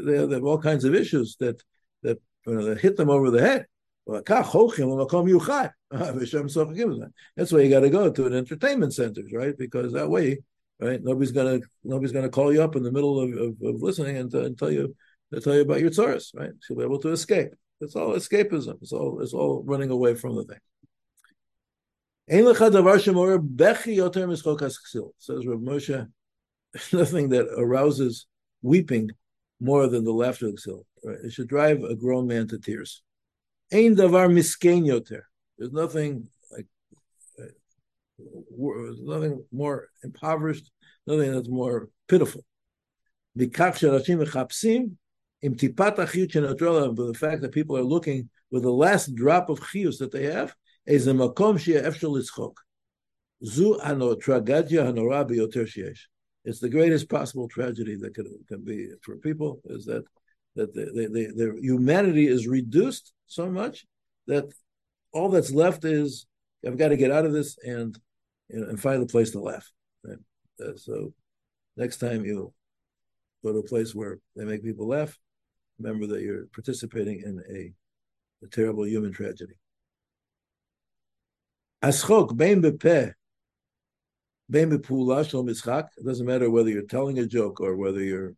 they, 0.05 0.19
have, 0.19 0.29
they 0.29 0.35
have 0.35 0.45
all 0.45 0.59
kinds 0.59 0.85
of 0.85 0.95
issues 0.95 1.37
that 1.41 1.63
that, 2.03 2.21
you 2.47 2.55
know, 2.55 2.65
that 2.67 2.79
hit 2.79 2.99
them 2.99 3.09
over 3.09 3.31
the 3.31 3.41
head. 3.41 3.65
That's 4.07 4.23
why 7.51 7.61
you 7.61 7.71
got 7.71 7.81
to 7.81 7.89
go 7.89 8.11
to 8.11 8.27
an 8.27 8.35
entertainment 8.35 8.93
center, 8.93 9.23
right? 9.33 9.57
Because 9.57 9.95
that 9.95 10.11
way, 10.11 10.41
right, 10.79 11.03
nobody's 11.03 11.33
gonna 11.33 11.61
nobody's 11.85 12.13
gonna 12.13 12.29
call 12.29 12.53
you 12.53 12.63
up 12.63 12.77
in 12.77 12.83
the 12.83 12.93
middle 12.93 13.19
of, 13.19 13.31
of, 13.31 13.57
of 13.63 13.81
listening 13.81 14.19
and, 14.19 14.35
uh, 14.35 14.43
and, 14.43 14.59
tell 14.59 14.71
you 14.71 14.95
tell 15.43 15.55
you 15.55 15.63
about 15.63 15.81
your 15.81 15.89
tsaris, 15.89 16.35
right? 16.35 16.51
You'll 16.69 16.81
be 16.81 16.85
able 16.85 16.99
to 17.01 17.13
escape. 17.13 17.55
It's 17.83 17.97
all 17.97 18.15
escapism. 18.15 18.81
It's 18.81 18.93
all 18.93 19.21
it's 19.21 19.35
all 19.35 19.65
running 19.65 19.91
away 19.91 20.15
from 20.15 20.37
the 20.37 20.45
thing. 20.45 20.59
Says 25.19 25.47
Rav 25.47 25.59
Moshe, 25.59 26.09
nothing 26.93 27.29
that 27.31 27.49
arouses 27.59 28.27
weeping 28.63 29.11
more 29.61 29.89
than 29.89 30.05
the 30.05 30.13
laughter 30.13 30.47
of 30.47 30.53
exil. 30.53 30.87
Right? 31.03 31.19
It 31.25 31.33
should 31.33 31.49
drive 31.49 31.83
a 31.83 31.97
grown 31.97 32.29
man 32.29 32.47
to 32.49 32.59
tears. 32.59 33.03
Ein 33.73 33.97
davar 33.97 34.31
misken 34.31 34.87
yoter. 34.87 35.23
There's 35.59 35.73
nothing 35.73 36.29
like 36.53 36.67
uh, 37.41 37.47
there's 38.19 39.01
nothing 39.03 39.45
more 39.51 39.89
impoverished, 40.05 40.71
nothing 41.09 41.33
that's 41.33 41.49
more 41.49 41.89
pitiful 42.07 42.45
im 45.43 45.57
the 45.57 47.17
fact 47.19 47.43
that 47.43 47.53
people 47.53 47.77
are 47.77 47.83
looking 47.83 48.29
with 48.51 48.63
the 48.63 48.73
last 48.73 49.15
drop 49.15 49.49
of 49.49 49.61
chius 49.61 49.99
that 49.99 50.13
they 50.13 50.25
have, 50.25 50.55
is 50.87 51.07
a 51.07 51.13
makom 51.13 51.59
she'efshel. 51.59 52.55
Zu 53.45 53.79
tragadia. 53.83 55.97
It's 56.45 56.61
the 56.61 56.69
greatest 56.69 57.09
possible 57.09 57.49
tragedy 57.49 57.97
that 57.97 58.15
can, 58.15 58.27
can 58.49 58.65
be 58.65 58.89
for 59.03 59.17
people 59.17 59.61
is 59.65 59.85
that 59.87 60.05
that 60.55 60.75
the, 60.75 61.33
their 61.35 61.57
humanity 61.57 62.27
is 62.27 62.47
reduced 62.47 63.13
so 63.27 63.51
much 63.51 63.87
that 64.27 64.53
all 65.13 65.31
that's 65.31 65.51
left 65.51 65.85
is 65.85 66.27
I've 66.67 66.77
got 66.77 66.89
to 66.89 66.97
get 66.97 67.11
out 67.11 67.25
of 67.25 67.33
this 67.33 67.57
and 67.65 67.99
and 68.51 68.81
find 68.81 69.03
a 69.03 69.07
place 69.07 69.31
to 69.33 69.41
laugh. 69.41 69.71
Right? 70.05 70.19
Uh, 70.61 70.77
so 70.77 71.13
next 71.77 71.99
time 71.99 72.25
you 72.25 72.53
go 73.43 73.53
to 73.53 73.59
a 73.59 73.63
place 73.63 73.95
where 73.95 74.19
they 74.37 74.45
make 74.45 74.63
people 74.63 74.89
laugh, 74.89 75.19
remember 75.83 76.07
that 76.07 76.23
you're 76.23 76.47
participating 76.47 77.21
in 77.21 77.43
a, 77.51 78.45
a 78.45 78.49
terrible 78.49 78.87
human 78.87 79.13
tragedy. 79.13 79.55
Aschok 81.83 82.37
bein 82.37 82.63
bepeh 82.63 83.13
bein 84.51 84.71
bepula 84.71 85.29
shel 85.29 85.45
mischak. 85.45 85.89
It 85.97 86.05
doesn't 86.05 86.27
matter 86.27 86.51
whether 86.51 86.71
you're 86.71 86.83
telling 86.83 87.19
a 87.19 87.27
joke 87.27 87.61
or 87.61 87.77
whether 87.77 88.03
you're 88.03 88.35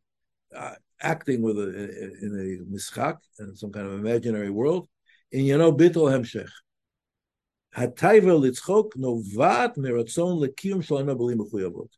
uh, 0.57 0.75
acting 1.01 1.43
with 1.43 1.59
a, 1.59 1.69
in 2.23 2.63
a 2.69 2.75
mischak 2.75 3.19
in 3.39 3.55
some 3.55 3.73
kind 3.73 3.87
of 3.87 3.95
imaginary 3.95 4.51
world. 4.51 4.89
In 5.33 5.45
you 5.45 5.59
know 5.59 5.73
bittul 5.73 6.11
hemshech. 6.11 6.49
Hatayva 7.77 8.41
litzchok 8.41 8.93
novat 8.97 9.77
meratzon 9.77 10.41
lekiyum 10.41 10.83
shalom 10.83 11.07
b'li 11.07 11.35
mechuyavot. 11.35 11.89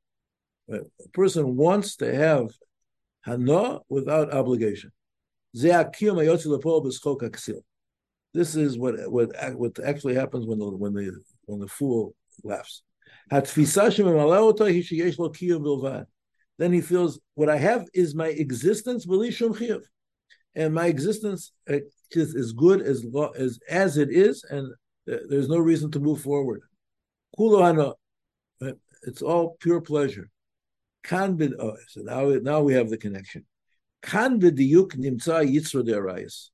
A 0.69 1.09
person 1.13 1.55
wants 1.55 1.95
to 1.97 2.13
have 2.13 2.51
hana 3.21 3.81
without 3.89 4.33
obligation. 4.33 4.91
This 8.35 8.55
is 8.55 8.79
what 8.79 9.11
what 9.11 9.31
what 9.57 9.79
actually 9.85 10.15
happens 10.15 10.47
when 10.47 10.59
the 10.59 10.67
when 10.67 10.95
the 10.95 11.13
when 11.47 11.61
the 11.61 11.69
fool 11.69 12.15
laughs 12.45 12.83
then 13.31 13.45
he 16.73 16.81
feels 16.81 17.21
what 17.35 17.49
I 17.49 17.57
have 17.57 17.87
is 17.93 18.15
my 18.15 18.29
existence, 18.29 19.07
and 20.55 20.75
my 20.75 20.87
existence 20.87 21.53
is 21.67 22.35
as 22.35 22.53
good 22.53 22.83
as 22.83 23.05
as 23.37 23.59
as 23.69 23.99
it 23.99 24.11
is, 24.11 24.45
and 24.45 24.73
there's 25.07 25.49
no 25.49 25.59
reason 25.59 25.91
to 25.93 26.01
move 26.01 26.21
forward. 26.21 26.63
It's 29.03 29.23
all 29.23 29.57
pure 29.61 29.81
pleasure. 29.81 30.31
Oh, 31.13 31.77
so 31.89 32.03
now 32.03 32.29
now 32.43 32.63
we 32.63 32.75
have 32.75 32.91
the 32.91 32.99
connection. 32.99 33.45
Kan 34.07 34.41
b'diyuk 34.41 34.91
nimtza 34.97 35.43
yitzro 35.45 35.83
derayis. 35.87 36.51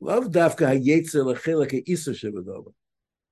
Love 0.00 0.28
dafka 0.28 0.66
hayetzer 0.72 1.24
lechelek 1.24 1.82
isa 1.86 2.12
shebedova. 2.12 2.72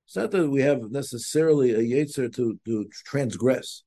It's 0.06 0.16
not 0.16 0.32
that 0.32 0.48
we 0.48 0.62
have 0.62 0.90
necessarily 0.90 1.72
a 1.72 1.78
yetzer 1.78 2.34
to, 2.34 2.58
to 2.64 2.88
transgress. 3.04 3.84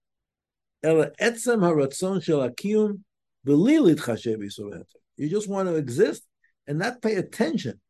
Ela 0.84 1.11
etzem 1.19 1.59
haratzon 1.59 2.24
shel 2.24 2.47
akiyum 2.47 3.03
b'lilit 3.45 3.99
chashev 3.99 4.84
You 5.17 5.30
just 5.30 5.49
want 5.49 5.67
to 5.67 5.76
exist 5.76 6.24
and 6.65 6.80
not 6.80 7.01
pay 7.01 7.15
attention. 7.15 7.82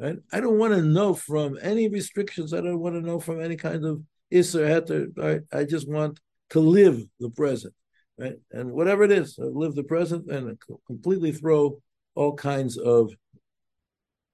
Right? 0.00 0.16
I 0.32 0.40
don't 0.40 0.58
want 0.58 0.74
to 0.74 0.82
know 0.82 1.14
from 1.14 1.58
any 1.62 1.88
restrictions. 1.88 2.52
I 2.52 2.60
don't 2.60 2.80
want 2.80 2.96
to 2.96 3.00
know 3.00 3.20
from 3.20 3.40
any 3.40 3.56
kind 3.56 3.84
of 3.84 4.02
isser 4.32 4.66
heter. 4.66 5.16
Right? 5.16 5.42
I 5.52 5.64
just 5.64 5.88
want 5.88 6.18
to 6.50 6.60
live 6.60 7.02
the 7.20 7.30
present, 7.30 7.74
right? 8.18 8.36
And 8.52 8.72
whatever 8.72 9.04
it 9.04 9.12
is, 9.12 9.38
uh, 9.38 9.46
live 9.46 9.74
the 9.74 9.82
present 9.84 10.30
and 10.30 10.58
completely 10.86 11.32
throw 11.32 11.80
all 12.14 12.34
kinds 12.34 12.76
of 12.76 13.12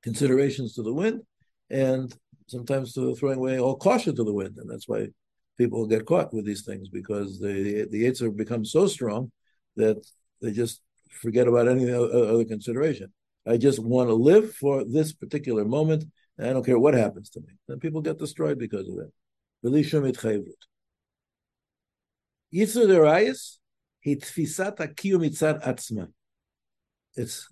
considerations 0.03 0.75
to 0.75 0.83
the 0.83 0.93
wind, 0.93 1.23
and 1.71 2.15
sometimes 2.47 2.93
to 2.95 3.15
throwing 3.15 3.39
away 3.39 3.59
all 3.59 3.77
caution 3.77 4.15
to 4.17 4.25
the 4.25 4.33
wind, 4.33 4.57
and 4.59 4.69
that's 4.71 4.89
why 4.89 5.09
people 5.57 5.87
get 5.87 6.07
caught 6.07 6.33
with 6.33 6.47
these 6.47 6.65
things 6.65 6.89
because 6.89 7.39
the 7.39 7.87
the 7.91 8.05
Yetzer 8.05 8.35
becomes 8.35 8.73
so 8.73 8.87
strong 8.87 9.31
that 9.77 9.99
they 10.41 10.53
just 10.53 10.81
forget 11.23 11.47
about 11.47 11.69
any 11.69 11.91
other 11.93 12.45
consideration. 12.45 13.13
I 13.47 13.57
just 13.57 13.79
want 13.79 14.09
to 14.09 14.15
live 14.15 14.55
for 14.55 14.85
this 14.85 15.13
particular 15.13 15.65
moment, 15.65 16.05
and 16.39 16.49
I 16.49 16.53
don't 16.53 16.65
care 16.65 16.79
what 16.79 16.95
happens 16.95 17.31
to 17.31 17.41
me. 17.41 17.55
And 17.69 17.81
people 17.81 18.01
get 18.01 18.19
destroyed 18.19 18.59
because 18.59 18.89
of 18.89 18.97
that. 18.97 19.11
Yitzur 22.55 22.87
derayis, 22.87 23.59
mitzad 24.07 25.65
atzma. 25.65 26.09
It's 27.15 27.49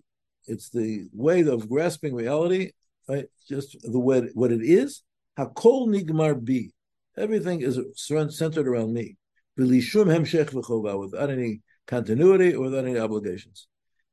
it's 0.46 0.70
the 0.70 1.09
way 1.12 1.42
of 1.42 1.68
grasping 1.68 2.14
reality, 2.14 2.72
right? 3.09 3.26
Just 3.49 3.76
the 3.82 3.99
way 3.99 4.30
what 4.34 4.53
it 4.53 4.62
is. 4.62 5.03
Hakol 5.38 5.88
nigmar 5.88 6.34
bi. 6.44 6.70
Everything 7.16 7.61
is 7.61 7.78
centered 7.96 8.66
around 8.66 8.92
me. 8.92 9.16
Bilishum 9.59 10.07
hemshech 10.07 10.51
v'chova, 10.51 10.99
without 10.99 11.30
any 11.30 11.61
continuity 11.86 12.55
or 12.55 12.62
without 12.62 12.84
any 12.84 12.99
obligations. 12.99 13.66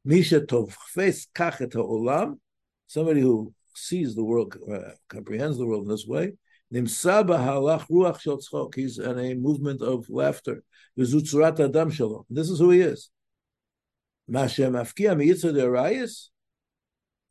Misha 0.03 0.41
tovfes 0.41 1.27
kachet 1.36 1.73
ha'olam, 1.73 2.39
somebody 2.88 3.21
who 3.21 3.53
sees 3.75 4.15
the 4.15 4.23
world, 4.23 4.55
uh, 4.71 4.91
comprehends 5.09 5.57
the 5.57 5.65
world 5.65 5.83
in 5.83 5.89
this 5.89 6.05
way, 6.07 6.33
Nimsa 6.74 7.26
b'halach 7.26 7.88
ruach 7.88 8.20
shel 8.20 8.38
tzchok. 8.38 8.74
He's 8.74 8.99
in 8.99 9.18
a 9.18 9.34
movement 9.34 9.82
of 9.82 10.09
laughter. 10.09 10.62
V'zutzurat 10.99 11.61
adam 11.61 11.91
shalom. 11.91 12.24
This 12.30 12.49
is 12.49 12.59
who 12.59 12.70
he 12.70 12.80
is. 12.80 13.11
Mashem 14.30 14.72
afkia 14.72 15.16
miyitzah 15.16 15.53
derayis. 15.53 16.28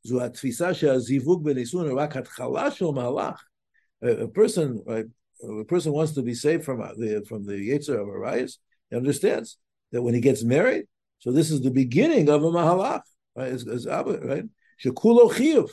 Zu 0.06 0.20
התפיסה 0.22 0.74
שהזיווג 0.74 1.44
בנישואין 1.44 1.90
הוא 1.90 2.00
רק 2.00 2.18
התחלה 2.18 2.72
של 2.72 2.86
מהלך. 2.86 3.40
A 4.02 4.28
person, 4.28 4.82
right, 4.86 5.06
a 5.44 5.66
person 5.66 5.92
wants 5.92 6.14
to 6.14 6.22
be 6.22 6.34
saved 6.34 6.64
from 6.64 6.80
the 6.98 7.26
from 7.28 7.46
the 7.46 7.54
yetzer 7.54 8.02
of 8.02 8.08
Arias. 8.08 8.60
He 8.90 8.96
understands 8.96 9.58
that 9.92 10.02
when 10.02 10.14
he 10.14 10.22
gets 10.22 10.42
married, 10.42 10.86
so 11.20 11.34
this 11.34 11.52
is 11.52 11.62
the 11.62 11.72
beginning 11.72 12.30
of 12.30 12.42
a 12.44 12.48
mahalach, 12.48 13.02
right? 13.36 13.52
As, 13.52 13.68
as 13.68 13.86
right? 13.86 14.46
Shekulo 14.82 15.30
chiyuv, 15.32 15.70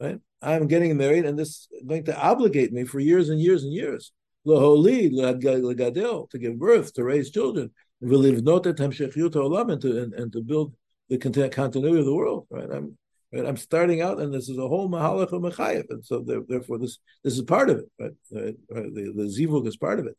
Right? 0.00 0.20
I'm 0.40 0.68
getting 0.68 0.96
married, 0.96 1.24
and 1.24 1.38
this 1.38 1.48
is 1.48 1.68
going 1.86 2.04
to 2.04 2.18
obligate 2.18 2.72
me 2.72 2.84
for 2.84 3.00
years 3.00 3.28
and 3.28 3.40
years 3.40 3.64
and 3.64 3.72
years. 3.72 4.12
To 4.46 6.28
give 6.40 6.58
birth, 6.58 6.94
to 6.94 7.04
raise 7.04 7.30
children, 7.30 7.70
and 8.00 8.10
to, 8.10 10.12
and, 10.16 10.32
to 10.32 10.40
build 10.40 10.74
the 11.08 11.18
continuity 11.18 11.98
of 11.98 12.06
the 12.06 12.14
world. 12.14 12.46
Right? 12.50 12.70
I'm 12.70 12.96
right? 13.32 13.44
I'm 13.44 13.56
starting 13.56 14.00
out, 14.00 14.20
and 14.20 14.32
this 14.32 14.48
is 14.48 14.58
a 14.58 14.68
whole 14.68 14.88
mahalach 14.88 15.32
of 15.32 15.42
mechayev, 15.42 15.84
and 15.90 16.04
so 16.04 16.24
therefore 16.48 16.78
this 16.78 16.98
this 17.24 17.34
is 17.34 17.42
part 17.42 17.70
of 17.70 17.78
it. 17.78 17.90
Right? 17.98 18.56
right? 18.70 18.94
The, 18.94 19.12
the 19.14 19.24
zivug 19.24 19.66
is 19.66 19.76
part 19.76 19.98
of 19.98 20.06
it. 20.06 20.16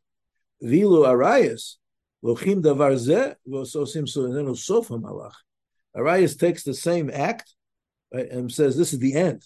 Vilu 0.63 1.05
arayas 1.05 1.75
lochim 2.23 2.61
davar 2.61 2.95
zeh 2.95 3.35
v'ososim 3.47 4.03
soinenu 4.03 4.57
sof 4.57 4.89
malach. 4.89 5.33
Arayas 5.95 6.37
takes 6.37 6.63
the 6.63 6.73
same 6.73 7.09
act 7.11 7.55
right, 8.13 8.29
and 8.29 8.51
says 8.51 8.77
this 8.77 8.93
is 8.93 8.99
the 8.99 9.15
end. 9.15 9.43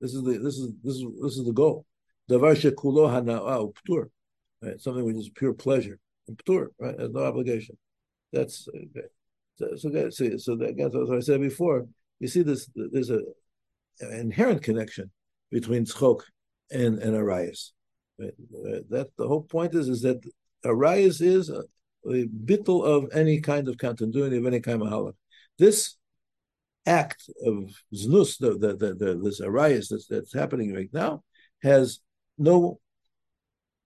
This 0.00 0.14
is 0.14 0.22
the 0.22 0.38
this 0.38 0.56
is 0.56 0.72
this 0.82 0.96
is 0.96 1.04
this 1.22 1.36
is 1.36 1.44
the 1.44 1.52
goal. 1.52 1.84
Davar 2.30 2.54
shekulo 2.54 3.08
hana'ah 3.10 3.72
ptur, 3.74 4.08
right? 4.62 4.80
Something 4.80 5.04
which 5.04 5.16
is 5.16 5.30
pure 5.30 5.52
pleasure 5.52 5.98
and 6.26 6.38
ptur, 6.38 6.68
right? 6.78 6.96
There's 6.96 7.10
no 7.10 7.24
obligation. 7.24 7.76
That's 8.32 8.68
okay. 8.68 9.08
So, 9.56 10.10
so, 10.10 10.36
so 10.38 10.52
again, 10.54 10.86
as 10.86 11.10
I 11.10 11.20
said 11.20 11.40
before, 11.40 11.86
you 12.18 12.28
see 12.28 12.42
this. 12.42 12.70
There's 12.74 13.10
a 13.10 13.20
an 14.00 14.12
inherent 14.12 14.62
connection 14.62 15.10
between 15.50 15.84
tzchok 15.84 16.20
and 16.70 16.98
and 16.98 17.14
arayas. 17.14 17.72
Right? 18.18 18.34
That 18.90 19.08
the 19.18 19.28
whole 19.28 19.42
point 19.42 19.74
is 19.74 19.88
is 19.88 20.02
that 20.02 20.22
arayas 20.64 21.20
is 21.20 21.50
a, 21.50 21.62
a 22.08 22.26
bittel 22.26 22.84
of 22.84 23.10
any 23.12 23.40
kind 23.40 23.68
of 23.68 23.76
continuity 23.76 24.36
of 24.36 24.46
any 24.46 24.60
kind 24.60 24.80
of 24.80 24.88
halach. 24.88 25.14
This 25.58 25.96
act 26.90 27.30
of 27.46 27.56
znus, 27.94 28.38
the, 28.38 28.50
the, 28.58 28.76
the, 28.76 28.94
the 28.94 29.20
this 29.22 29.40
arias 29.40 29.88
that's, 29.88 30.06
that's 30.06 30.34
happening 30.34 30.74
right 30.74 30.92
now, 30.92 31.22
has 31.62 32.00
no 32.36 32.80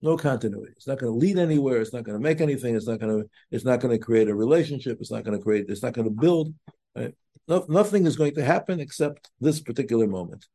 no 0.05 0.19
continuity. 0.19 0.73
It's 0.77 0.87
not 0.87 0.99
going 0.99 1.13
to 1.13 1.19
lead 1.19 1.39
anywhere. 1.39 1.81
It's 1.81 1.95
not 1.95 2.05
going 2.05 2.19
to 2.19 2.23
make 2.23 2.41
anything. 2.43 2.77
It's 2.77 2.87
not 2.87 3.01
going 3.01 3.23
to. 3.23 3.29
It's 3.51 3.65
not 3.65 3.81
going 3.81 3.99
to 3.99 4.05
create 4.05 4.29
a 4.29 4.35
relationship. 4.35 4.99
It's 5.01 5.11
not 5.11 5.25
going 5.25 5.37
to 5.37 5.43
create. 5.43 5.67
It's 5.69 5.83
not 5.83 5.95
going 5.95 6.09
to 6.09 6.21
build. 6.25 6.55
Right? 6.95 7.15
No, 7.49 7.65
nothing 7.69 8.07
is 8.07 8.17
going 8.17 8.35
to 8.35 8.45
happen 8.45 8.81
except 8.81 9.31
this 9.41 9.61
particular 9.61 10.07
moment, 10.07 10.47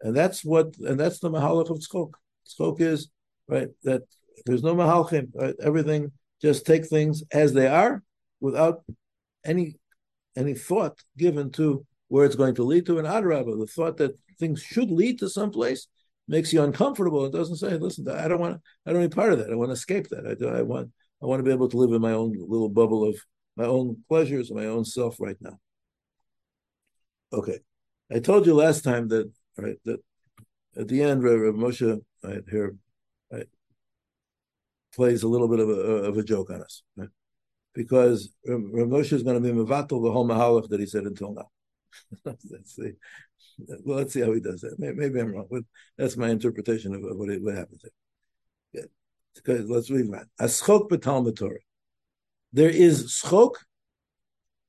and 0.00 0.16
that's 0.16 0.44
what. 0.44 0.76
And 0.78 0.98
that's 0.98 1.18
the 1.18 1.30
mahalach 1.30 1.70
of 1.70 1.78
tzchok. 1.78 2.12
Tzchok 2.48 2.80
is 2.80 3.08
right 3.48 3.68
that 3.82 4.02
there's 4.46 4.62
no 4.62 4.74
mahalchim. 4.74 5.26
Right? 5.34 5.54
Everything 5.62 6.12
just 6.40 6.64
take 6.64 6.86
things 6.86 7.22
as 7.32 7.52
they 7.52 7.68
are 7.68 8.02
without 8.40 8.84
any 9.44 9.76
any 10.36 10.54
thought 10.54 10.96
given 11.16 11.50
to 11.52 11.84
where 12.12 12.26
it's 12.26 12.36
going 12.36 12.54
to 12.54 12.62
lead 12.62 12.84
to. 12.84 12.98
an 12.98 13.06
adrabah, 13.06 13.58
the 13.58 13.66
thought 13.66 13.96
that 13.96 14.14
things 14.38 14.62
should 14.62 14.90
lead 14.90 15.18
to 15.18 15.30
someplace 15.30 15.88
makes 16.28 16.52
you 16.52 16.62
uncomfortable. 16.62 17.24
It 17.24 17.32
doesn't 17.32 17.56
say, 17.56 17.70
"Listen, 17.78 18.06
I 18.06 18.28
don't 18.28 18.38
want. 18.38 18.60
I 18.84 18.90
don't 18.90 19.00
want 19.00 19.14
part 19.14 19.32
of 19.32 19.38
that. 19.38 19.50
I 19.50 19.54
want 19.54 19.70
to 19.70 19.80
escape 19.80 20.08
that. 20.10 20.26
I, 20.26 20.58
I 20.58 20.60
want. 20.60 20.90
I 21.22 21.26
want 21.26 21.40
to 21.40 21.42
be 21.42 21.50
able 21.50 21.70
to 21.70 21.78
live 21.78 21.92
in 21.92 22.02
my 22.02 22.12
own 22.12 22.34
little 22.36 22.68
bubble 22.68 23.08
of 23.08 23.16
my 23.56 23.64
own 23.64 23.96
pleasures, 24.10 24.52
my 24.52 24.66
own 24.66 24.84
self 24.84 25.16
right 25.20 25.38
now." 25.40 25.58
Okay, 27.32 27.60
I 28.14 28.18
told 28.18 28.44
you 28.44 28.52
last 28.52 28.84
time 28.84 29.08
that 29.08 29.32
right 29.56 29.78
that 29.86 30.00
at 30.76 30.88
the 30.88 31.02
end, 31.02 31.24
Rav 31.24 31.54
Moshe 31.54 31.98
right, 32.22 32.44
here 32.50 32.76
right, 33.30 33.48
plays 34.94 35.22
a 35.22 35.28
little 35.28 35.48
bit 35.48 35.60
of 35.60 35.70
a, 35.70 35.80
of 36.10 36.18
a 36.18 36.22
joke 36.22 36.50
on 36.50 36.60
us. 36.60 36.82
Right? 36.94 37.08
because 37.74 38.30
Rav 38.46 38.88
Moshe 38.88 39.14
is 39.14 39.22
going 39.22 39.42
to 39.42 39.48
be 39.48 39.58
mevatel 39.58 40.02
the 40.02 40.12
whole 40.12 40.28
mahalach 40.28 40.68
that 40.68 40.80
he 40.80 40.84
said 40.86 41.04
until 41.04 41.32
now. 41.32 41.48
let's 42.24 42.76
see. 42.76 42.92
Well, 43.84 43.98
let's 43.98 44.12
see 44.12 44.20
how 44.20 44.32
he 44.32 44.40
does 44.40 44.62
that. 44.62 44.78
Maybe, 44.78 44.96
maybe 44.96 45.20
I'm 45.20 45.32
wrong, 45.32 45.46
but 45.50 45.64
that's 45.96 46.16
my 46.16 46.30
interpretation 46.30 46.94
of, 46.94 47.02
what, 47.02 47.28
what 47.40 47.54
happens 47.54 47.82
there. 47.82 48.84
Because 49.34 49.68
let's 49.68 49.90
read 49.90 50.12
that. 50.12 50.26
Aschok 50.40 50.88
betalmud 50.88 51.36
Torah. 51.36 51.58
There 52.52 52.68
is 52.68 53.06
schok, 53.06 53.54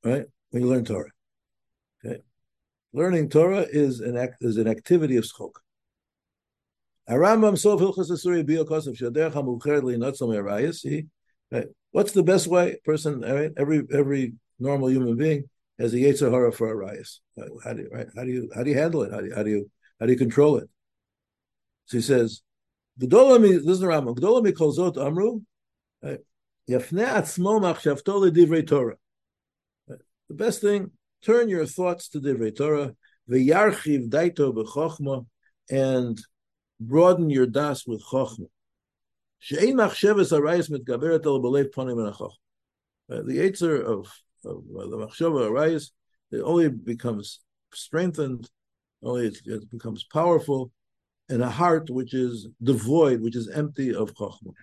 right? 0.04 0.26
When 0.52 0.64
you 0.64 0.70
learn 0.70 0.86
Torah, 0.86 1.10
okay. 2.04 2.22
Learning 2.94 3.30
Torah 3.30 3.66
is 3.70 4.00
an 4.00 4.16
act 4.16 4.38
is 4.42 4.58
an 4.58 4.68
activity 4.68 5.18
of 5.18 5.26
schok. 5.26 5.56
Arambam 7.10 7.58
Sof 7.58 7.82
Hilchas 7.82 8.10
Asuri 8.10 8.46
Biyokos 8.48 8.88
of 8.88 8.96
Shadercha 8.96 9.44
Mucher 9.44 9.84
Li 9.84 9.96
Notzom 9.96 10.30
Erayis. 10.30 11.06
Right? 11.52 11.68
What's 11.92 12.14
the 12.14 12.24
best 12.24 12.48
way? 12.48 12.78
Person, 12.86 13.22
right? 13.22 13.52
every 13.58 13.84
every 13.94 14.34
normal 14.60 14.90
human 14.90 15.18
being 15.18 15.50
has 15.80 15.94
a 15.94 15.98
yetzer 15.98 16.32
hara 16.32 16.52
for 16.52 16.72
a 16.72 16.76
rayas. 16.76 17.20
How 17.64 17.74
do 17.74 17.84
you 17.84 17.90
right? 17.92 18.08
How 18.16 18.24
do 18.24 18.32
you 18.32 18.50
how 18.56 18.64
do 18.64 18.70
you 18.70 18.78
handle 18.78 19.04
it? 19.04 19.12
How 19.12 19.22
do 19.22 19.28
you 19.28 19.36
how 19.36 19.44
do 19.44 19.50
you 19.50 19.72
how 20.00 20.06
do 20.06 20.12
you 20.12 20.18
control 20.18 20.58
it? 20.58 20.70
So 21.86 21.98
he 21.98 22.04
says, 22.04 22.42
"Gdolami." 23.00 23.56
This 23.58 23.68
is 23.68 23.80
the 23.80 23.88
Rambam. 23.88 24.16
"Gdolami 24.16 24.54
kolzot 24.54 24.98
amru." 24.98 25.42
Yafne 26.70 27.06
atzmo 27.08 27.60
machshavto 27.60 28.22
ledivrei 28.22 28.66
Torah. 28.66 28.98
The 29.88 30.36
best 30.36 30.62
thing: 30.62 30.92
turn 31.24 31.50
your 31.50 31.66
thoughts 31.66 32.10
to 32.10 32.20
divrei 32.20 32.56
Torah. 32.56 32.96
V'yarchiv 33.30 34.10
daito 34.10 34.54
b'chochma, 34.54 35.26
and 35.70 36.20
broaden 36.80 37.30
your 37.30 37.48
das 37.48 37.88
with 37.88 38.04
chochma. 38.04 38.48
She'ein 39.40 39.76
machsheves 39.76 40.32
arayis 40.32 40.70
mitgaberet 40.70 41.26
el 41.26 41.42
b'lev 41.42 41.72
ponim 41.72 42.06
and 43.10 43.28
The 43.28 43.38
Yetzer 43.38 43.84
of, 43.84 44.12
of 44.46 44.64
the 44.68 44.98
machshava 44.98 45.50
arayis 45.50 45.92
it 46.34 46.42
only 46.42 46.70
becomes 46.70 47.40
strengthened, 47.74 48.50
only 49.04 49.28
it, 49.28 49.38
it 49.46 49.70
becomes 49.70 50.04
powerful 50.04 50.72
in 51.30 51.42
a 51.42 51.50
heart 51.50 51.90
which 51.90 52.14
is 52.14 52.48
devoid, 52.62 53.22
which 53.22 53.36
is 53.36 53.50
empty 53.50 53.94
of 53.94 54.14
chokhmah. 54.16 54.54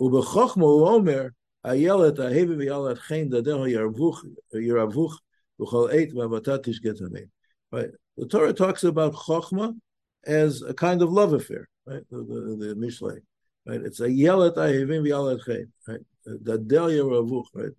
Ubechokma 0.00 0.88
omer 0.88 1.32
ayelet 1.64 2.16
ahevi 2.16 2.56
v'yalet 2.56 2.98
chen 3.06 3.30
dadeho 3.30 3.70
yaravuch 3.70 4.18
yaravuch 4.52 5.14
v'chol 5.60 5.92
eit 5.94 6.12
v'avatat 6.12 6.64
tishget 6.64 7.28
Right. 7.72 7.90
The 8.16 8.26
Torah 8.26 8.52
talks 8.52 8.84
about 8.84 9.14
chokhmah 9.14 9.78
as 10.26 10.62
a 10.62 10.74
kind 10.74 11.02
of 11.02 11.12
love 11.12 11.32
affair. 11.32 11.68
Right. 11.86 12.02
The 12.10 12.18
the, 12.18 12.66
the 12.66 12.74
Mishlei. 12.74 13.18
Right. 13.64 13.80
It's 13.80 14.00
a 14.00 14.08
yelet 14.08 14.56
ahevim 14.56 15.02
v'yalet 15.06 15.44
chen. 15.44 15.72
Right. 15.86 16.00
Dadel 16.26 16.90
yaravuch. 16.98 17.46
Right. 17.54 17.72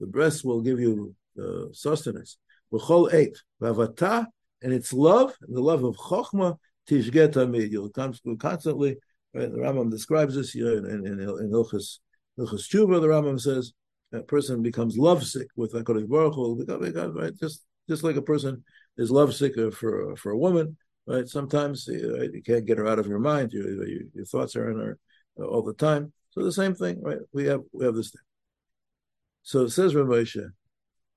The 0.00 0.06
breast 0.06 0.44
will 0.44 0.60
give 0.60 0.80
you 0.80 1.14
uh, 1.40 1.72
sustenance. 1.72 2.38
V'chol 2.72 3.12
eit 3.12 3.36
v'avatat 3.60 4.26
and 4.62 4.72
it's 4.72 4.92
love, 4.92 5.34
and 5.42 5.56
the 5.56 5.60
love 5.60 5.84
of 5.84 5.96
chokhmah 5.96 6.56
tishget 6.88 7.32
tamid. 7.34 7.70
You'll 7.70 7.90
constantly 7.90 8.96
Right? 9.34 9.50
The 9.50 9.58
Rambam 9.58 9.90
describes 9.90 10.36
this 10.36 10.52
here 10.52 10.78
in, 10.78 10.86
in, 10.86 11.06
in, 11.06 11.20
in 11.20 11.50
Ilchus, 11.50 11.98
Ilchus 12.38 12.68
Tshuva. 12.68 13.00
The 13.00 13.08
Rambam 13.08 13.40
says 13.40 13.72
a 14.12 14.20
person 14.20 14.62
becomes 14.62 14.96
lovesick 14.96 15.48
with 15.56 15.72
HaKadosh 15.72 16.08
Baruch 16.08 16.34
Hu, 16.34 16.64
right? 17.20 17.36
Just, 17.38 17.64
just 17.88 18.04
like 18.04 18.16
a 18.16 18.22
person 18.22 18.62
is 18.96 19.10
lovesick 19.10 19.54
for, 19.72 20.14
for 20.14 20.30
a 20.30 20.38
woman, 20.38 20.76
right? 21.06 21.28
Sometimes 21.28 21.88
right? 21.90 22.30
you 22.32 22.42
can't 22.46 22.64
get 22.64 22.78
her 22.78 22.86
out 22.86 23.00
of 23.00 23.08
your 23.08 23.18
mind. 23.18 23.52
Your, 23.52 23.68
your, 23.68 24.02
your 24.14 24.24
thoughts 24.24 24.54
are 24.54 24.70
in 24.70 24.78
her 24.78 24.98
all 25.44 25.62
the 25.62 25.74
time. 25.74 26.12
So 26.30 26.44
the 26.44 26.52
same 26.52 26.76
thing, 26.76 27.02
right? 27.02 27.18
We 27.32 27.46
have 27.46 27.62
we 27.72 27.84
have 27.84 27.94
this 27.94 28.10
thing. 28.10 28.22
So 29.44 29.64
it 29.64 29.70
says 29.70 29.94
Rav 29.94 30.06
Moshe, 30.06 30.50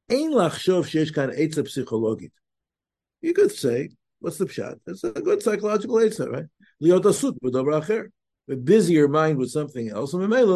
Ein 0.09 0.31
lachshov 0.31 0.83
sheyesh 0.85 1.13
kan 1.13 1.29
psychologit. 1.31 2.31
You 3.21 3.33
could 3.33 3.51
say, 3.51 3.89
what's 4.19 4.37
the 4.37 4.45
pshat? 4.45 4.79
It's 4.85 5.03
a 5.03 5.11
good 5.11 5.41
psychological 5.41 5.95
etza, 5.95 6.29
right? 6.29 6.45
Liot 6.83 7.03
asuk 7.03 7.37
b'davar 7.43 7.81
acher. 7.81 8.11
Busy 8.63 8.93
your 8.93 9.07
mind 9.07 9.37
with 9.37 9.49
something 9.49 9.89
else, 9.89 10.13
and 10.13 10.23
then 10.23 10.29
you're 10.31 10.47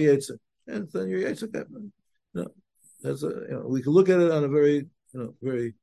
yetzer. 0.00 0.38
No, 2.34 2.46
that's 3.02 3.22
a, 3.22 3.28
you 3.28 3.46
know, 3.50 3.66
we 3.66 3.82
can 3.82 3.92
look 3.92 4.08
at 4.08 4.20
it 4.20 4.30
on 4.30 4.44
a 4.44 4.48
very, 4.48 4.74
you 4.74 4.88
know, 5.14 5.34
very 5.40 5.74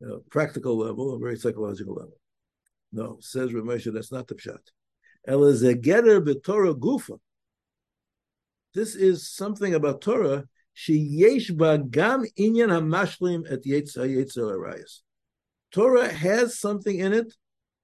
you 0.00 0.06
know, 0.06 0.22
practical 0.30 0.76
level, 0.78 1.14
a 1.14 1.18
very 1.18 1.36
psychological 1.36 1.94
level. 1.94 2.18
No, 2.92 3.18
says 3.20 3.50
Ramesha, 3.50 3.92
that's 3.92 4.12
not 4.12 4.28
the 4.28 4.34
pshat. 4.34 4.58
Elazegeter 5.28 6.24
b'Torah 6.24 6.78
gufa. 6.78 7.18
This 8.74 8.94
is 8.94 9.28
something 9.28 9.74
about 9.74 10.00
Torah. 10.00 10.44
She 10.74 10.94
yesh 10.94 11.50
ba 11.50 11.78
gam 11.78 12.24
inyan 12.38 12.70
hamashlim 12.70 13.50
et 13.50 13.64
yetzer 13.64 14.36
arayas. 14.36 15.00
Torah 15.72 16.12
has 16.12 16.58
something 16.58 16.98
in 16.98 17.12
it 17.12 17.32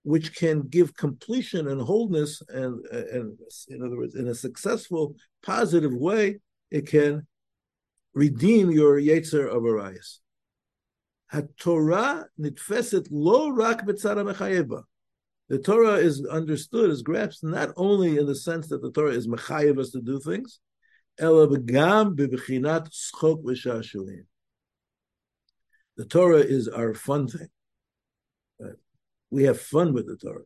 which 0.07 0.37
can 0.37 0.63
give 0.63 0.97
completion 0.97 1.67
and 1.67 1.81
wholeness, 1.81 2.41
and, 2.49 2.85
and 2.87 3.37
in 3.69 3.83
other 3.85 3.97
words, 3.97 4.15
in 4.15 4.29
a 4.29 4.35
successful, 4.37 5.17
positive 5.43 5.93
way, 5.93 6.39
it 6.71 6.87
can 6.87 7.27
redeem 8.15 8.71
your 8.71 9.01
Yetzer 9.01 9.49
of 9.49 9.65
Arias. 9.65 10.21
HaTorah 11.33 12.25
nitfeset 12.41 13.09
lo 13.11 13.51
rak 13.51 13.85
mechayeva. 13.85 14.85
The 15.49 15.59
Torah 15.59 15.95
is 15.95 16.25
understood, 16.25 16.91
is 16.91 17.03
grasped 17.03 17.43
not 17.43 17.71
only 17.77 18.17
in 18.17 18.27
the 18.27 18.35
sense 18.37 18.69
that 18.69 18.83
the 18.83 18.93
Torah 18.93 19.13
is 19.13 19.27
mechayev 19.27 19.79
us 19.81 19.91
to 19.91 20.01
do 20.01 20.21
things, 20.21 20.61
The 25.97 26.05
Torah 26.05 26.41
is 26.41 26.69
our 26.69 26.93
fun 26.95 27.29
thing 27.29 27.49
we 29.31 29.45
have 29.45 29.61
fun 29.61 29.93
with 29.93 30.07
the 30.07 30.17
Torah, 30.17 30.45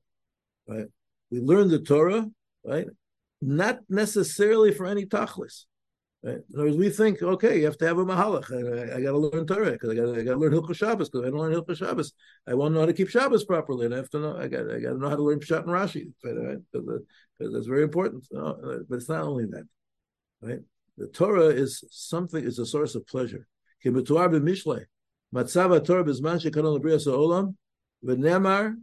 right? 0.69 0.87
We 1.31 1.41
learn 1.41 1.69
the 1.69 1.79
Torah, 1.79 2.27
right? 2.65 2.87
Not 3.41 3.81
necessarily 3.89 4.73
for 4.73 4.87
any 4.87 5.07
tachlis. 5.07 5.65
Right? 6.23 6.35
In 6.35 6.55
other 6.55 6.65
words, 6.65 6.77
we 6.77 6.91
think, 6.91 7.23
okay, 7.23 7.59
you 7.59 7.65
have 7.65 7.79
to 7.79 7.87
have 7.87 7.97
a 7.97 8.05
mahalach. 8.05 8.53
I, 8.53 8.97
I 8.97 9.01
got 9.01 9.13
to 9.13 9.19
learn 9.19 9.47
Torah 9.47 9.73
because 9.73 9.91
I 9.91 9.95
got 9.95 10.09
I 10.19 10.23
to 10.23 10.37
learn 10.37 10.53
Hilchah 10.53 10.77
Shabbos 10.77 11.09
because 11.09 11.27
I 11.27 11.31
don't 11.31 11.39
learn 11.39 11.55
Hilchah 11.55 11.77
Shabbos. 11.77 12.13
I 12.47 12.55
want 12.55 12.73
to 12.73 12.75
know 12.75 12.81
how 12.81 12.87
to 12.87 12.93
keep 12.93 13.09
Shabbos 13.09 13.45
properly, 13.45 13.87
and 13.87 13.95
I 13.95 13.99
have 13.99 14.11
to 14.11 14.19
know. 14.19 14.37
I 14.37 14.49
got 14.49 14.71
I 14.71 14.81
got 14.81 14.91
to 14.91 14.99
know 14.99 15.09
how 15.09 15.17
to 15.17 15.23
learn 15.23 15.41
Pshat 15.41 15.61
and 15.61 15.69
Rashi, 15.69 16.13
right? 16.23 16.59
Because 16.73 16.89
uh, 16.89 17.47
that's 17.53 17.67
very 17.67 17.85
important. 17.85 18.27
But 18.31 18.97
it's 18.97 19.09
not 19.09 19.23
only 19.23 19.47
that, 19.47 19.65
right? 20.43 20.61
The 20.99 21.07
Torah 21.09 21.49
is 21.49 21.85
something. 21.91 22.45
is 22.45 22.59
a 22.59 22.67
source 22.67 22.95
of 22.95 23.07
pleasure. 23.07 23.47
Matzav 23.85 25.85
Torah 25.85 26.05
b'zman 26.05 26.41
shekaron 26.41 26.79
l'briyas 26.79 27.05
ha'olam 27.05 27.55
V'nemar 28.05 28.77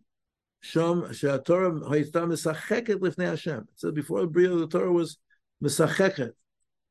shom 0.64 1.14
she'atorah 1.14 1.90
hayta 1.90 2.26
misacheket 2.26 3.00
lifnei 3.00 3.30
Hashem. 3.30 3.60
It 3.60 3.80
says 3.80 3.92
before 3.92 4.22
the 4.22 4.28
bria 4.28 4.50
the 4.50 4.68
Torah 4.68 4.92
was 4.92 5.18
misacheket. 5.64 6.32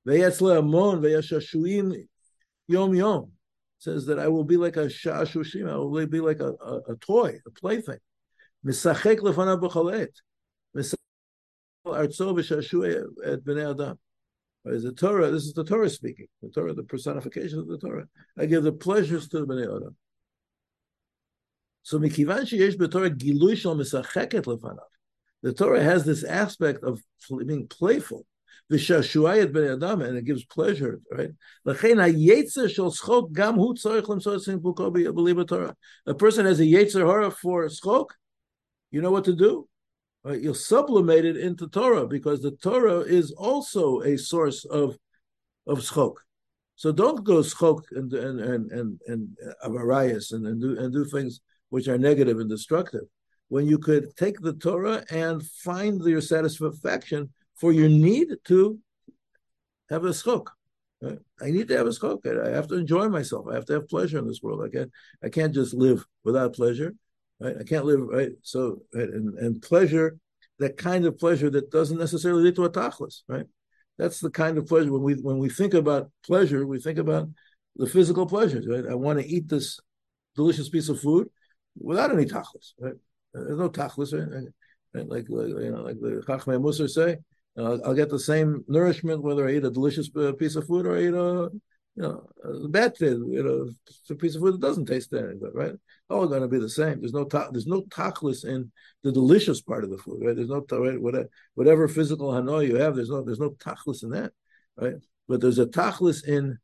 V'yetz 0.07 0.41
le'amon 0.41 1.01
v'yashashuim 1.01 2.07
yom 2.69 2.95
yom. 2.95 3.33
Says 3.79 4.07
that 4.07 4.19
I 4.19 4.29
will 4.29 4.45
be 4.45 4.57
like 4.57 4.77
a 4.77 4.87
sha'ashushim. 4.87 5.71
I 5.71 5.77
will 5.77 6.07
be 6.07 6.21
like 6.21 6.41
a, 6.41 6.55
a, 6.55 6.93
a 6.93 6.97
toy, 6.97 7.39
a 7.47 7.51
plaything. 7.51 7.99
Misachek 8.65 9.19
lefanav 9.19 9.61
b'chalet. 9.61 10.09
Misachek 10.77 10.97
artzo 11.87 12.35
v'shashu 12.35 13.07
et 13.25 13.45
b'nei 13.45 13.71
adam. 13.71 13.99
Is 14.67 14.83
the 14.83 14.93
Torah? 14.93 15.31
This 15.31 15.45
is 15.45 15.53
the 15.53 15.65
Torah 15.65 15.89
speaking. 15.89 16.27
The 16.43 16.49
Torah, 16.51 16.75
the 16.75 16.83
personification 16.83 17.61
of 17.61 17.69
the 17.69 17.79
Torah. 17.79 18.09
I 18.37 18.47
give 18.47 18.65
the 18.65 18.73
pleasures 18.73 19.29
to 19.29 19.41
the 19.41 19.47
bnei 19.47 19.65
adam. 19.65 19.97
So 21.83 22.01
mikivan 22.01 22.41
sheyesh 22.41 22.77
b'Torah 22.77 23.17
gilui 23.17 23.55
misacheket 23.55 24.45
lefanav. 24.45 24.79
The 25.43 25.53
Torah 25.53 25.83
has 25.83 26.05
this 26.05 26.25
aspect 26.25 26.83
of 26.83 27.01
being 27.47 27.69
playful. 27.69 28.27
V'shashuayet 28.73 29.53
ben 29.53 29.71
adam, 29.71 30.03
and 30.03 30.19
it 30.19 30.25
gives 30.25 30.45
pleasure, 30.45 31.01
right? 31.13 31.31
L'chein 31.65 31.99
ha'yetzer 31.99 32.69
shel 32.69 32.91
schok 32.91 33.33
gam 33.33 33.55
hu 33.55 33.75
tzorich 33.75 34.07
lemsor 34.07 34.37
tzim 34.39 34.59
buko 34.59 34.91
b'liba 34.91 35.47
Torah. 35.47 35.77
A 36.07 36.15
person 36.15 36.45
has 36.45 36.59
a 36.59 36.65
yetzer 36.65 37.05
hora 37.05 37.31
for 37.31 37.67
schok, 37.67 38.07
you 38.91 39.01
know 39.01 39.13
what 39.13 39.25
to 39.27 39.37
do? 39.37 39.69
Right? 40.27 40.43
You'll 40.43 40.55
sublimate 40.55 41.25
it 41.25 41.37
into 41.37 41.69
Torah 41.69 42.05
because 42.05 42.43
the 42.43 42.51
Torah 42.51 42.99
is 42.99 43.31
also 43.31 44.01
a 44.01 44.19
source 44.19 44.65
of 44.65 44.99
of 45.69 45.79
schok. 45.79 46.15
So 46.75 46.91
don't 46.91 47.23
go 47.23 47.39
schok 47.43 47.83
and 47.93 48.13
and 48.13 48.41
and 48.41 48.73
and, 48.73 49.01
and 49.07 49.39
avarayas 49.65 50.33
and, 50.33 50.45
and 50.49 50.61
do 50.61 50.77
and 50.79 50.93
do 50.93 51.05
things 51.05 51.41
which 51.69 51.87
are 51.87 51.97
negative 51.97 52.41
and 52.41 52.51
destructive, 52.51 53.07
when 53.49 53.67
you 53.67 53.79
could 53.79 54.17
take 54.17 54.41
the 54.41 54.55
Torah 54.55 55.05
and 55.11 55.47
find 55.47 56.01
your 56.05 56.21
satisfaction 56.21 57.31
for 57.55 57.73
your 57.73 57.89
need 57.89 58.29
to 58.47 58.79
have 59.91 60.05
a 60.05 60.11
schok. 60.11 60.47
I 61.41 61.51
need 61.51 61.69
to 61.69 61.77
have 61.77 61.87
a 61.87 61.91
schok. 61.91 62.27
I 62.27 62.51
have 62.51 62.67
to 62.69 62.75
enjoy 62.75 63.09
myself. 63.09 63.47
I 63.49 63.55
have 63.55 63.67
to 63.67 63.75
have 63.75 63.89
pleasure 63.89 64.19
in 64.19 64.27
this 64.27 64.43
world. 64.43 64.61
I 64.65 64.71
can't. 64.75 64.91
I 65.23 65.29
can't 65.29 65.55
just 65.55 65.73
live 65.73 66.05
without 66.25 66.55
pleasure. 66.55 66.95
Right? 67.41 67.57
I 67.61 67.65
can't 67.65 67.85
live 67.85 68.01
right. 68.01 68.33
So 68.43 68.83
right? 68.95 69.09
And, 69.09 69.39
and 69.39 69.63
pleasure, 69.63 70.19
that 70.59 70.77
kind 70.77 71.05
of 71.05 71.19
pleasure 71.19 71.51
that 71.51 71.71
doesn't 71.71 71.99
necessarily 71.99 72.45
lead 72.45 72.57
to 72.57 72.65
a 72.65 72.71
tachlis. 72.71 73.23
Right? 73.29 73.47
That's 73.99 74.21
the 74.21 74.31
kind 74.31 74.59
of 74.59 74.67
pleasure 74.67 74.93
when 74.93 75.03
we 75.03 75.15
when 75.15 75.39
we 75.39 75.49
think 75.49 75.75
about 75.75 76.11
pleasure, 76.25 76.67
we 76.67 76.81
think 76.81 76.99
about 76.99 77.29
the 77.77 77.87
physical 77.87 78.27
pleasures. 78.27 78.67
Right? 78.67 78.85
I 78.91 78.95
want 78.95 79.21
to 79.21 79.27
eat 79.27 79.49
this 79.49 79.81
delicious 80.35 80.69
piece 80.69 80.89
of 80.89 81.01
food 81.01 81.29
without 81.79 82.13
any 82.13 82.25
tachlis. 82.25 82.73
Right? 82.81 82.95
There's 83.33 83.59
no 83.59 83.69
tachlis, 83.69 84.13
right? 84.13 84.45
right? 84.95 85.09
Like, 85.09 85.27
like 85.29 85.49
you 85.49 85.73
know, 85.73 85.83
like 85.83 86.01
the 86.01 86.23
Chachmei 86.27 86.61
Musar 86.61 86.89
say, 86.89 87.19
uh, 87.59 87.79
I'll 87.85 87.95
get 87.95 88.11
the 88.11 88.19
same 88.19 88.65
nourishment 88.69 89.23
whether 89.23 89.47
I 89.47 89.53
eat 89.53 89.65
a 89.65 89.71
delicious 89.71 90.11
uh, 90.17 90.33
piece 90.33 90.57
of 90.57 90.67
food 90.67 90.87
or 90.87 90.97
I 90.97 91.03
eat 91.03 91.15
a 91.15 91.51
you 91.97 92.03
know 92.03 92.29
a 92.45 92.69
bad 92.69 92.97
thing, 92.97 93.27
you 93.31 93.43
know, 93.43 93.71
it's 93.87 94.11
a 94.11 94.15
piece 94.15 94.35
of 94.35 94.43
food 94.43 94.55
that 94.55 94.61
doesn't 94.61 94.87
taste 94.87 95.13
any 95.15 95.39
good, 95.39 95.55
right? 95.55 95.73
All 96.11 96.27
going 96.29 96.43
to 96.43 96.49
be 96.49 96.59
the 96.59 96.69
same. 96.69 97.01
There's 97.01 97.15
no 97.15 97.25
ta- 97.25 97.51
there's 97.51 97.67
no 97.67 97.83
tachlis 97.83 98.45
in 98.45 98.71
the 99.03 99.11
delicious 99.11 99.63
part 99.63 99.83
of 99.83 99.91
the 99.91 99.99
food, 99.99 100.23
right? 100.23 100.37
There's 100.37 100.51
no 100.51 100.65
right, 100.73 101.01
whatever, 101.01 101.29
whatever 101.55 101.89
physical 101.89 102.33
hanoi 102.33 102.69
you 102.69 102.77
have, 102.77 102.95
there's 102.95 103.09
no 103.09 103.23
there's 103.23 103.41
no 103.41 103.51
tachlis 103.51 104.03
in 104.03 104.11
that, 104.11 104.33
right? 104.77 104.97
But 105.27 105.41
there's 105.41 105.59
a 105.59 105.67
tachlis 105.67 106.23
in 106.25 106.59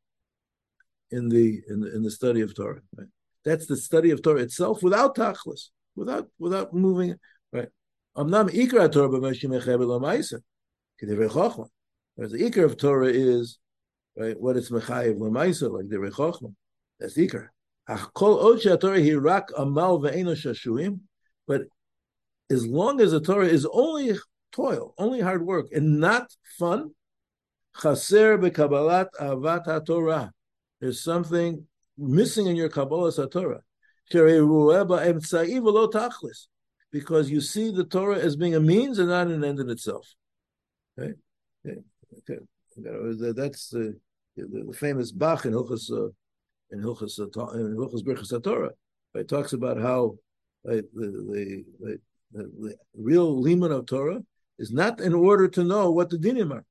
in 1.10 1.28
the 1.28 1.62
in 1.68 1.80
the 1.80 1.94
in 1.94 2.02
the 2.02 2.10
study 2.10 2.42
of 2.42 2.54
Torah, 2.54 2.82
right? 2.96 3.08
That's 3.44 3.66
the 3.66 3.76
study 3.76 4.10
of 4.10 4.22
Torah 4.22 4.42
itself 4.42 4.82
without 4.82 5.16
tachlis, 5.16 5.68
without 5.96 6.28
without 6.38 6.74
moving. 6.74 7.16
Right. 7.52 7.68
Amnam 8.16 8.50
ikra 8.50 8.92
Torah 8.92 9.08
l'maisa. 9.08 10.40
Kedivei 11.02 11.30
chochma. 11.30 11.68
Whereas 12.14 12.32
the 12.32 12.38
ikra 12.38 12.64
of 12.64 12.76
Torah 12.76 13.08
is 13.08 13.58
right 14.16 14.38
what 14.40 14.56
it's 14.56 14.70
mechayev 14.70 15.18
l'maisa 15.18 15.70
like 15.70 15.88
the 15.88 15.96
chochma. 15.96 16.54
That's 16.98 17.14
the 17.14 17.28
ikra. 17.28 17.48
Ach 17.88 18.12
kol 18.14 18.38
od 18.38 18.62
Torah 18.62 18.98
hirak 18.98 19.48
amal 19.56 20.00
ve'eno 20.00 20.34
shashuim. 20.34 21.00
But 21.46 21.62
as 22.50 22.66
long 22.66 23.00
as 23.00 23.12
the 23.12 23.20
Torah 23.20 23.46
is 23.46 23.66
only 23.72 24.18
toil, 24.52 24.94
only 24.98 25.20
hard 25.20 25.44
work, 25.44 25.66
and 25.72 25.98
not 25.98 26.30
fun, 26.58 26.92
chaser 27.80 28.38
bekabbalat 28.38 29.08
avat 29.20 29.86
Torah. 29.86 30.32
There's 30.80 31.02
something 31.02 31.66
missing 31.96 32.46
in 32.46 32.56
your 32.56 32.68
Kabbalah 32.68 33.12
Torah. 33.30 33.62
Because 36.90 37.30
you 37.30 37.40
see 37.40 37.70
the 37.70 37.84
Torah 37.84 38.18
as 38.18 38.36
being 38.36 38.54
a 38.54 38.60
means 38.60 38.98
and 38.98 39.08
not 39.08 39.28
an 39.28 39.44
end 39.44 39.60
in 39.60 39.70
itself. 39.70 40.06
Okay? 40.98 41.12
okay. 41.66 41.78
okay. 42.18 42.40
That's 42.76 43.68
the, 43.68 43.98
the, 44.36 44.64
the, 44.66 44.72
famous 44.72 45.12
Bach 45.12 45.44
in 45.44 45.52
Hilchas 45.52 45.90
uh, 45.90 46.08
in 46.70 46.80
Hilchas 46.80 47.18
uh, 47.18 47.58
in 47.58 47.76
Hilchas 47.76 48.02
Birchas 48.02 48.42
Torah. 48.42 48.70
It 49.14 49.28
talks 49.28 49.52
about 49.52 49.78
how 49.78 50.16
the, 50.64 50.86
the, 50.94 51.64
the, 51.80 51.98
the, 52.32 52.74
real 52.94 53.40
liman 53.40 53.72
of 53.72 53.86
Torah 53.86 54.20
is 54.58 54.72
not 54.72 55.00
in 55.00 55.12
order 55.12 55.48
to 55.48 55.64
know 55.64 55.90
what 55.90 56.08
the 56.08 56.16
dinim 56.16 56.52
are. 56.52 56.64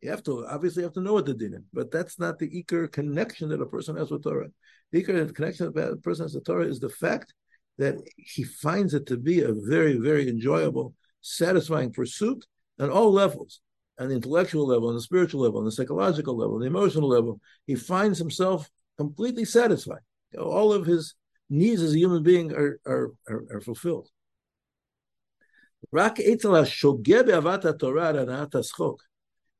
You 0.00 0.10
have 0.10 0.22
to 0.24 0.46
obviously 0.46 0.82
have 0.82 0.92
to 0.94 1.00
know 1.00 1.14
what 1.14 1.26
the 1.26 1.34
dinim, 1.34 1.64
but 1.72 1.90
that's 1.90 2.18
not 2.18 2.38
the 2.38 2.48
ikar 2.48 2.90
connection 2.90 3.48
that 3.48 3.60
a 3.60 3.66
person 3.66 3.96
has 3.96 4.10
with 4.10 4.22
Torah. 4.22 4.48
The 4.92 5.02
ikar 5.02 5.34
connection 5.34 5.72
that 5.74 5.90
a 5.90 5.96
person 5.96 6.24
has 6.24 6.34
with 6.34 6.44
Torah 6.44 6.66
is 6.66 6.80
the 6.80 6.88
fact 6.88 7.34
that 7.78 7.96
he 8.16 8.44
finds 8.44 8.94
it 8.94 9.06
to 9.06 9.16
be 9.16 9.40
a 9.40 9.52
very, 9.52 9.96
very 9.98 10.28
enjoyable, 10.28 10.94
satisfying 11.22 11.92
pursuit 11.92 12.44
on 12.78 12.90
all 12.90 13.10
levels, 13.10 13.60
on 14.00 14.08
the 14.08 14.14
intellectual 14.14 14.66
level, 14.66 14.88
on 14.88 14.94
the 14.94 15.00
spiritual 15.00 15.42
level, 15.42 15.58
on 15.58 15.66
the 15.66 15.72
psychological 15.72 16.36
level, 16.36 16.54
on 16.54 16.60
the 16.62 16.66
emotional 16.66 17.08
level. 17.08 17.38
He 17.66 17.74
finds 17.74 18.18
himself 18.18 18.70
completely 18.96 19.44
satisfied. 19.44 20.00
All 20.38 20.72
of 20.72 20.86
his 20.86 21.14
needs 21.50 21.82
as 21.82 21.92
a 21.92 21.98
human 21.98 22.22
being 22.22 22.52
are, 22.52 22.80
are, 22.86 23.12
are, 23.28 23.44
are 23.52 23.60
fulfilled. 23.60 24.08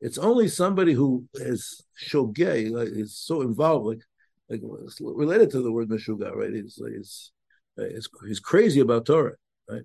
It's 0.03 0.19
only 0.19 0.49
somebody 0.49 0.93
who 0.95 1.25
is 1.35 1.85
shogeh, 2.09 2.71
like, 2.71 2.89
is 2.89 3.17
so 3.17 3.43
involved, 3.43 3.87
like, 3.87 4.01
like 4.49 4.63
related 5.01 5.51
to 5.51 5.61
the 5.61 5.73
word 5.73 5.89
meshuga, 5.89 6.35
right? 6.35 6.55
He's, 6.55 6.77
he's, 6.77 7.33
he's, 7.77 8.09
he's 8.27 8.41
crazy 8.41 8.81
about 8.81 9.05
Torah, 9.05 9.35
right? 9.69 9.83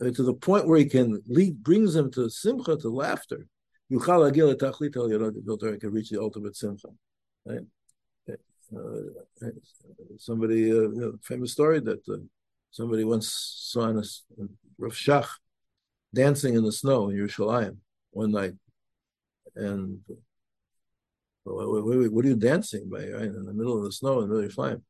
To 0.00 0.22
the 0.22 0.34
point 0.34 0.66
where 0.68 0.78
he 0.78 0.84
can 0.84 1.22
lead, 1.26 1.62
brings 1.62 1.96
him 1.96 2.10
to 2.12 2.28
simcha, 2.28 2.76
to 2.76 2.88
laughter. 2.88 3.46
Yuchal 3.90 4.30
agil 4.30 4.54
etachlit 4.54 4.96
al 4.96 5.56
Torah 5.56 5.78
can 5.78 5.92
reach 5.92 6.10
the 6.10 6.20
ultimate 6.20 6.56
simcha, 6.56 6.88
right? 7.46 7.60
Uh, 8.76 9.48
somebody, 10.18 10.70
uh, 10.70 10.74
you 10.74 11.00
know, 11.00 11.12
famous 11.22 11.52
story 11.52 11.80
that 11.80 12.06
uh, 12.06 12.18
somebody 12.70 13.02
once 13.02 13.32
saw 13.72 13.88
in 13.88 13.96
a 13.96 14.02
Rav 14.76 14.92
Shach 14.92 15.26
dancing 16.14 16.54
in 16.54 16.64
the 16.64 16.72
snow 16.72 17.08
in 17.08 17.16
Yerushalayim 17.16 17.78
one 18.10 18.32
night, 18.32 18.52
and 19.56 20.00
what, 21.44 21.82
what 22.12 22.24
are 22.26 22.28
you 22.28 22.36
dancing 22.36 22.90
by? 22.90 23.08
Right 23.08 23.22
in 23.22 23.46
the 23.46 23.54
middle 23.54 23.78
of 23.78 23.84
the 23.84 23.92
snow 23.92 24.20
in 24.20 24.28
the 24.28 24.34
middle 24.34 24.44
of 24.44 24.54
Yerushalayim. 24.54 24.82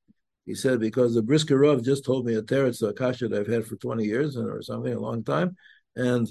He 0.45 0.57
said 0.57 0.81
because 0.81 1.15
the 1.15 1.23
Brisker 1.23 1.57
Rav 1.57 1.81
just 1.81 2.05
told 2.05 2.27
me 2.27 2.35
a 2.35 2.43
teretz 2.43 2.83
a 2.83 2.93
kasha 2.93 3.29
that 3.29 3.41
I've 3.41 3.47
had 3.47 3.65
for 3.65 3.77
twenty 3.77 4.07
years 4.07 4.37
or 4.37 4.61
something, 4.61 4.93
a 4.93 4.99
long 4.99 5.23
time, 5.23 5.57
and 5.95 6.27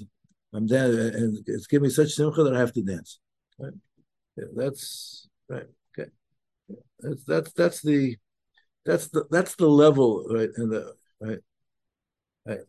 I'm 0.52 0.66
dancing, 0.66 1.14
and 1.14 1.38
it's 1.46 1.66
giving 1.66 1.84
me 1.84 1.90
such 1.90 2.12
simcha 2.12 2.42
that 2.42 2.54
I 2.54 2.58
have 2.58 2.72
to 2.72 2.82
dance. 2.82 3.20
Right? 3.58 3.72
Yeah, 4.36 4.44
that's 4.54 5.28
right. 5.48 5.66
Okay. 5.98 6.10
That's 7.00 7.24
that's 7.24 7.52
that's 7.52 7.82
the 7.82 8.16
that's 8.86 9.08
the 9.08 9.26
that's 9.30 9.56
the 9.56 9.68
level 9.68 10.26
right 10.30 10.50
in 10.56 10.70
the 10.70 10.94
right 11.20 11.40
right. 12.46 12.60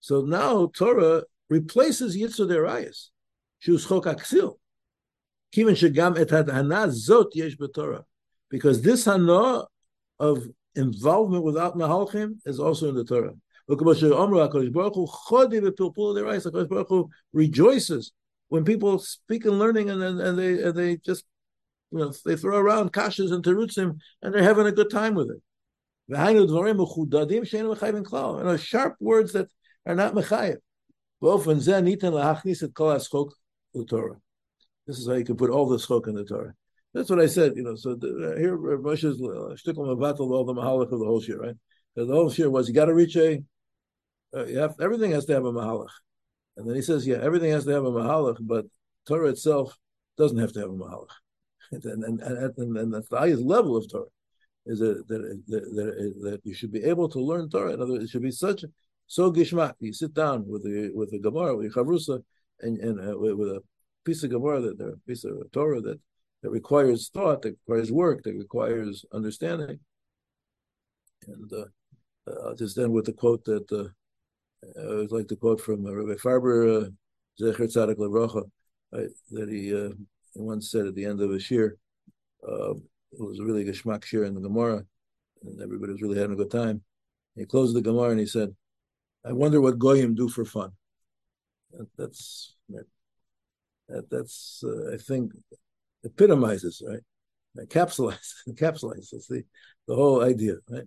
So 0.00 0.20
now 0.22 0.70
Torah 0.76 1.22
replaces 1.48 2.16
yitzur 2.16 2.46
derayis. 2.48 3.08
Shus 3.66 3.88
chok 3.88 4.04
aksil. 4.04 4.56
Kiven 5.54 5.74
shegam 5.74 6.18
et 6.18 6.28
zot 6.28 7.34
yesh 7.34 7.56
b'Torah. 7.56 8.04
Because 8.50 8.82
this 8.82 9.04
hana 9.06 9.64
of 10.18 10.46
involvement 10.74 11.44
without 11.44 11.76
mahalchim 11.76 12.38
is 12.44 12.60
also 12.60 12.88
in 12.90 12.94
the 12.94 13.04
Torah. 13.04 13.34
Rejoices 17.32 18.12
when 18.48 18.64
people 18.64 18.98
speak 18.98 19.44
and 19.44 19.58
learning 19.58 19.90
and 19.90 20.02
and 20.02 20.38
they 20.38 20.62
and 20.62 20.74
they 20.74 20.96
just 20.96 21.24
you 21.92 21.98
know 21.98 22.12
they 22.24 22.36
throw 22.36 22.58
around 22.58 22.92
kashas 22.92 23.32
and 23.32 23.44
terutzim 23.44 23.98
and 24.22 24.34
they're 24.34 24.42
having 24.42 24.66
a 24.66 24.72
good 24.72 24.90
time 24.90 25.14
with 25.14 25.30
it. 25.30 25.40
You 26.08 26.16
know, 28.44 28.56
sharp 28.56 28.96
words 28.98 29.32
that 29.32 29.48
are 29.86 29.94
not 29.94 30.14
mechayev. 30.14 30.56
This 34.86 34.98
is 34.98 35.06
how 35.06 35.14
you 35.14 35.24
can 35.24 35.36
put 35.36 35.50
all 35.50 35.68
the 35.68 35.76
schok 35.76 36.08
in 36.08 36.14
the 36.14 36.24
Torah. 36.24 36.54
That's 36.92 37.08
what 37.08 37.20
I 37.20 37.26
said, 37.26 37.52
you 37.56 37.62
know. 37.62 37.76
So 37.76 37.94
the, 37.94 38.34
here, 38.38 38.56
Moshe's 38.56 39.20
uh, 39.20 39.54
shtickle 39.54 39.86
mevatel 39.86 40.32
all 40.32 40.44
the 40.44 40.54
mahalach 40.54 40.90
of 40.90 40.98
the 40.98 41.04
whole 41.04 41.20
shir, 41.20 41.38
right? 41.38 41.54
the 41.94 42.06
whole 42.06 42.30
shir 42.30 42.50
was 42.50 42.66
you 42.68 42.74
got 42.74 42.86
to 42.86 42.94
reach 42.94 43.16
a, 43.16 43.42
uh, 44.34 44.46
you 44.46 44.58
have 44.58 44.74
everything 44.80 45.10
has 45.12 45.24
to 45.26 45.34
have 45.34 45.44
a 45.44 45.52
mahalach. 45.52 45.88
And 46.56 46.68
then 46.68 46.76
he 46.76 46.82
says, 46.82 47.06
yeah, 47.06 47.18
everything 47.22 47.50
has 47.52 47.64
to 47.64 47.70
have 47.70 47.84
a 47.84 47.90
mahalach, 47.90 48.38
but 48.40 48.66
Torah 49.06 49.30
itself 49.30 49.76
doesn't 50.18 50.38
have 50.38 50.52
to 50.52 50.60
have 50.60 50.70
a 50.70 50.74
mahalach. 50.74 51.08
And, 51.72 51.84
and, 51.84 52.20
and, 52.20 52.58
and, 52.58 52.76
and 52.76 52.92
that's 52.92 53.08
the 53.08 53.18
highest 53.18 53.42
level 53.42 53.76
of 53.76 53.88
Torah, 53.88 54.06
is 54.66 54.80
that, 54.80 55.06
that, 55.06 55.42
that, 55.46 56.14
that, 56.22 56.40
you 56.42 56.52
should 56.52 56.72
be 56.72 56.82
able 56.82 57.08
to 57.08 57.20
learn 57.20 57.48
Torah. 57.48 57.74
In 57.74 57.80
other 57.80 57.92
words, 57.92 58.04
it 58.06 58.10
should 58.10 58.24
be 58.24 58.32
such, 58.32 58.64
so 59.06 59.30
gishmak. 59.30 59.74
You 59.78 59.92
sit 59.92 60.12
down 60.12 60.48
with 60.48 60.64
the 60.64 60.90
with 60.92 61.12
the 61.12 61.20
Gemara, 61.20 61.54
with 61.56 61.72
the 61.72 61.80
Chavrusa, 61.80 62.24
and, 62.60 62.76
and 62.78 62.98
uh, 62.98 63.16
with, 63.16 63.48
a 63.48 63.62
piece 64.04 64.24
of 64.24 64.30
Gemara, 64.30 64.60
that, 64.62 64.80
a 64.80 64.96
piece 65.06 65.24
of 65.24 65.34
Torah 65.52 65.80
that, 65.80 66.00
that 66.42 66.50
requires 66.50 67.08
thought, 67.08 67.42
that 67.42 67.56
requires 67.66 67.92
work, 67.92 68.24
that 68.24 68.34
requires 68.34 69.04
understanding. 69.12 69.78
And 71.28 71.52
uh, 71.52 72.30
uh, 72.30 72.54
just 72.56 72.76
then 72.76 72.90
with 72.90 73.04
the 73.04 73.12
quote 73.12 73.44
that 73.44 73.70
uh, 73.70 73.90
I 74.62 74.86
would 74.86 75.12
like 75.12 75.28
to 75.28 75.36
quote 75.36 75.60
from 75.60 75.86
uh, 75.86 75.92
Rabbi 75.92 76.20
Farber, 76.20 76.84
uh, 76.84 76.90
Zecher 77.40 77.66
Tzadik 77.66 77.96
Levracha, 77.96 78.44
that 78.92 79.48
he, 79.48 79.74
uh, 79.74 79.90
once 80.34 80.70
said 80.70 80.86
at 80.86 80.94
the 80.94 81.04
end 81.04 81.20
of 81.20 81.30
a 81.30 81.38
shir, 81.38 81.76
uh, 82.46 82.74
it 82.74 83.18
was 83.18 83.40
a 83.40 83.44
really 83.44 83.64
geschmack 83.64 84.04
shir 84.04 84.24
in 84.24 84.34
the 84.34 84.40
Gemara, 84.40 84.84
and 85.42 85.60
everybody 85.62 85.92
was 85.92 86.02
really 86.02 86.18
having 86.18 86.34
a 86.34 86.36
good 86.36 86.50
time. 86.50 86.82
He 87.36 87.46
closed 87.46 87.74
the 87.74 87.80
Gemara 87.80 88.10
and 88.10 88.20
he 88.20 88.26
said, 88.26 88.54
"I 89.24 89.32
wonder 89.32 89.60
what 89.60 89.78
goyim 89.78 90.14
do 90.14 90.28
for 90.28 90.44
fun." 90.44 90.72
That, 91.72 91.88
that's 91.96 92.56
that, 93.88 94.10
that's 94.10 94.62
uh, 94.64 94.92
I 94.94 94.96
think 94.96 95.32
epitomizes 96.04 96.82
right, 96.86 97.00
encapsulates 97.58 98.34
encapsulates 98.48 99.10
the 99.28 99.44
the 99.86 99.94
whole 99.94 100.22
idea 100.22 100.56
right. 100.68 100.84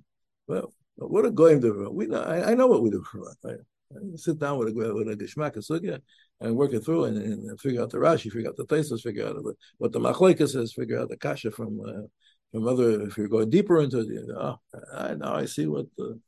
Well, 0.48 0.74
what 0.96 1.26
a 1.26 1.32
goyim 1.32 1.60
do? 1.60 1.90
We 1.92 2.08
know, 2.08 2.22
I, 2.22 2.52
I, 2.52 2.54
know 2.54 2.68
what 2.68 2.84
we 2.84 2.90
do 2.90 3.04
for? 3.12 3.34
I 3.46 3.56
sit 4.16 4.40
down 4.40 4.58
with 4.58 4.70
a 4.70 4.74
with 4.94 5.10
a 5.10 5.16
geshmak 5.16 5.56
sugya 5.58 6.00
and 6.42 6.56
work 6.56 6.74
it 6.74 6.84
through 6.84 7.06
and, 7.06 7.18
and, 7.18 7.60
figure 7.60 7.82
out 7.82 7.90
the 7.90 7.98
Rashi, 7.98 8.32
figure 8.32 8.50
out 8.50 8.58
the 8.58 8.66
Tesos, 8.66 9.02
figure 9.02 9.28
out 9.28 9.38
what 9.78 9.92
the 9.92 10.00
Machlekes 10.00 10.56
is, 10.56 10.74
figure 10.74 11.00
out 11.00 11.10
the 11.10 11.18
Kasha 11.18 11.52
from 11.52 11.80
uh, 11.82 12.08
from 12.52 12.68
other. 12.68 13.02
If 13.02 13.18
you're 13.18 13.28
going 13.28 13.50
deeper 13.50 13.82
into 13.82 14.00
it, 14.00 14.08
you 14.08 14.26
know, 14.28 14.60
oh, 14.74 14.80
I, 14.96 15.14
now 15.16 15.36
I 15.36 15.46
see 15.46 15.68
what 15.68 15.86
the 15.98 16.20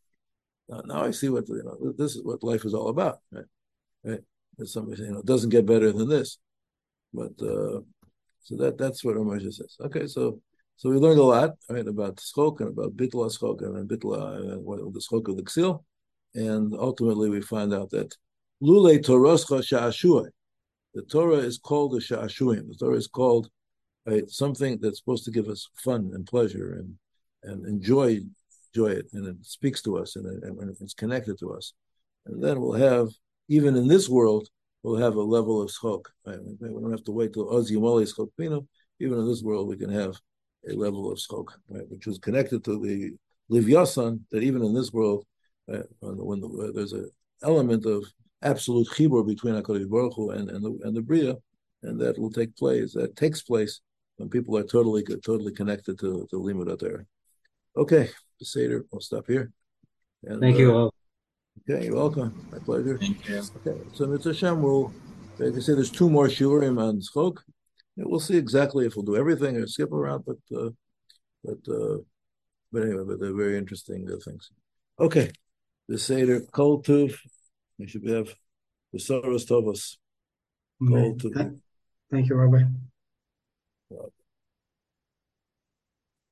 now 0.70 1.04
I 1.04 1.12
see 1.12 1.30
what 1.30 1.48
you 1.50 1.64
know. 1.64 1.94
This 1.98 2.16
is 2.16 2.24
what 2.24 2.44
life 2.44 2.66
is 2.66 2.74
all 2.74 2.90
about, 2.90 3.20
right? 3.32 3.46
Right? 4.04 4.22
There's 4.58 4.74
somebody 4.74 5.02
you 5.02 5.12
know 5.12 5.20
it 5.20 5.26
doesn't 5.26 5.50
get 5.50 5.66
better 5.66 5.92
than 5.92 6.10
this, 6.10 6.38
but 7.14 7.34
uh, 7.42 7.82
so 8.42 8.56
that 8.58 8.78
that's 8.78 9.04
what 9.04 9.16
Ramosha 9.16 9.54
says. 9.54 9.76
Okay, 9.82 10.08
so 10.08 10.42
so 10.78 10.90
we 10.90 10.98
learned 10.98 11.20
a 11.20 11.24
lot, 11.24 11.52
right, 11.70 11.88
about 11.88 12.18
schok 12.18 12.60
and 12.60 12.70
about 12.70 12.96
bitla 12.96 13.32
schok 13.36 13.62
and 13.62 13.90
bitla, 13.90 14.18
uh, 14.18 14.92
the 14.92 15.00
schok 15.00 15.30
of 15.30 15.38
the 15.38 15.44
ksil, 15.44 15.84
and 16.34 16.74
ultimately 16.74 17.30
we 17.30 17.42
find 17.42 17.74
out 17.74 17.90
that 17.92 18.16
lule 18.62 18.98
toroscha 19.00 19.60
sha'ashuay, 19.60 20.30
the 20.96 21.02
Torah 21.02 21.36
is 21.36 21.58
called 21.58 21.92
the 21.92 22.00
sha'ashuim. 22.00 22.70
The 22.70 22.76
Torah 22.80 22.96
is 22.96 23.08
called 23.08 23.50
right, 24.06 24.28
something 24.30 24.80
that's 24.82 25.00
supposed 25.00 25.26
to 25.26 25.32
give 25.32 25.50
us 25.50 25.68
fun 25.76 26.12
and 26.14 26.26
pleasure 26.26 26.74
and 26.80 26.96
and 27.44 27.68
enjoy 27.68 28.22
enjoy 28.74 28.92
it, 28.92 29.08
and 29.14 29.28
it 29.28 29.36
speaks 29.46 29.82
to 29.84 29.98
us 29.98 30.16
and, 30.16 30.26
it, 30.26 30.44
and 30.44 30.76
it's 30.82 30.94
connected 30.94 31.38
to 31.40 31.54
us, 31.54 31.74
and 32.26 32.42
then 32.42 32.60
we'll 32.62 32.74
have 32.74 33.10
even 33.50 33.76
in 33.76 33.88
this 33.88 34.08
world 34.10 34.48
we'll 34.84 34.96
have 34.96 35.16
a 35.16 35.22
level 35.22 35.62
of 35.62 35.70
schok. 35.70 36.06
Right? 36.26 36.40
We 36.62 36.70
don't 36.70 36.92
have 36.92 37.04
to 37.04 37.12
wait 37.12 37.34
till 37.34 37.54
Oz 37.54 37.70
schok 37.70 38.30
Even 39.00 39.20
in 39.20 39.28
this 39.28 39.44
world, 39.44 39.68
we 39.68 39.78
can 39.78 39.90
have 39.90 40.16
a 40.70 40.74
level 40.74 41.12
of 41.12 41.18
schok, 41.18 41.48
right, 41.70 41.90
which 41.90 42.08
is 42.08 42.18
connected 42.18 42.64
to 42.64 42.80
the 42.80 43.14
livyasan, 43.52 44.20
that 44.32 44.44
even 44.44 44.64
in 44.64 44.74
this 44.74 44.92
world, 44.92 45.26
right, 45.68 45.84
when, 46.00 46.18
the, 46.18 46.24
when 46.24 46.40
the, 46.42 46.72
there's 46.74 46.94
an 46.94 47.10
element 47.44 47.86
of 47.86 48.04
absolute 48.42 48.88
chibur 48.90 49.26
between 49.26 49.56
HaKadosh 49.56 49.90
Baruch 49.90 50.14
Hu 50.16 50.32
and, 50.32 50.50
and, 50.50 50.64
the, 50.64 50.80
and 50.88 50.96
the 50.96 51.02
Bria, 51.02 51.36
and 51.84 52.00
that 52.00 52.18
will 52.18 52.32
take 52.32 52.56
place, 52.56 52.94
that 52.94 53.16
takes 53.16 53.42
place 53.42 53.82
when 54.18 54.30
people 54.30 54.58
are 54.58 54.64
totally 54.64 55.04
totally 55.04 55.54
connected 55.54 56.00
to, 56.00 56.28
to 56.30 56.38
Limud 56.38 56.80
there. 56.80 57.06
Okay, 57.78 58.10
Seder, 58.42 58.86
I'll 58.94 59.02
stop 59.02 59.28
here. 59.28 59.52
And, 60.24 60.40
Thank 60.40 60.58
you 60.58 60.72
uh, 60.72 60.78
all. 60.78 60.94
Okay, 61.70 61.86
you're 61.86 61.96
welcome. 61.96 62.48
My 62.52 62.60
pleasure. 62.60 62.98
Thank 62.98 63.28
you. 63.28 63.44
Okay, 63.66 63.80
so 63.94 64.08
Mitzvah 64.08 64.34
Hashem 64.34 64.62
will, 64.62 64.94
like 65.38 65.56
I 65.56 65.60
say, 65.60 65.74
there's 65.74 65.92
two 65.92 66.10
more 66.10 66.28
shurim 66.28 66.82
on 66.82 67.02
Schok. 67.02 67.38
Yeah, 67.96 68.06
we'll 68.08 68.20
see 68.20 68.38
exactly 68.38 68.86
if 68.86 68.96
we'll 68.96 69.06
do 69.06 69.16
everything 69.16 69.56
or 69.56 69.68
skip 69.68 69.92
around, 69.92 70.26
but 70.26 70.58
uh, 70.58 70.70
but 71.44 71.74
uh, 71.74 71.98
but 72.72 72.84
anyway, 72.84 73.04
but 73.08 73.20
they're 73.20 73.36
very 73.36 73.58
interesting 73.58 74.08
uh, 74.12 74.18
things. 74.24 74.52
Okay, 75.00 75.32
the 75.88 75.98
Seder 75.98 76.42
Kol 76.42 76.82
Tuv. 76.82 77.16
We 77.78 77.88
should 77.88 78.08
have 78.08 78.34
the 78.92 79.00
Soros 79.00 79.46
Tovos. 79.46 79.98
Kol 80.80 81.16
Tuv. 81.16 81.60
Thank 82.12 82.30
you, 82.30 82.36
Rabbi. 82.36 82.64